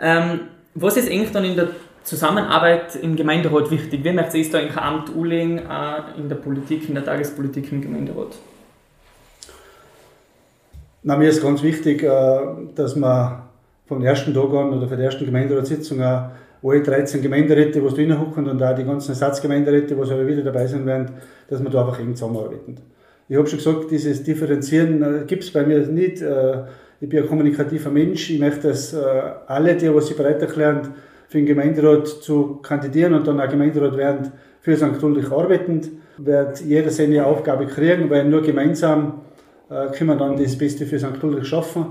Ähm, 0.00 0.42
was 0.74 0.96
ist 0.96 1.10
Ink 1.10 1.32
dann 1.32 1.44
in 1.44 1.56
der 1.56 1.70
Zusammenarbeit 2.08 2.96
im 2.96 3.16
Gemeinderat 3.16 3.70
wichtig? 3.70 4.02
Wie 4.02 4.12
möchte 4.12 4.38
es 4.38 4.50
da 4.50 4.58
im 4.58 4.76
Amt 4.78 5.14
Uling, 5.14 5.58
äh, 5.58 6.18
in 6.18 6.30
der 6.30 6.36
Politik, 6.36 6.88
in 6.88 6.94
der 6.94 7.04
Tagespolitik 7.04 7.70
im 7.70 7.82
Gemeinderat? 7.82 8.28
Na, 11.02 11.18
mir 11.18 11.28
ist 11.28 11.42
ganz 11.42 11.62
wichtig, 11.62 12.02
äh, 12.02 12.38
dass 12.74 12.96
man 12.96 13.42
vom 13.86 14.02
ersten 14.02 14.32
Tag 14.32 14.44
an 14.44 14.72
oder 14.72 14.88
von 14.88 14.96
der 14.96 15.04
ersten 15.04 15.26
Gemeinderatssitzung 15.26 16.02
auch 16.02 16.30
alle 16.62 16.82
13 16.82 17.20
Gemeinderäte, 17.20 17.78
die 17.78 17.94
drinnen 17.94 18.18
hocken 18.18 18.48
und 18.48 18.62
auch 18.62 18.74
die 18.74 18.84
ganzen 18.84 19.10
Ersatzgemeinderäte, 19.10 19.94
die 19.94 20.00
aber 20.00 20.26
wieder 20.26 20.42
dabei 20.42 20.66
sein 20.66 20.86
werden, 20.86 21.10
dass 21.50 21.62
wir 21.62 21.68
da 21.68 21.80
einfach 21.80 22.00
eng 22.00 22.16
zusammenarbeiten. 22.16 22.78
Ich 23.28 23.36
habe 23.36 23.46
schon 23.46 23.58
gesagt, 23.58 23.90
dieses 23.90 24.22
Differenzieren 24.22 25.02
äh, 25.02 25.24
gibt 25.26 25.44
es 25.44 25.52
bei 25.52 25.62
mir 25.62 25.80
nicht. 25.80 26.24
Ich 27.00 27.08
bin 27.08 27.22
ein 27.22 27.28
kommunikativer 27.28 27.90
Mensch. 27.90 28.30
Ich 28.30 28.40
möchte, 28.40 28.68
dass 28.68 28.92
alle, 28.94 29.76
die, 29.76 29.94
was 29.94 30.08
sie 30.08 30.14
bereit 30.14 30.40
erklären, 30.40 30.94
für 31.28 31.38
den 31.38 31.46
Gemeinderat 31.46 32.08
zu 32.08 32.56
kandidieren 32.62 33.14
und 33.14 33.26
dann 33.26 33.40
auch 33.40 33.48
Gemeinderat 33.48 33.96
werden, 33.96 34.32
für 34.60 34.76
St. 34.76 35.02
Ulrich 35.02 35.30
arbeitend, 35.30 35.90
wird 36.16 36.60
jeder 36.62 36.90
seine 36.90 37.24
Aufgabe 37.24 37.66
kriegen, 37.66 38.10
weil 38.10 38.24
nur 38.24 38.42
gemeinsam 38.42 39.20
äh, 39.70 39.88
können 39.92 40.10
wir 40.10 40.16
dann 40.16 40.36
das 40.36 40.56
Beste 40.56 40.84
für 40.86 40.98
St. 40.98 41.22
Ulrich 41.22 41.46
schaffen. 41.46 41.86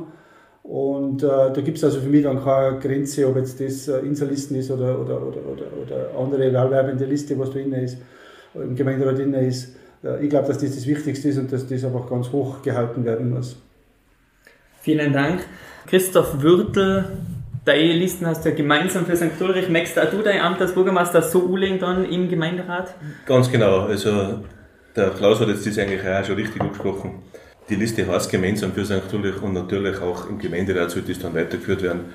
Und 0.63 1.23
äh, 1.23 1.27
da 1.27 1.61
gibt 1.61 1.77
es 1.77 1.83
also 1.83 2.01
für 2.01 2.09
mich 2.09 2.23
dann 2.23 2.43
keine 2.43 2.77
Grenze, 2.79 3.25
ob 3.27 3.37
jetzt 3.37 3.61
das 3.61 3.87
äh, 3.87 3.99
Inselisten 3.99 4.57
ist 4.57 4.69
oder, 4.69 4.99
oder, 4.99 5.21
oder, 5.21 5.41
oder, 5.45 5.65
oder 5.81 6.19
andere 6.19 6.53
wahlwerbende 6.53 7.05
Liste, 7.05 7.39
was 7.39 7.49
da 7.49 7.53
drin 7.53 7.71
ist, 7.71 7.97
im 8.53 8.75
Gemeinderat 8.75 9.17
drin 9.17 9.33
ist. 9.33 9.75
Äh, 10.03 10.23
ich 10.23 10.29
glaube, 10.29 10.47
dass 10.47 10.57
das 10.57 10.75
das 10.75 10.85
Wichtigste 10.85 11.29
ist 11.29 11.37
und 11.37 11.51
dass 11.53 11.67
das 11.67 11.85
einfach 11.85 12.09
ganz 12.09 12.31
hoch 12.31 12.61
gehalten 12.61 13.05
werden 13.05 13.29
muss. 13.29 13.55
Vielen 14.81 15.13
Dank. 15.13 15.45
Christoph 15.85 16.41
Würtel, 16.41 17.05
deine 17.67 17.93
Listen 17.93 18.25
hast 18.25 18.45
du 18.45 18.49
ja 18.49 18.55
gemeinsam 18.55 19.05
für 19.05 19.15
St. 19.15 19.39
Ulrich. 19.41 19.69
Möchtest 19.69 20.13
du 20.13 20.21
dein 20.21 20.39
Amt 20.39 20.61
als 20.61 20.73
Bürgermeister 20.73 21.21
so 21.21 21.39
Uling 21.39 21.79
dann 21.79 22.09
im 22.09 22.29
Gemeinderat? 22.29 22.95
Ganz 23.25 23.51
genau. 23.51 23.81
Also 23.81 24.39
der 24.95 25.09
Klaus 25.09 25.39
hat 25.41 25.49
jetzt 25.49 25.67
das 25.67 25.77
eigentlich 25.77 26.01
auch 26.01 26.23
schon 26.23 26.35
richtig 26.35 26.61
angesprochen. 26.61 27.23
Die 27.69 27.75
Liste 27.75 28.07
heißt 28.07 28.31
gemeinsam 28.31 28.71
für 28.71 28.85
St. 28.85 29.13
Ulrich 29.13 29.41
und 29.41 29.53
natürlich 29.53 29.99
auch 29.99 30.29
im 30.29 30.39
Gemeinderat 30.39 30.91
sollte 30.91 31.11
es 31.11 31.19
dann 31.19 31.35
weitergeführt 31.35 31.83
werden. 31.83 32.05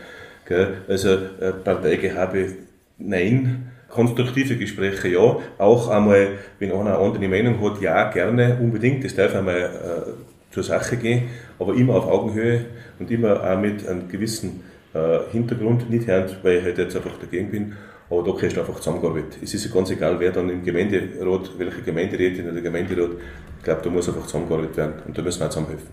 Also 0.89 1.11
äh, 1.11 1.53
Parteigehabe, 1.65 2.53
nein. 2.99 3.69
Konstruktive 3.89 4.57
Gespräche, 4.57 5.09
ja. 5.09 5.37
Auch 5.59 5.89
einmal, 5.89 6.29
wenn 6.59 6.73
einer 6.73 6.97
eine 6.97 6.99
andere 6.99 7.29
Meinung 7.29 7.61
hat, 7.63 7.81
ja, 7.83 8.11
gerne, 8.11 8.59
unbedingt. 8.59 9.05
Das 9.05 9.15
darf 9.15 9.35
einmal 9.35 9.61
äh, 9.61 10.53
zur 10.53 10.63
Sache 10.63 10.97
gehen, 10.97 11.29
aber 11.59 11.75
immer 11.75 11.97
auf 11.97 12.07
Augenhöhe 12.07 12.65
und 12.99 13.11
immer 13.11 13.43
auch 13.43 13.59
mit 13.59 13.87
einem 13.87 14.09
gewissen 14.09 14.63
äh, 14.95 15.31
Hintergrund 15.31 15.89
nicht 15.91 16.07
hören, 16.07 16.31
weil 16.43 16.59
ich 16.59 16.65
halt 16.65 16.79
jetzt 16.79 16.97
einfach 16.97 17.19
dagegen 17.19 17.51
bin. 17.51 17.73
Aber 18.11 18.23
da 18.23 18.39
kannst 18.39 18.57
du 18.57 18.61
einfach 18.61 18.77
zusammengearbeitet. 18.77 19.39
Es 19.43 19.55
ist 19.55 19.65
ja 19.65 19.73
ganz 19.73 19.91
egal, 19.91 20.21
wer 20.21 20.33
dann 20.33 20.51
im 20.51 20.63
Gemeinderat, 20.63 21.51
welche 21.57 21.83
Gemeinderätin 21.83 22.51
oder 22.51 22.61
Gemeinderat, 22.61 23.11
ich 23.59 23.65
glaube, 23.65 23.81
da 23.83 23.91
muss 23.91 24.09
einfach 24.09 24.27
zusammengearbeitet 24.27 24.77
werden 24.77 24.95
und 25.07 25.17
da 25.17 25.23
müssen 25.23 25.41
wir 25.41 25.49
zusammenhelfen. 25.49 25.89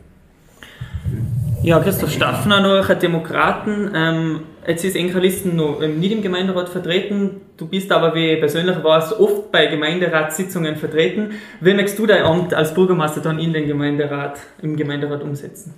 Ja, 1.62 1.80
Christoph 1.80 2.12
Staffner, 2.12 2.62
noch 2.62 2.90
ein 2.90 3.00
Demokraten. 3.00 3.92
Ähm, 3.94 4.40
jetzt 4.66 4.86
ist 4.86 4.96
Enkerlisten 4.96 5.58
noch 5.58 5.82
ähm, 5.82 6.00
nicht 6.00 6.14
im 6.14 6.22
Gemeinderat 6.22 6.70
vertreten. 6.70 7.42
Du 7.58 7.68
bist 7.68 7.92
aber, 7.92 8.16
wie 8.16 8.32
ich 8.32 8.40
persönlich 8.40 8.82
warst, 8.82 9.20
oft 9.20 9.52
bei 9.52 9.66
Gemeinderatssitzungen 9.66 10.78
vertreten. 10.78 11.34
Wie 11.60 11.74
möchtest 11.74 12.00
du 12.00 12.06
dein 12.06 12.24
Amt 12.24 12.54
als 12.54 12.74
Bürgermeister 12.74 13.20
dann 13.20 13.40
in 13.40 13.52
den 13.52 13.68
Gemeinderat, 13.68 14.40
im 14.62 14.78
Gemeinderat 14.78 15.22
umsetzen? 15.22 15.74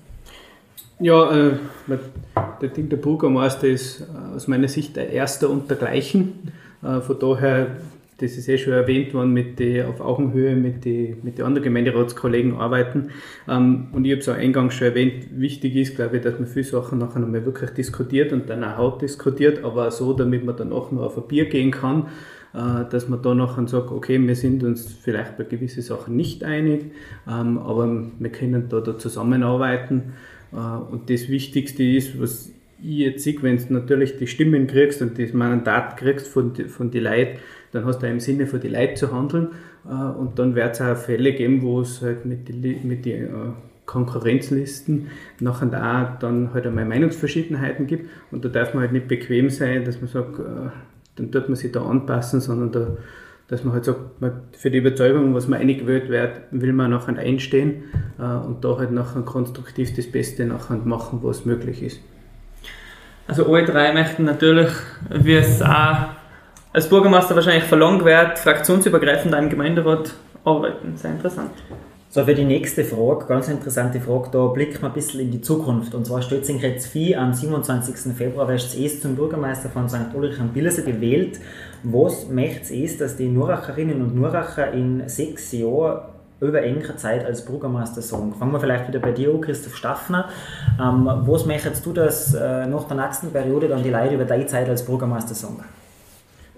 Ja, 1.01 1.31
äh, 1.31 1.53
der 2.61 2.69
Ding 2.69 2.87
der 2.87 2.97
Bürgermeister 2.97 3.67
ist 3.67 4.01
äh, 4.01 4.35
aus 4.35 4.47
meiner 4.47 4.67
Sicht 4.67 4.95
der 4.95 5.09
Erste 5.09 5.49
und 5.49 5.67
dergleichen. 5.67 6.51
Äh, 6.83 7.01
von 7.01 7.17
daher, 7.17 7.77
das 8.19 8.33
ist 8.33 8.47
eh 8.47 8.59
schon 8.59 8.73
erwähnt 8.73 9.11
worden, 9.15 9.33
mit 9.33 9.57
die, 9.57 9.81
auf 9.81 9.99
Augenhöhe 9.99 10.55
mit 10.55 10.85
den 10.85 11.17
mit 11.23 11.39
die 11.39 11.41
anderen 11.41 11.63
Gemeinderatskollegen 11.63 12.53
arbeiten. 12.53 13.09
Ähm, 13.49 13.87
und 13.93 14.05
ich 14.05 14.11
habe 14.11 14.21
es 14.21 14.29
auch 14.29 14.35
eingangs 14.35 14.75
schon 14.75 14.89
erwähnt, 14.89 15.25
wichtig 15.31 15.75
ist, 15.75 15.95
glaube 15.95 16.17
ich, 16.17 16.23
dass 16.23 16.37
man 16.37 16.47
viele 16.47 16.65
Sachen 16.65 16.99
nachher 16.99 17.19
nochmal 17.19 17.45
wirklich 17.45 17.71
diskutiert 17.71 18.31
und 18.31 18.47
dann 18.47 18.63
auch 18.63 18.77
hart 18.77 19.01
diskutiert, 19.01 19.63
aber 19.63 19.89
so, 19.89 20.13
damit 20.13 20.45
man 20.45 20.55
dann 20.55 20.71
auch 20.71 20.91
noch 20.91 21.01
auf 21.01 21.17
ein 21.17 21.27
Bier 21.27 21.45
gehen 21.45 21.71
kann 21.71 22.09
äh, 22.53 22.83
dass 22.89 23.07
man 23.07 23.21
da 23.21 23.33
nachher 23.33 23.67
sagt, 23.67 23.91
okay, 23.91 24.19
wir 24.19 24.35
sind 24.35 24.63
uns 24.63 24.91
vielleicht 24.91 25.37
bei 25.37 25.45
gewissen 25.45 25.81
Sachen 25.81 26.15
nicht 26.15 26.43
einig, 26.43 26.91
ähm, 27.27 27.57
aber 27.57 28.03
wir 28.19 28.29
können 28.29 28.67
da, 28.69 28.81
da 28.81 28.97
zusammenarbeiten. 28.97 30.13
Äh, 30.53 30.55
und 30.55 31.09
das 31.09 31.29
Wichtigste 31.29 31.83
ist, 31.83 32.19
was 32.19 32.51
ich 32.83 32.97
jetzt 32.97 33.23
sehe, 33.23 33.41
wenn 33.41 33.57
du 33.57 33.73
natürlich 33.73 34.17
die 34.17 34.27
Stimmen 34.27 34.67
kriegst 34.67 35.01
und 35.01 35.19
das 35.19 35.33
Mandat 35.33 35.97
kriegst 35.97 36.27
von, 36.27 36.55
von 36.55 36.89
den 36.91 37.03
Leuten, 37.03 37.37
dann 37.71 37.85
hast 37.85 37.99
du 37.99 38.07
auch 38.07 38.11
im 38.11 38.19
Sinne 38.19 38.47
von 38.47 38.59
den 38.59 38.73
Leuten 38.73 38.95
zu 38.95 39.11
handeln. 39.11 39.49
Äh, 39.85 39.93
und 39.93 40.39
dann 40.39 40.55
wird 40.55 40.75
es 40.75 40.81
auch 40.81 40.97
Fälle 40.97 41.33
geben, 41.33 41.61
wo 41.61 41.81
es 41.81 42.01
halt 42.01 42.25
mit 42.25 42.47
den 42.49 42.87
mit 42.87 43.05
die, 43.05 43.13
äh, 43.13 43.27
Konkurrenzlisten 43.85 45.07
nachher 45.41 45.67
auch 45.67 46.19
dann 46.19 46.53
halt 46.53 46.65
einmal 46.65 46.85
Meinungsverschiedenheiten 46.85 47.87
gibt. 47.87 48.09
Und 48.31 48.45
da 48.45 48.49
darf 48.49 48.73
man 48.73 48.83
halt 48.83 48.93
nicht 48.93 49.09
bequem 49.09 49.49
sein, 49.49 49.83
dass 49.83 49.99
man 49.99 50.09
sagt, 50.09 50.39
dann 51.17 51.31
tut 51.31 51.49
man 51.49 51.57
sich 51.57 51.73
da 51.73 51.83
anpassen, 51.83 52.39
sondern 52.39 52.71
da 52.71 52.97
dass 53.51 53.65
man 53.65 53.73
halt 53.73 53.83
sagt, 53.83 53.99
für 54.53 54.71
die 54.71 54.77
Überzeugung, 54.77 55.35
was 55.35 55.49
man 55.49 55.59
eingewählt 55.59 56.07
wird, 56.07 56.39
will 56.51 56.71
man 56.71 56.89
nachher 56.89 57.17
einstehen 57.17 57.83
äh, 58.17 58.23
und 58.23 58.63
da 58.63 58.77
halt 58.77 58.91
nachher 58.91 59.23
konstruktiv 59.23 59.93
das 59.93 60.09
Beste 60.09 60.45
nachher 60.45 60.77
machen, 60.77 61.19
was 61.21 61.43
möglich 61.43 61.83
ist. 61.83 61.99
Also 63.27 63.45
alle 63.53 63.65
drei 63.65 63.91
möchten 63.93 64.23
natürlich, 64.23 64.69
wie 65.09 65.33
es 65.33 65.61
auch 65.61 65.97
als 66.71 66.87
Bürgermeister 66.87 67.35
wahrscheinlich 67.35 67.65
verlangt 67.65 68.05
wird, 68.05 68.39
fraktionsübergreifend 68.39 69.35
im 69.35 69.49
Gemeinderat 69.49 70.13
arbeiten. 70.45 70.95
Sehr 70.95 71.11
interessant. 71.11 71.51
So, 72.13 72.25
für 72.25 72.35
die 72.35 72.43
nächste 72.43 72.83
Frage, 72.83 73.23
ganz 73.25 73.47
interessante 73.47 74.01
Frage, 74.01 74.27
da 74.33 74.47
blickt 74.47 74.81
man 74.81 74.91
ein 74.91 74.95
bisschen 74.95 75.21
in 75.21 75.31
die 75.31 75.39
Zukunft. 75.39 75.95
Und 75.95 76.05
zwar 76.05 76.21
steht 76.21 76.49
in 76.49 76.59
Vieh 76.59 77.15
am 77.15 77.33
27. 77.33 78.13
Februar, 78.13 78.49
wirst 78.49 78.77
du 78.77 78.85
zum 78.99 79.15
Bürgermeister 79.15 79.69
von 79.69 79.87
St. 79.87 80.13
Ulrich 80.13 80.37
am 80.37 80.49
Billerse 80.49 80.83
gewählt. 80.83 81.39
Was 81.83 82.27
möchte 82.27 82.75
es, 82.75 82.97
dass 82.97 83.15
die 83.15 83.29
Nuracherinnen 83.29 84.01
und 84.01 84.13
Nuracher 84.13 84.73
in 84.73 85.07
sechs 85.07 85.53
Jahren 85.53 86.01
über 86.41 86.61
engere 86.61 86.97
Zeit 86.97 87.25
als 87.25 87.45
Bürgermeister 87.45 88.01
sagen? 88.01 88.33
Fangen 88.37 88.51
wir 88.51 88.59
vielleicht 88.59 88.89
wieder 88.89 88.99
bei 88.99 89.13
dir 89.13 89.33
an, 89.33 89.39
Christoph 89.39 89.77
Staffner. 89.77 90.27
Ähm, 90.81 91.05
was 91.05 91.45
möchtest 91.45 91.85
du, 91.85 91.93
dass 91.93 92.33
äh, 92.33 92.67
nach 92.67 92.89
der 92.89 92.97
nächsten 92.97 93.31
Periode 93.31 93.69
dann 93.69 93.83
die 93.83 93.89
Leute 93.89 94.15
über 94.15 94.25
deine 94.25 94.47
Zeit 94.47 94.67
als 94.67 94.85
Bürgermeister 94.85 95.33
sagen? 95.33 95.63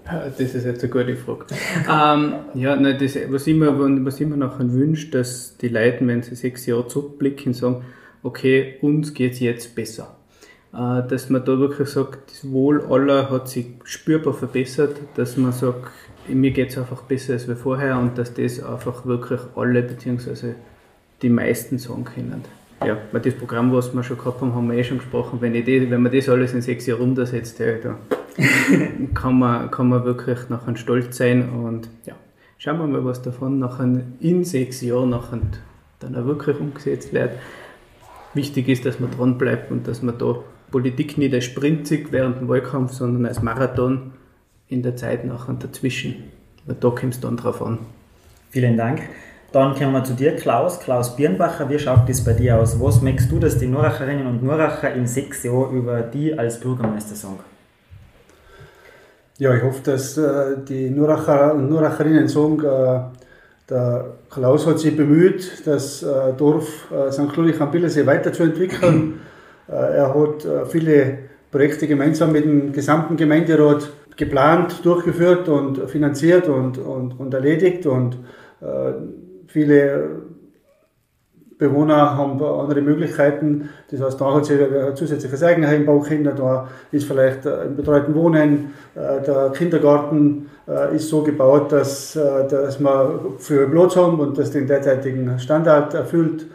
Das 0.04 0.38
ist 0.38 0.64
jetzt 0.64 0.82
eine 0.82 0.92
gute 0.92 1.16
Frage. 1.16 1.46
ähm, 1.90 2.34
ja, 2.54 2.76
nein, 2.76 2.98
das, 3.00 3.16
was, 3.28 3.46
ich 3.46 3.56
mir, 3.56 4.04
was 4.04 4.20
ich 4.20 4.26
mir 4.26 4.36
nachher 4.36 4.66
dass 5.10 5.56
die 5.56 5.68
Leute, 5.68 6.06
wenn 6.06 6.22
sie 6.22 6.34
sechs 6.34 6.66
Jahre 6.66 6.86
zurückblicken, 6.88 7.54
sagen, 7.54 7.84
okay, 8.22 8.76
uns 8.82 9.14
geht 9.14 9.32
es 9.32 9.40
jetzt 9.40 9.74
besser. 9.74 10.16
Äh, 10.74 11.06
dass 11.08 11.30
man 11.30 11.44
da 11.44 11.58
wirklich 11.58 11.88
sagt, 11.88 12.30
das 12.30 12.50
Wohl 12.50 12.82
aller 12.82 13.30
hat 13.30 13.48
sich 13.48 13.66
spürbar 13.84 14.34
verbessert, 14.34 14.96
dass 15.14 15.36
man 15.36 15.52
sagt, 15.52 15.90
mir 16.28 16.50
geht 16.50 16.70
es 16.70 16.78
einfach 16.78 17.02
besser 17.02 17.34
als 17.34 17.46
vorher 17.60 17.98
und 17.98 18.18
dass 18.18 18.34
das 18.34 18.62
einfach 18.62 19.06
wirklich 19.06 19.40
alle 19.56 19.82
bzw. 19.82 20.54
die 21.22 21.28
meisten 21.28 21.78
sagen 21.78 22.04
können. 22.04 22.44
ja, 22.84 22.98
weil 23.12 23.20
das 23.20 23.34
Programm, 23.34 23.72
was 23.72 23.94
wir 23.94 24.02
schon 24.02 24.18
gehabt 24.18 24.40
haben, 24.40 24.54
haben 24.54 24.70
wir 24.70 24.78
eh 24.78 24.84
schon 24.84 24.98
gesprochen. 24.98 25.38
Wenn, 25.40 25.54
ich 25.54 25.64
das, 25.64 25.90
wenn 25.90 26.02
man 26.02 26.12
das 26.12 26.28
alles 26.28 26.52
in 26.52 26.62
sechs 26.62 26.86
Jahren 26.86 27.00
runtersetzt, 27.00 27.58
ja, 27.58 27.72
da 27.82 27.96
kann, 29.14 29.38
man, 29.38 29.70
kann 29.70 29.88
man 29.88 30.04
wirklich 30.04 30.48
nachher 30.48 30.76
stolz 30.76 31.16
sein. 31.16 31.48
Und 31.50 31.88
ja, 32.04 32.14
schauen 32.58 32.78
wir 32.78 32.86
mal, 32.86 33.04
was 33.04 33.22
davon 33.22 33.58
nachher 33.58 34.02
in 34.20 34.44
sechs 34.44 34.80
Jahren 34.80 35.10
nachher 35.10 35.40
dann 36.00 36.16
auch 36.16 36.26
wirklich 36.26 36.58
umgesetzt 36.58 37.12
wird. 37.12 37.32
Wichtig 38.34 38.68
ist, 38.68 38.84
dass 38.84 38.98
man 38.98 39.10
dran 39.10 39.38
bleibt 39.38 39.70
und 39.70 39.86
dass 39.86 40.02
man 40.02 40.18
da 40.18 40.36
Politik 40.70 41.18
nicht 41.18 41.32
als 41.32 41.44
Sprint 41.44 41.86
sieht 41.86 42.10
während 42.10 42.40
dem 42.40 42.48
Wahlkampf, 42.48 42.92
sondern 42.92 43.26
als 43.26 43.42
Marathon 43.42 44.12
in 44.68 44.82
der 44.82 44.96
Zeit 44.96 45.24
nachher 45.24 45.54
dazwischen. 45.54 46.24
Weil 46.66 46.76
da 46.80 46.90
kommt 46.90 47.14
es 47.14 47.20
dann 47.20 47.36
drauf 47.36 47.62
an. 47.62 47.78
Vielen 48.50 48.76
Dank. 48.76 49.02
Dann 49.52 49.76
kommen 49.76 49.92
wir 49.92 50.02
zu 50.02 50.14
dir, 50.14 50.34
Klaus. 50.34 50.80
Klaus 50.80 51.14
Birnbacher, 51.14 51.70
wie 51.70 51.78
schaut 51.78 52.08
das 52.08 52.24
bei 52.24 52.32
dir 52.32 52.58
aus? 52.58 52.80
Was 52.80 53.02
merkst 53.02 53.30
du, 53.30 53.38
dass 53.38 53.56
die 53.56 53.68
Nuracherinnen 53.68 54.26
und 54.26 54.42
Nuracher 54.42 54.92
in 54.92 55.06
sechs 55.06 55.44
Jahren 55.44 55.76
über 55.76 56.02
die 56.02 56.36
als 56.36 56.58
Bürgermeister 56.58 57.14
sagen? 57.14 57.38
Ja, 59.38 59.52
ich 59.52 59.64
hoffe, 59.64 59.82
dass 59.82 60.16
äh, 60.16 60.56
die 60.68 60.90
Nuracher 60.90 61.54
und 61.54 61.68
Nuracherinnen 61.68 62.28
sagen, 62.28 62.62
äh, 62.64 63.00
der 63.68 64.14
Klaus 64.30 64.64
hat 64.64 64.78
sich 64.78 64.96
bemüht, 64.96 65.66
das 65.66 66.04
äh, 66.04 66.32
Dorf 66.36 66.86
äh, 66.92 67.10
St. 67.10 67.34
Ludwig 67.36 67.60
am 67.60 67.70
Billersee 67.70 68.06
weiterzuentwickeln. 68.06 69.14
Äh, 69.66 69.72
er 69.72 70.14
hat 70.14 70.44
äh, 70.44 70.66
viele 70.66 71.20
Projekte 71.50 71.86
gemeinsam 71.86 72.32
mit 72.32 72.44
dem 72.44 72.74
gesamten 72.74 73.16
Gemeinderat 73.16 73.88
geplant, 74.14 74.84
durchgeführt 74.84 75.48
und 75.48 75.88
finanziert 75.88 76.50
und, 76.50 76.76
und, 76.76 77.18
und 77.18 77.32
erledigt. 77.32 77.86
Und 77.86 78.18
viele 79.46 80.20
Bewohner 81.58 82.16
haben 82.16 82.42
andere 82.42 82.80
Möglichkeiten. 82.80 83.68
Das 83.90 84.00
heißt, 84.00 84.20
da 84.20 84.34
hat 84.34 84.44
sich 84.44 84.60
ein 84.60 84.96
zusätzliches 84.96 85.42
Eigenheimbau 85.42 86.00
Kinder, 86.00 86.32
da 86.32 86.68
ist 86.90 87.06
vielleicht 87.06 87.46
ein 87.46 87.76
betreuten 87.76 88.14
Wohnen, 88.14 88.72
der 88.94 89.52
Kindergarten 89.54 90.50
ist 90.92 91.08
so 91.08 91.22
gebaut, 91.22 91.70
dass, 91.72 92.14
dass 92.14 92.80
wir 92.80 93.20
für 93.38 93.68
Platz 93.68 93.96
haben 93.96 94.18
und 94.18 94.36
das 94.36 94.50
den 94.50 94.66
derzeitigen 94.66 95.38
Standard 95.38 95.94
erfüllt. 95.94 96.46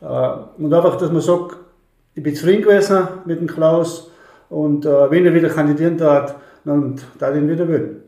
Und 0.00 0.74
einfach, 0.74 0.96
dass 0.96 1.12
man 1.12 1.20
sagt, 1.20 1.56
ich 2.14 2.22
bin 2.22 2.34
zufrieden 2.34 2.62
gewesen 2.62 3.06
mit 3.24 3.40
dem 3.40 3.46
Klaus 3.46 4.10
und 4.48 4.84
wenn 4.84 5.26
er 5.26 5.34
wieder 5.34 5.48
kandidieren 5.48 5.96
darf, 5.96 6.34
dann 6.64 6.96
darf 7.18 7.34
ich 7.34 7.40
ihn 7.40 7.48
wieder 7.48 7.68
wählen. 7.68 8.02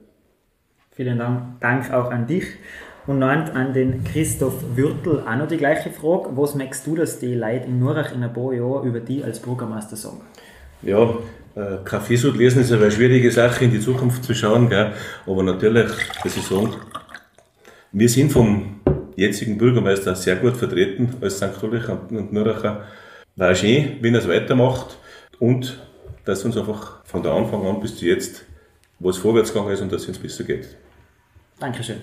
Vielen 0.90 1.18
Dank 1.60 1.92
auch 1.92 2.10
an 2.10 2.26
dich. 2.26 2.44
Und 3.06 3.18
noch 3.18 3.28
an 3.28 3.72
den 3.74 4.04
Christoph 4.04 4.54
Würtel 4.76 5.24
auch 5.26 5.36
noch 5.36 5.48
die 5.48 5.56
gleiche 5.56 5.90
Frage. 5.90 6.30
Was 6.36 6.54
merkst 6.54 6.86
du, 6.86 6.94
dass 6.94 7.18
die 7.18 7.34
Leute 7.34 7.66
in 7.66 7.80
Nurach 7.80 8.14
in 8.14 8.22
ein 8.22 8.32
paar 8.32 8.52
Jahren 8.52 8.86
über 8.86 9.00
die 9.00 9.24
als 9.24 9.40
Bürgermeister 9.40 9.96
sagen? 9.96 10.20
Ja, 10.82 11.10
äh, 11.56 11.78
Kaffeesud 11.84 12.36
lesen 12.36 12.62
ist 12.62 12.72
eine 12.72 12.90
schwierige 12.90 13.30
Sache, 13.30 13.64
in 13.64 13.72
die 13.72 13.80
Zukunft 13.80 14.24
zu 14.24 14.34
schauen. 14.34 14.68
Gell? 14.68 14.92
Aber 15.26 15.42
natürlich, 15.42 15.90
dass 16.22 16.36
ich 16.36 16.44
sagen, 16.44 16.74
wir 17.90 18.08
sind 18.08 18.30
vom 18.30 18.80
jetzigen 19.16 19.58
Bürgermeister 19.58 20.14
sehr 20.14 20.36
gut 20.36 20.56
vertreten 20.56 21.16
als 21.20 21.38
St. 21.38 21.62
Ulrich 21.62 21.88
und 21.88 22.32
Nuracher. 22.32 22.84
War 23.34 23.54
schön, 23.54 23.96
wenn 24.00 24.14
er 24.14 24.20
es 24.20 24.28
weitermacht 24.28 24.96
und 25.40 25.80
dass 26.24 26.44
uns 26.44 26.56
einfach 26.56 27.04
von 27.04 27.22
der 27.22 27.32
Anfang 27.32 27.66
an 27.66 27.80
bis 27.80 27.96
zu 27.96 28.06
jetzt 28.06 28.44
was 29.00 29.18
vorwärts 29.18 29.52
gegangen 29.52 29.72
ist 29.72 29.80
und 29.80 29.92
dass 29.92 30.02
es 30.02 30.08
uns 30.08 30.18
besser 30.18 30.44
geht. 30.44 30.68
Dankeschön. 31.58 31.96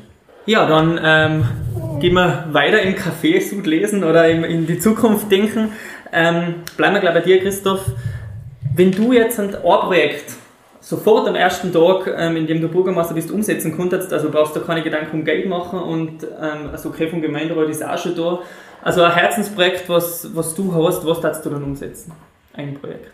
Ja, 0.46 0.66
dann 0.66 1.00
ähm, 1.04 2.00
gehen 2.00 2.14
wir 2.14 2.46
weiter 2.52 2.82
im 2.82 2.96
Café 2.96 3.42
Sud 3.42 3.68
lesen 3.68 4.04
oder 4.04 4.28
in, 4.30 4.44
in 4.44 4.66
die 4.66 4.80
Zukunft 4.80 5.32
denken. 5.32 5.74
Ähm, 6.12 6.56
bleiben 6.78 6.96
wir 6.96 7.02
gleich 7.02 7.14
bei 7.14 7.22
dir, 7.22 7.40
Christoph. 7.40 7.86
Wenn 8.76 8.92
du 8.92 9.14
jetzt 9.14 9.40
ein 9.40 9.52
Projekt 9.52 10.34
sofort 10.80 11.28
am 11.28 11.36
ersten 11.36 11.72
Tag, 11.72 12.12
ähm, 12.18 12.38
in 12.38 12.48
dem 12.48 12.62
du 12.62 12.68
Bürgermeister 12.68 13.14
bist, 13.14 13.32
umsetzen 13.32 13.76
konntest, 13.76 14.12
also 14.14 14.32
brauchst 14.32 14.56
du 14.56 14.62
keine 14.62 14.82
Gedanken 14.82 15.20
um 15.20 15.26
Geld 15.26 15.48
machen 15.48 15.80
und 15.80 16.24
ähm, 16.24 16.70
also 16.72 16.90
okay 16.90 17.08
vom 17.08 17.22
Gemeinderat 17.22 17.70
ist 17.70 17.86
auch 17.86 17.98
schon 17.98 18.16
da. 18.16 18.40
Also 18.82 19.04
ein 19.04 19.14
Herzensprojekt, 19.14 19.90
was, 19.90 20.34
was 20.34 20.56
du 20.56 20.74
hast, 20.74 21.06
was 21.06 21.20
darfst 21.20 21.46
du 21.46 21.50
dann 21.50 21.64
umsetzen? 21.64 22.14
Ein 22.54 22.76
Projekt. 22.76 23.12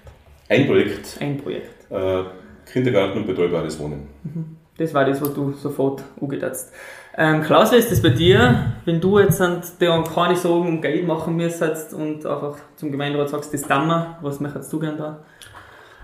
Ein 0.48 0.68
Projekt. 0.68 1.18
Ein 1.20 1.38
Projekt. 1.38 1.92
Äh, 1.92 2.24
Kindergarten 2.72 3.20
und 3.20 3.28
betreubares 3.28 3.80
Wohnen. 3.80 4.08
Mhm. 4.24 4.58
Das 4.78 4.94
war 4.94 5.06
das, 5.06 5.22
was 5.22 5.34
du 5.34 5.54
sofort 5.54 6.04
angesetzt 6.22 6.72
ähm, 7.18 7.42
Klaus, 7.44 7.72
wie 7.72 7.78
ist 7.78 7.92
das 7.92 8.02
bei 8.02 8.10
dir, 8.10 8.74
wenn 8.86 9.00
du 9.00 9.20
jetzt 9.20 9.42
an 9.42 9.62
der 9.80 10.04
keine 10.04 10.36
Sorgen 10.36 10.68
um 10.68 10.82
Geld 10.82 11.08
machen 11.08 11.36
müsstest 11.36 11.94
und 11.94 12.26
einfach 12.26 12.58
zum 12.76 12.92
Gemeinderat 12.92 13.30
sagst, 13.30 13.54
das 13.54 13.62
Dammer, 13.64 14.18
was 14.22 14.40
möchtest 14.40 14.72
du 14.74 14.80
gerne 14.80 14.98
da? 14.98 15.20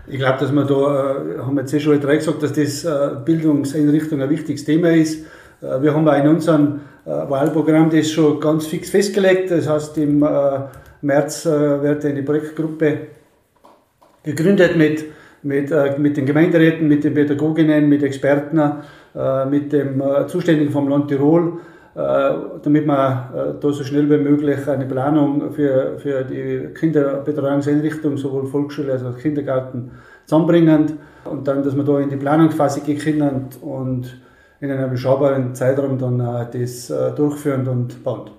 Ich 0.07 0.17
glaube, 0.17 0.39
dass 0.39 0.51
wir 0.51 0.63
da, 0.63 0.75
äh, 0.75 1.39
haben 1.39 1.55
wir 1.55 1.61
jetzt 1.61 1.73
eh 1.73 1.79
schon 1.79 1.99
drei 1.99 2.17
gesagt, 2.17 2.41
dass 2.41 2.53
das 2.53 2.83
äh, 2.83 3.15
Bildungseinrichtung 3.23 4.21
ein 4.21 4.29
wichtiges 4.29 4.65
Thema 4.65 4.89
ist. 4.89 5.25
Äh, 5.61 5.81
wir 5.81 5.93
haben 5.93 6.07
auch 6.07 6.17
in 6.17 6.27
unserem 6.27 6.81
Wahlprogramm 7.03 7.89
das 7.89 8.11
schon 8.11 8.39
ganz 8.39 8.67
fix 8.67 8.91
festgelegt. 8.91 9.49
Das 9.49 9.67
heißt, 9.67 9.97
im 9.97 10.19
März 11.01 11.45
wird 11.45 12.05
eine 12.05 12.21
Projektgruppe 12.21 13.07
gegründet 14.21 14.77
mit 14.77 15.05
mit, 15.43 15.71
äh, 15.71 15.97
mit 15.97 16.17
den 16.17 16.25
Gemeinderäten, 16.25 16.87
mit 16.87 17.03
den 17.03 17.13
Pädagoginnen, 17.13 17.87
mit 17.89 18.03
Experten, 18.03 18.59
äh, 18.59 19.45
mit 19.45 19.73
dem 19.73 20.01
äh, 20.01 20.27
Zuständigen 20.27 20.71
vom 20.71 20.87
Land 20.87 21.07
Tirol, 21.07 21.59
damit 21.93 22.85
wir 22.85 23.57
da 23.59 23.71
so 23.73 23.83
schnell 23.83 24.09
wie 24.09 24.17
möglich 24.17 24.65
eine 24.65 24.85
Planung 24.85 25.51
für, 25.51 25.99
für 25.99 26.23
die 26.23 26.73
Kinderbetreuungseinrichtung, 26.73 28.15
sowohl 28.15 28.45
Volksschule 28.45 28.93
als 28.93 29.03
auch 29.03 29.17
Kindergarten, 29.17 29.91
zusammenbringen 30.23 30.99
und 31.25 31.45
dann, 31.49 31.63
dass 31.63 31.75
wir 31.75 31.83
da 31.83 31.99
in 31.99 32.07
die 32.07 32.15
Planungsphase 32.15 32.79
gehen 32.79 32.97
können 32.97 33.49
und 33.59 34.21
in 34.61 34.71
einem 34.71 34.87
überschaubaren 34.87 35.53
Zeitraum 35.53 35.97
dann 35.97 36.19
das 36.53 36.93
durchführen 37.17 37.67
und 37.67 38.01
bauen. 38.05 38.29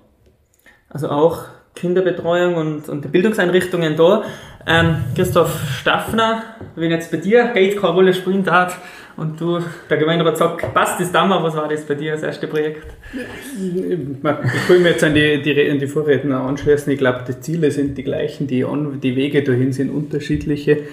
Also 0.88 1.10
auch 1.10 1.44
Kinderbetreuung 1.74 2.54
und, 2.54 2.88
und 2.88 3.10
Bildungseinrichtungen 3.10 3.96
da. 3.96 4.24
Ähm, 4.66 4.96
Christoph 5.14 5.58
Staffner, 5.80 6.42
wenn 6.76 6.90
jetzt 6.90 7.10
bei 7.10 7.16
dir 7.16 7.50
Geld 7.52 7.80
keine 7.80 7.94
Rolle 7.94 8.14
spielt 8.14 8.48
hat 8.50 8.76
und 9.16 9.40
du, 9.40 9.58
der 9.90 9.96
Gemeinderat 9.96 10.38
sagt, 10.38 10.72
passt 10.72 11.00
das 11.00 11.10
Dammer, 11.10 11.42
was 11.42 11.56
war 11.56 11.68
das 11.68 11.84
bei 11.84 11.94
dir, 11.94 12.12
das 12.12 12.22
erste 12.22 12.46
Projekt? 12.46 12.86
Ich 13.12 14.68
will 14.68 14.78
mir 14.78 14.90
jetzt 14.90 15.02
an 15.02 15.14
die, 15.14 15.42
die, 15.42 15.70
an 15.70 15.78
die 15.78 15.86
Vorredner 15.86 16.40
anschließen. 16.42 16.92
Ich 16.92 16.98
glaube, 16.98 17.24
die 17.26 17.40
Ziele 17.40 17.70
sind 17.70 17.98
die 17.98 18.04
gleichen, 18.04 18.46
die, 18.46 18.64
an, 18.64 19.00
die 19.00 19.16
Wege 19.16 19.42
dahin 19.42 19.72
sind 19.72 19.90
unterschiedliche. 19.90 20.84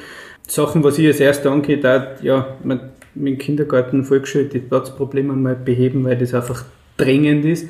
Sachen, 0.48 0.84
was 0.84 0.98
ich 0.98 1.06
als 1.06 1.20
erstes 1.20 1.52
angeht, 1.52 1.84
ja, 1.84 2.58
mit 2.64 2.80
dem 3.14 3.38
Kindergarten, 3.38 4.04
Volksschule, 4.04 4.46
die 4.46 4.60
Platzprobleme 4.60 5.34
mal 5.34 5.56
beheben, 5.56 6.04
weil 6.06 6.18
das 6.18 6.34
einfach 6.34 6.66
drängend 6.98 7.46
ist 7.46 7.68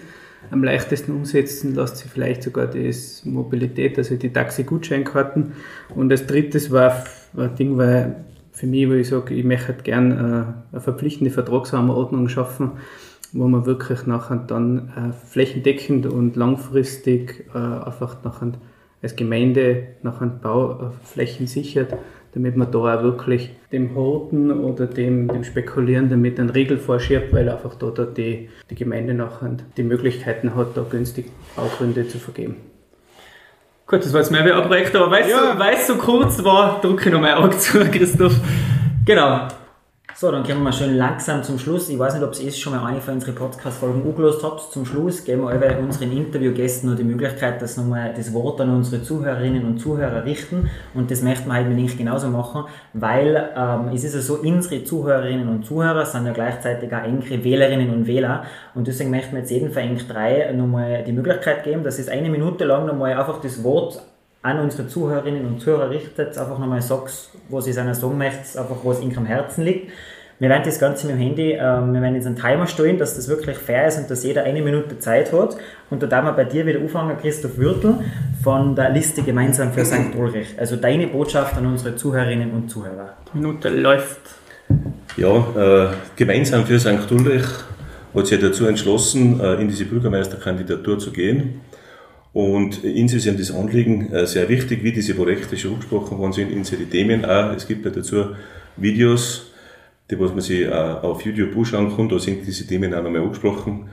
am 0.51 0.63
leichtesten 0.63 1.11
umsetzen 1.11 1.75
lässt 1.75 1.97
sich 1.97 2.09
vielleicht 2.09 2.43
sogar 2.43 2.67
das 2.67 3.23
Mobilität, 3.25 3.97
also 3.97 4.15
die 4.15 4.33
Taxi-Gutscheinkarten. 4.33 5.53
Und 5.95 6.11
als 6.11 6.25
drittes 6.25 6.71
war 6.71 7.03
ein 7.37 7.55
Ding, 7.55 7.77
weil 7.77 8.25
für 8.51 8.67
mich, 8.67 8.89
wo 8.89 8.93
ich 8.93 9.07
sage, 9.07 9.33
ich 9.33 9.45
möchte 9.45 9.73
gerne 9.83 10.55
äh, 10.71 10.73
eine 10.73 10.81
verpflichtende 10.81 11.31
Vertragsrahmenordnung 11.31 12.29
schaffen, 12.29 12.71
wo 13.31 13.47
man 13.47 13.65
wirklich 13.65 14.05
nachher 14.05 14.37
dann 14.37 14.89
äh, 14.89 15.27
flächendeckend 15.27 16.07
und 16.07 16.35
langfristig 16.35 17.45
äh, 17.53 17.57
einfach 17.57 18.23
nachher 18.23 18.53
als 19.01 19.15
Gemeinde 19.15 19.87
nachher 20.01 20.27
Bauflächen 20.27 21.47
sichert 21.47 21.93
damit 22.33 22.55
man 22.55 22.71
da 22.71 22.77
auch 22.77 23.03
wirklich 23.03 23.51
dem 23.71 23.95
Horten 23.95 24.51
oder 24.51 24.85
dem, 24.85 25.27
dem 25.27 25.43
Spekulieren 25.43 26.09
damit 26.09 26.39
einen 26.39 26.49
Riegel 26.49 26.77
vorschiebt, 26.77 27.33
weil 27.33 27.49
einfach 27.49 27.75
da, 27.75 27.89
da 27.89 28.05
die, 28.05 28.49
die 28.69 28.75
Gemeinde 28.75 29.13
nachher 29.13 29.57
die 29.77 29.83
Möglichkeiten 29.83 30.55
hat, 30.55 30.75
da 30.75 30.85
günstig 30.89 31.31
Baugründe 31.55 32.07
zu 32.07 32.17
vergeben. 32.17 32.57
Gut, 33.87 34.05
das 34.05 34.13
war 34.13 34.21
jetzt 34.21 34.31
mehr 34.31 34.45
wie 34.45 34.51
ein 34.51 34.67
Projekt, 34.67 34.95
aber 34.95 35.09
weil 35.09 35.23
es 35.23 35.29
ja. 35.29 35.57
so, 35.87 35.93
so 35.93 35.99
kurz 35.99 36.43
war, 36.43 36.79
drücke 36.81 37.07
ich 37.07 37.13
noch 37.13 37.21
mal 37.21 37.33
Auge 37.33 37.57
zu, 37.57 37.79
Christoph. 37.79 38.35
Genau. 39.05 39.47
So, 40.19 40.29
dann 40.31 40.43
kommen 40.43 40.63
wir 40.63 40.73
schön 40.73 40.97
langsam 40.97 41.43
zum 41.43 41.57
Schluss. 41.57 41.87
Ich 41.87 41.97
weiß 41.97 42.15
nicht, 42.15 42.23
ob 42.25 42.33
es 42.33 42.59
schon 42.59 42.75
mal 42.75 42.85
eine 42.85 42.99
von 42.99 43.13
unseren 43.13 43.35
Podcast-Folgen 43.35 44.05
angelost 44.05 44.43
habt. 44.43 44.59
Zum 44.69 44.85
Schluss 44.85 45.23
geben 45.23 45.43
wir 45.43 45.79
unseren 45.79 46.11
Interviewgästen 46.11 46.89
noch 46.89 46.97
die 46.97 47.05
Möglichkeit, 47.05 47.61
dass 47.61 47.77
nochmal 47.77 48.13
das 48.13 48.33
Wort 48.33 48.59
an 48.59 48.69
unsere 48.75 49.01
Zuhörerinnen 49.01 49.63
und 49.63 49.79
Zuhörer 49.79 50.25
richten. 50.25 50.69
Und 50.93 51.09
das 51.09 51.21
möchten 51.21 51.47
wir 51.47 51.53
halt 51.53 51.69
nicht 51.69 51.97
genauso 51.97 52.27
machen, 52.27 52.65
weil 52.91 53.49
ähm, 53.55 53.91
es 53.93 54.03
ist 54.03 54.13
ja 54.13 54.19
so, 54.19 54.39
unsere 54.39 54.83
Zuhörerinnen 54.83 55.47
und 55.47 55.65
Zuhörer 55.65 56.05
sind 56.05 56.25
ja 56.25 56.33
gleichzeitig 56.33 56.93
auch 56.93 57.03
engere 57.05 57.41
Wählerinnen 57.45 57.89
und 57.89 58.05
Wähler. 58.05 58.43
Und 58.75 58.89
deswegen 58.89 59.11
möchten 59.11 59.31
wir 59.31 59.39
jetzt 59.39 59.51
jeden 59.51 59.71
Verengt 59.71 60.03
drei 60.09 60.51
nochmal 60.51 61.05
die 61.05 61.13
Möglichkeit 61.13 61.63
geben, 61.63 61.85
dass 61.85 61.97
es 61.97 62.09
eine 62.09 62.29
Minute 62.29 62.65
lang 62.65 62.85
nochmal 62.85 63.13
einfach 63.13 63.39
das 63.39 63.63
Wort 63.63 64.01
an 64.41 64.59
unsere 64.59 64.87
Zuhörerinnen 64.87 65.45
und 65.45 65.59
Zuhörer 65.61 65.89
richtet, 65.89 66.37
einfach 66.37 66.59
nochmal 66.59 66.81
sagst, 66.81 67.31
was 67.49 67.67
ich 67.67 67.75
seiner 67.75 67.93
sagen 67.93 68.17
möchte, 68.17 68.59
einfach 68.59 68.77
was 68.83 69.01
ihnen 69.01 69.17
am 69.17 69.25
Herzen 69.25 69.65
liegt. 69.65 69.91
Wir 70.39 70.47
werden 70.47 70.63
das 70.63 70.79
Ganze 70.79 71.05
mit 71.07 71.17
dem 71.17 71.19
Handy, 71.21 71.51
ähm, 71.51 71.93
wir 71.93 72.01
werden 72.01 72.15
jetzt 72.15 72.25
einen 72.25 72.37
Timer 72.37 72.65
stellen, 72.65 72.97
dass 72.97 73.15
das 73.17 73.27
wirklich 73.27 73.57
fair 73.57 73.87
ist 73.87 73.97
und 73.97 74.09
dass 74.09 74.23
jeder 74.23 74.45
eine 74.45 74.61
Minute 74.61 74.97
Zeit 74.97 75.33
hat. 75.33 75.57
Und 75.89 76.01
da 76.01 76.07
darf 76.07 76.23
man 76.23 76.33
bei 76.37 76.45
dir 76.45 76.65
wieder 76.65 76.79
anfangen, 76.79 77.17
Christoph 77.19 77.57
Würtel. 77.57 77.95
von 78.41 78.73
der 78.73 78.89
Liste 78.91 79.21
gemeinsam 79.21 79.73
für 79.73 79.83
St. 79.83 80.15
Ulrich. 80.17 80.55
Also 80.57 80.77
deine 80.77 81.07
Botschaft 81.07 81.57
an 81.57 81.65
unsere 81.65 81.97
Zuhörerinnen 81.97 82.51
und 82.51 82.69
Zuhörer. 82.69 83.17
Die 83.33 83.37
Minute 83.37 83.67
läuft. 83.67 84.21
Ja, 85.17 85.35
äh, 85.57 85.89
gemeinsam 86.15 86.65
für 86.65 86.79
St. 86.79 87.11
Ulrich 87.11 87.43
hat 88.15 88.27
sich 88.27 88.39
dazu 88.39 88.65
entschlossen, 88.65 89.41
äh, 89.41 89.55
in 89.55 89.67
diese 89.67 89.83
Bürgermeisterkandidatur 89.83 90.99
zu 90.99 91.11
gehen. 91.11 91.59
Und 92.39 92.85
Ihnen 92.85 93.09
ist 93.09 93.27
das 93.27 93.51
Anliegen 93.51 94.13
äh, 94.13 94.25
sehr 94.25 94.47
wichtig, 94.47 94.81
wie 94.81 94.93
diese 94.93 95.13
Projekte 95.13 95.57
schon 95.57 95.73
angesprochen 95.73 96.17
worden 96.17 96.31
sind, 96.31 96.49
in 96.49 96.63
die 96.63 96.85
Themen 96.85 97.25
auch. 97.25 97.51
Es 97.53 97.67
gibt 97.67 97.83
ja 97.83 97.91
dazu 97.91 98.27
Videos, 98.77 99.51
die 100.09 100.17
was 100.17 100.31
man 100.31 100.39
sich 100.39 100.61
äh, 100.61 100.71
auf 100.71 101.21
YouTube 101.25 101.53
anschauen 101.57 101.93
kann, 101.93 102.07
da 102.07 102.17
sind 102.17 102.47
diese 102.47 102.65
Themen 102.65 102.93
auch 102.93 103.03
nochmal 103.03 103.23
angesprochen. 103.23 103.89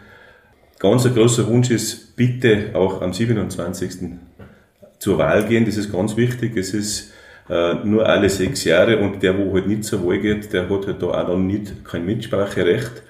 Ganz 0.79 1.05
ein 1.07 1.15
großer 1.15 1.49
Wunsch 1.49 1.73
ist, 1.73 2.15
bitte 2.15 2.71
auch 2.75 3.03
am 3.03 3.13
27. 3.13 4.13
zur 5.01 5.19
Wahl 5.19 5.45
gehen, 5.47 5.65
das 5.65 5.77
ist 5.77 5.91
ganz 5.91 6.17
wichtig. 6.17 6.57
Es 6.57 6.73
ist 6.73 7.15
äh, 7.51 7.75
nur 7.83 8.09
alle 8.09 8.31
sechs 8.31 8.63
Jahre 8.63 8.99
und 8.99 9.25
der, 9.25 9.37
wo 9.37 9.55
halt 9.55 9.67
nicht 9.67 9.83
zur 9.83 10.07
Wahl 10.07 10.21
geht, 10.21 10.53
der 10.53 10.71
hat 10.71 10.87
halt 10.87 11.03
da 11.03 11.07
auch 11.07 11.27
noch 11.27 11.37
nicht 11.37 11.85
kein 11.85 12.07
Mitspracherecht. 12.07 13.03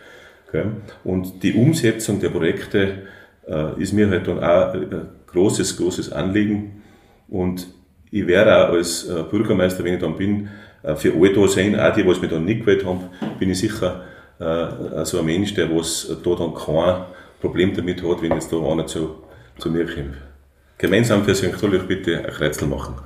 Und 1.05 1.43
die 1.43 1.53
Umsetzung 1.53 2.20
der 2.20 2.30
Projekte 2.30 3.03
äh, 3.47 3.81
ist 3.81 3.93
mir 3.93 4.09
halt 4.11 4.27
dann 4.27 4.39
auch 4.43 4.75
ein 4.75 5.09
großes, 5.27 5.77
großes 5.77 6.13
Anliegen. 6.13 6.83
Und 7.29 7.67
ich 8.11 8.27
werde 8.27 8.57
auch 8.57 8.73
als 8.73 9.09
äh, 9.09 9.23
Bürgermeister, 9.31 9.85
wenn 9.85 9.95
ich 9.95 10.01
dann 10.01 10.17
bin, 10.17 10.49
für 10.95 11.13
alle 11.15 11.33
da 11.33 11.49
sein, 11.49 11.81
auch 11.81 11.93
die, 11.93 12.07
was 12.07 12.21
mich 12.21 12.31
dann 12.31 12.45
nicht 12.45 12.61
gewählt 12.61 12.85
haben, 12.85 13.01
bin 13.41 13.51
ich 13.51 13.59
sicher 13.59 14.03
so 14.39 15.19
ein 15.19 15.25
Mensch, 15.25 15.53
der 15.55 15.69
was 15.75 16.07
da 16.23 16.35
dann 16.37 16.55
kein 16.55 17.07
Problem 17.41 17.75
damit 17.75 18.05
hat, 18.05 18.23
wenn 18.23 18.33
jetzt 18.33 18.53
da 18.53 18.59
einer 18.59 18.87
zu, 18.87 19.17
zu 19.59 19.71
mir 19.71 19.87
kommt. 19.87 20.15
Gemeinsam 20.79 21.25
für 21.25 21.35
St. 21.35 21.61
Ulrich 21.63 21.89
bitte 21.89 22.19
ein 22.19 22.31
Kreuzel 22.31 22.69
machen. 22.69 22.97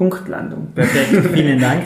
Punktlandung. 0.00 0.68
Perfekt, 0.74 1.26
vielen 1.34 1.60
Dank. 1.60 1.82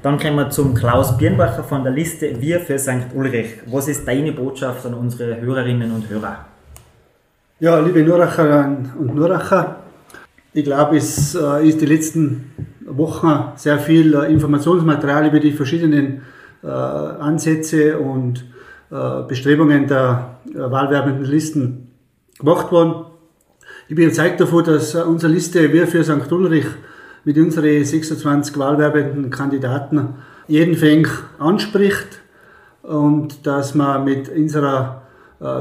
Dann 0.00 0.20
kommen 0.20 0.36
wir 0.36 0.50
zum 0.50 0.72
Klaus 0.72 1.18
Birnbacher 1.18 1.64
von 1.64 1.82
der 1.82 1.92
Liste 1.92 2.40
Wir 2.40 2.60
für 2.60 2.78
St. 2.78 3.12
Ulrich. 3.12 3.54
Was 3.66 3.88
ist 3.88 4.06
deine 4.06 4.30
Botschaft 4.30 4.86
an 4.86 4.94
unsere 4.94 5.40
Hörerinnen 5.40 5.90
und 5.90 6.08
Hörer? 6.08 6.44
Ja, 7.58 7.80
liebe 7.80 8.04
Nuracherinnen 8.04 8.92
und 9.00 9.16
Nuracher, 9.16 9.80
ich 10.52 10.62
glaube, 10.62 10.98
es 10.98 11.34
äh, 11.34 11.68
ist 11.68 11.80
die 11.80 11.86
letzten 11.86 12.52
Wochen 12.86 13.46
sehr 13.56 13.80
viel 13.80 14.14
äh, 14.14 14.32
Informationsmaterial 14.32 15.26
über 15.26 15.40
die 15.40 15.50
verschiedenen 15.50 16.22
äh, 16.62 16.68
Ansätze 16.68 17.98
und 17.98 18.44
Bestrebungen 19.26 19.88
der 19.88 20.36
wahlwerbenden 20.54 21.24
Listen 21.24 21.90
gemacht 22.38 22.70
worden. 22.70 23.06
Ich 23.88 23.96
bin 23.96 24.04
überzeugt 24.04 24.40
davon, 24.40 24.62
dass 24.62 24.94
unsere 24.94 25.32
Liste 25.32 25.72
Wir 25.72 25.88
für 25.88 26.04
St. 26.04 26.30
Ulrich 26.30 26.66
mit 27.26 27.36
unseren 27.38 27.84
26 27.84 28.56
wahlwerbenden 28.56 29.30
Kandidaten 29.30 30.14
jeden 30.46 30.76
Fäng 30.76 31.08
anspricht 31.40 32.20
und 32.82 33.44
dass 33.44 33.74
man 33.74 34.04
mit 34.04 34.28
unserer 34.28 35.02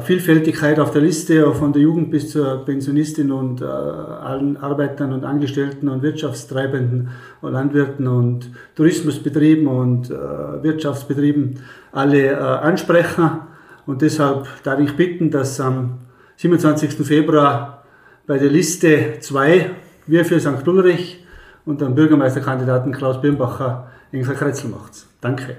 Vielfältigkeit 0.03 0.79
auf 0.79 0.91
der 0.91 1.01
Liste, 1.01 1.51
von 1.53 1.73
der 1.73 1.81
Jugend 1.81 2.11
bis 2.11 2.29
zur 2.29 2.63
Pensionistin 2.63 3.31
und 3.31 3.63
allen 3.63 4.57
Arbeitern 4.57 5.11
und 5.11 5.25
Angestellten 5.25 5.89
und 5.89 6.03
Wirtschaftstreibenden 6.03 7.09
und 7.41 7.53
Landwirten 7.53 8.07
und 8.07 8.51
Tourismusbetrieben 8.75 9.65
und 9.65 10.11
Wirtschaftsbetrieben 10.11 11.61
alle 11.91 12.61
ansprechen. 12.61 13.39
Und 13.87 14.03
deshalb 14.03 14.45
darf 14.63 14.79
ich 14.79 14.95
bitten, 14.95 15.31
dass 15.31 15.59
am 15.59 15.97
27. 16.35 16.91
Februar 17.05 17.83
bei 18.27 18.37
der 18.37 18.51
Liste 18.51 19.15
2 19.19 19.71
wir 20.05 20.25
für 20.25 20.39
St. 20.39 20.67
Ulrich 20.67 21.24
und 21.65 21.81
den 21.81 21.95
Bürgermeisterkandidaten 21.95 22.91
Klaus 22.91 23.21
Birnbacher 23.21 23.87
Ingrid 24.11 24.37
Kretzel 24.37 24.69
macht. 24.69 25.05
Danke. 25.21 25.57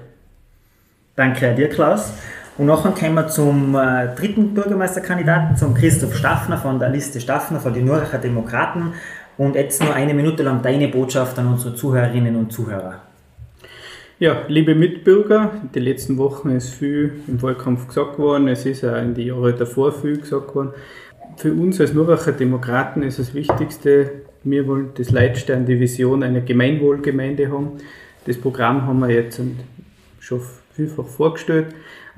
Danke 1.15 1.55
dir, 1.55 1.69
Klaus. 1.69 2.13
Und 2.57 2.65
nachher 2.65 2.91
kommen 2.91 3.15
wir 3.15 3.27
zum 3.27 3.75
äh, 3.75 4.15
dritten 4.15 4.53
Bürgermeisterkandidaten, 4.53 5.55
zum 5.55 5.75
Christoph 5.75 6.15
Staffner 6.15 6.57
von 6.57 6.79
der 6.79 6.89
Liste 6.89 7.19
Staffner 7.19 7.59
von 7.59 7.73
den 7.73 7.85
Nürnberger 7.85 8.17
Demokraten. 8.17 8.93
Und 9.37 9.55
jetzt 9.55 9.83
nur 9.83 9.93
eine 9.93 10.15
Minute 10.15 10.41
lang 10.41 10.63
deine 10.63 10.87
Botschaft 10.87 11.37
an 11.37 11.47
unsere 11.47 11.75
Zuhörerinnen 11.75 12.35
und 12.35 12.51
Zuhörer. 12.51 13.01
Ja, 14.19 14.41
liebe 14.47 14.73
Mitbürger, 14.73 15.51
die 15.75 15.79
letzten 15.79 16.17
Wochen 16.17 16.49
ist 16.49 16.69
viel 16.69 17.21
im 17.27 17.39
Wahlkampf 17.43 17.87
gesagt 17.87 18.17
worden, 18.17 18.47
es 18.47 18.65
ist 18.65 18.83
auch 18.83 18.95
in 18.97 19.13
den 19.13 19.27
Jahren 19.27 19.55
davor 19.59 19.91
viel 19.91 20.17
gesagt 20.17 20.55
worden. 20.55 20.71
Für 21.35 21.53
uns 21.53 21.79
als 21.79 21.93
Nürnberger 21.93 22.31
Demokraten 22.31 23.03
ist 23.03 23.19
das 23.19 23.35
Wichtigste, 23.35 24.23
wir 24.49 24.67
wollen 24.67 24.89
das 24.95 25.11
Leitstern, 25.11 25.65
die 25.65 25.79
Vision 25.79 26.23
einer 26.23 26.41
Gemeinwohlgemeinde 26.41 27.51
haben. 27.51 27.73
Das 28.25 28.37
Programm 28.37 28.85
haben 28.85 28.99
wir 28.99 29.09
jetzt 29.09 29.41
schon 30.19 30.41
vielfach 30.73 31.07
vorgestellt. 31.07 31.67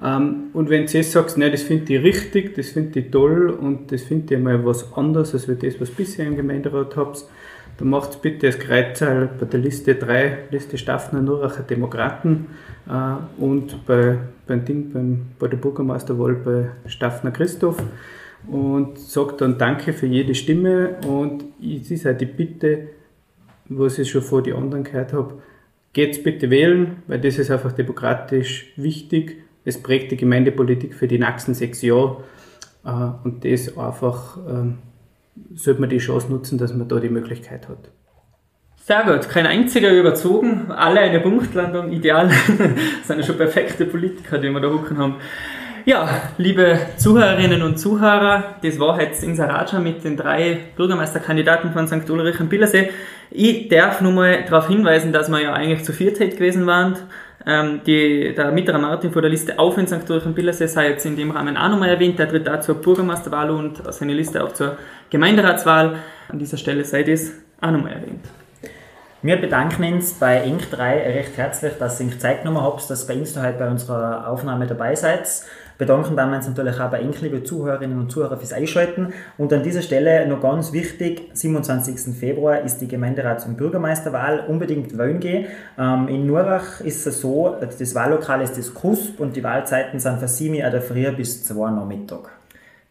Ähm, 0.04 0.50
und 0.54 0.70
wenn 0.70 0.86
du 0.86 0.92
jetzt 0.94 1.12
sagst, 1.12 1.38
nein, 1.38 1.52
das 1.52 1.64
finde 1.64 1.94
ich 1.94 2.04
richtig, 2.04 2.56
das 2.56 2.70
finde 2.70 3.00
ich 3.00 3.12
toll 3.12 3.50
und 3.50 3.92
das 3.92 4.04
finde 4.04 4.36
ich 4.36 4.42
mal 4.42 4.64
was 4.66 4.94
anderes, 4.94 5.34
als 5.34 5.48
das, 5.60 5.82
was 5.82 5.90
bisher 5.90 6.26
im 6.26 6.36
Gemeinderat 6.36 6.96
habt, 6.96 7.26
dann 7.78 7.90
macht 7.90 8.22
bitte 8.22 8.48
das 8.48 8.60
Kreuzzahl 8.60 9.30
bei 9.40 9.46
der 9.46 9.60
Liste 9.60 9.96
3, 9.96 10.38
Liste 10.52 10.78
Staffner 10.78 11.22
Nuracher 11.22 11.64
Demokraten 11.64 12.48
äh, 12.88 13.42
und 13.42 13.86
bei, 13.86 14.18
beim 14.48 14.66
Ding, 14.66 14.92
beim, 14.92 15.28
bei 15.38 15.48
der 15.48 15.58
Bürgermeisterwahl 15.58 16.34
bei 16.34 16.90
Staffner 16.90 17.32
Christoph 17.32 17.82
und 18.48 18.98
sagt 18.98 19.42
dann 19.42 19.58
Danke 19.58 19.94
für 19.94 20.08
jede 20.08 20.36
Stimme 20.36 20.98
und 21.08 21.46
es 21.62 21.92
ist 21.92 22.08
auch 22.08 22.18
die 22.18 22.26
Bitte, 22.26 22.90
was 23.68 24.00
ich 24.00 24.10
schon 24.10 24.22
vor 24.22 24.42
die 24.42 24.54
anderen 24.54 24.84
gehört 24.84 25.14
habe, 25.14 25.42
geht's 25.94 26.22
bitte 26.22 26.50
wählen, 26.50 27.04
weil 27.08 27.20
das 27.20 27.38
ist 27.38 27.52
einfach 27.52 27.72
demokratisch 27.72 28.74
wichtig. 28.76 29.44
Es 29.66 29.82
prägt 29.82 30.12
die 30.12 30.18
Gemeindepolitik 30.18 30.94
für 30.94 31.08
die 31.08 31.20
nächsten 31.20 31.54
sechs 31.54 31.82
Jahre 31.82 32.24
äh, 32.86 32.90
und 33.24 33.46
das 33.46 33.78
einfach 33.78 34.38
äh, 34.38 34.74
sollte 35.54 35.82
man 35.82 35.90
die 35.90 35.98
Chance 36.00 36.30
nutzen, 36.30 36.58
dass 36.58 36.74
man 36.74 36.88
da 36.88 37.00
die 37.00 37.10
Möglichkeit 37.10 37.68
hat. 37.70 37.92
Sehr 38.78 39.04
gut, 39.04 39.30
kein 39.30 39.46
einziger 39.46 39.92
überzogen, 39.92 40.72
alle 40.72 41.02
eine 41.02 41.20
Punktlandung, 41.20 41.92
ideal. 41.92 42.28
das 42.48 43.08
sind 43.08 43.20
ja 43.20 43.24
schon 43.24 43.38
perfekte 43.38 43.86
Politiker, 43.86 44.40
die 44.40 44.50
wir 44.50 44.60
da 44.60 44.70
hocken 44.70 44.98
haben. 44.98 45.16
Ja, 45.86 46.10
liebe 46.38 46.80
Zuhörerinnen 46.98 47.62
und 47.62 47.78
Zuhörer, 47.78 48.56
das 48.62 48.80
war 48.80 49.00
jetzt 49.02 49.24
Insaraja 49.24 49.80
mit 49.80 50.04
den 50.04 50.18
drei 50.18 50.58
Bürgermeisterkandidaten 50.76 51.72
von 51.72 51.88
St. 51.88 52.10
Ulrich 52.10 52.40
und 52.40 52.50
Billersee. 52.50 52.90
Ich 53.32 53.70
darf 53.70 54.02
nur 54.02 54.12
mal 54.12 54.44
darauf 54.44 54.68
hinweisen, 54.68 55.14
dass 55.14 55.30
wir 55.30 55.42
ja 55.42 55.54
eigentlich 55.54 55.84
zu 55.84 55.94
viert 55.94 56.20
gewesen 56.20 56.66
waren. 56.66 56.98
Ähm, 57.46 57.82
die, 57.86 58.34
der 58.36 58.52
Mitterer 58.52 58.80
Martin 58.80 59.12
von 59.12 59.22
der 59.22 59.32
Liste 59.32 59.58
auf 59.58 59.78
in 59.78 59.88
St. 59.88 60.10
Ulrich 60.10 60.26
und 60.26 60.36
Billersee 60.36 60.68
sei 60.68 60.90
jetzt 60.90 61.06
in 61.06 61.16
dem 61.16 61.32
Rahmen 61.32 61.56
auch 61.56 61.70
nochmal 61.70 61.90
erwähnt. 61.90 62.20
Der 62.20 62.28
tritt 62.28 62.50
auch 62.50 62.60
zur 62.60 62.76
Bürgermeisterwahl 62.76 63.50
und 63.52 63.82
seine 63.94 64.14
Liste 64.14 64.44
auch 64.44 64.54
zur 64.54 64.78
Gemeinderatswahl. 65.10 65.96
An 66.28 66.40
dieser 66.40 66.58
Stelle 66.58 66.84
sei 66.84 67.04
das 67.04 67.32
auch 67.62 67.72
nochmal 67.72 67.94
erwähnt. 67.94 68.26
Wir 69.22 69.36
bedanken 69.36 69.94
uns 69.94 70.14
bei 70.14 70.44
Inc. 70.44 70.72
3 70.72 71.12
recht 71.12 71.38
herzlich, 71.38 71.74
dass 71.78 72.00
ihr 72.00 72.08
euch 72.08 72.20
Zeit 72.20 72.44
genommen 72.44 72.64
habt, 72.64 72.90
dass 72.90 73.04
ihr 73.04 73.14
bei 73.14 73.20
uns 73.20 73.38
heute 73.38 73.58
bei 73.60 73.70
unserer 73.70 74.28
Aufnahme 74.30 74.66
dabei 74.66 74.96
seid 74.96 75.28
bedanken 75.80 76.16
damals 76.16 76.48
natürlich 76.48 76.80
auch 76.80 76.92
bei 76.92 77.02
Ihnen, 77.02 77.16
liebe 77.22 77.44
Zuhörerinnen 77.44 77.98
und 77.98 78.12
Zuhörer, 78.12 78.38
fürs 78.38 78.54
Einschalten. 78.54 79.14
Und 79.38 79.52
an 79.52 79.64
dieser 79.64 79.82
Stelle 79.82 80.28
noch 80.28 80.42
ganz 80.42 80.74
wichtig, 80.74 81.32
27. 81.34 82.14
Februar 82.16 82.60
ist 82.60 82.80
die 82.80 82.88
Gemeinderats- 82.88 83.48
und 83.48 83.58
Bürgermeisterwahl. 83.58 84.46
Unbedingt 84.48 84.98
wählen 84.98 85.20
gehen. 85.20 85.48
Ähm, 85.80 86.08
in 86.10 86.28
Nurach 86.28 86.82
ist 86.82 87.08
es 87.08 87.22
so, 87.22 87.56
das 87.60 87.96
Wahllokal 87.96 88.42
ist 88.42 88.58
das 88.58 88.74
KUSP 88.74 89.20
und 89.20 89.36
die 89.36 89.44
Wahlzeiten 89.44 90.00
sind 90.00 90.20
von 90.20 90.28
7 90.28 90.54
Uhr 90.56 90.70
der 90.70 90.82
Früh 90.82 91.12
bis 91.14 91.46
2 91.46 91.56
Uhr 91.56 91.72
Nachmittag. 91.72 92.39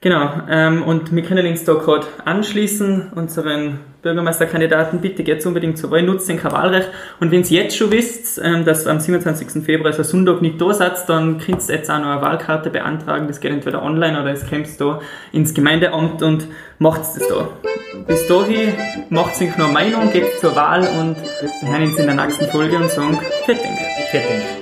Genau, 0.00 0.30
ähm, 0.48 0.84
und 0.84 1.12
wir 1.12 1.22
können 1.22 1.44
uns 1.44 1.64
da 1.64 1.74
gerade 1.74 2.06
anschließen, 2.24 3.12
unseren 3.16 3.80
Bürgermeisterkandidaten, 4.00 5.00
bitte 5.00 5.24
geht 5.24 5.44
unbedingt 5.44 5.76
zur 5.76 5.90
Wahl, 5.90 6.02
nutzt 6.02 6.28
den 6.28 6.42
Wahlrecht. 6.44 6.88
Und 7.18 7.32
wenn 7.32 7.42
ihr 7.42 7.64
jetzt 7.64 7.76
schon 7.76 7.90
wisst, 7.90 8.40
ähm, 8.42 8.64
dass 8.64 8.86
am 8.86 9.00
27. 9.00 9.64
Februar, 9.64 9.88
also 9.88 10.04
Sonntag, 10.04 10.40
nicht 10.40 10.60
da 10.60 10.72
seid, 10.72 11.08
dann 11.08 11.38
könnt 11.38 11.68
ihr 11.68 11.74
jetzt 11.74 11.90
auch 11.90 11.98
noch 11.98 12.06
eine 12.06 12.22
Wahlkarte 12.22 12.70
beantragen. 12.70 13.26
Das 13.26 13.40
geht 13.40 13.50
entweder 13.50 13.82
online 13.82 14.20
oder 14.20 14.30
es 14.30 14.48
kommt 14.48 14.68
da 14.80 15.00
ins 15.32 15.52
Gemeindeamt 15.52 16.22
und 16.22 16.46
macht 16.78 17.00
es 17.00 17.26
da. 17.28 17.48
Bis 18.06 18.24
dahin 18.28 18.74
macht 19.10 19.42
euch 19.42 19.56
noch 19.58 19.72
Meinung, 19.72 20.12
geht 20.12 20.38
zur 20.38 20.54
Wahl 20.54 20.82
und 20.82 21.16
wir 21.16 21.72
hören 21.72 21.82
uns 21.82 21.98
in 21.98 22.06
der 22.06 22.14
nächsten 22.14 22.46
Folge 22.46 22.76
und 22.76 22.88
sagen, 22.88 23.18
Fertig. 23.46 23.66
Fertig. 24.12 24.57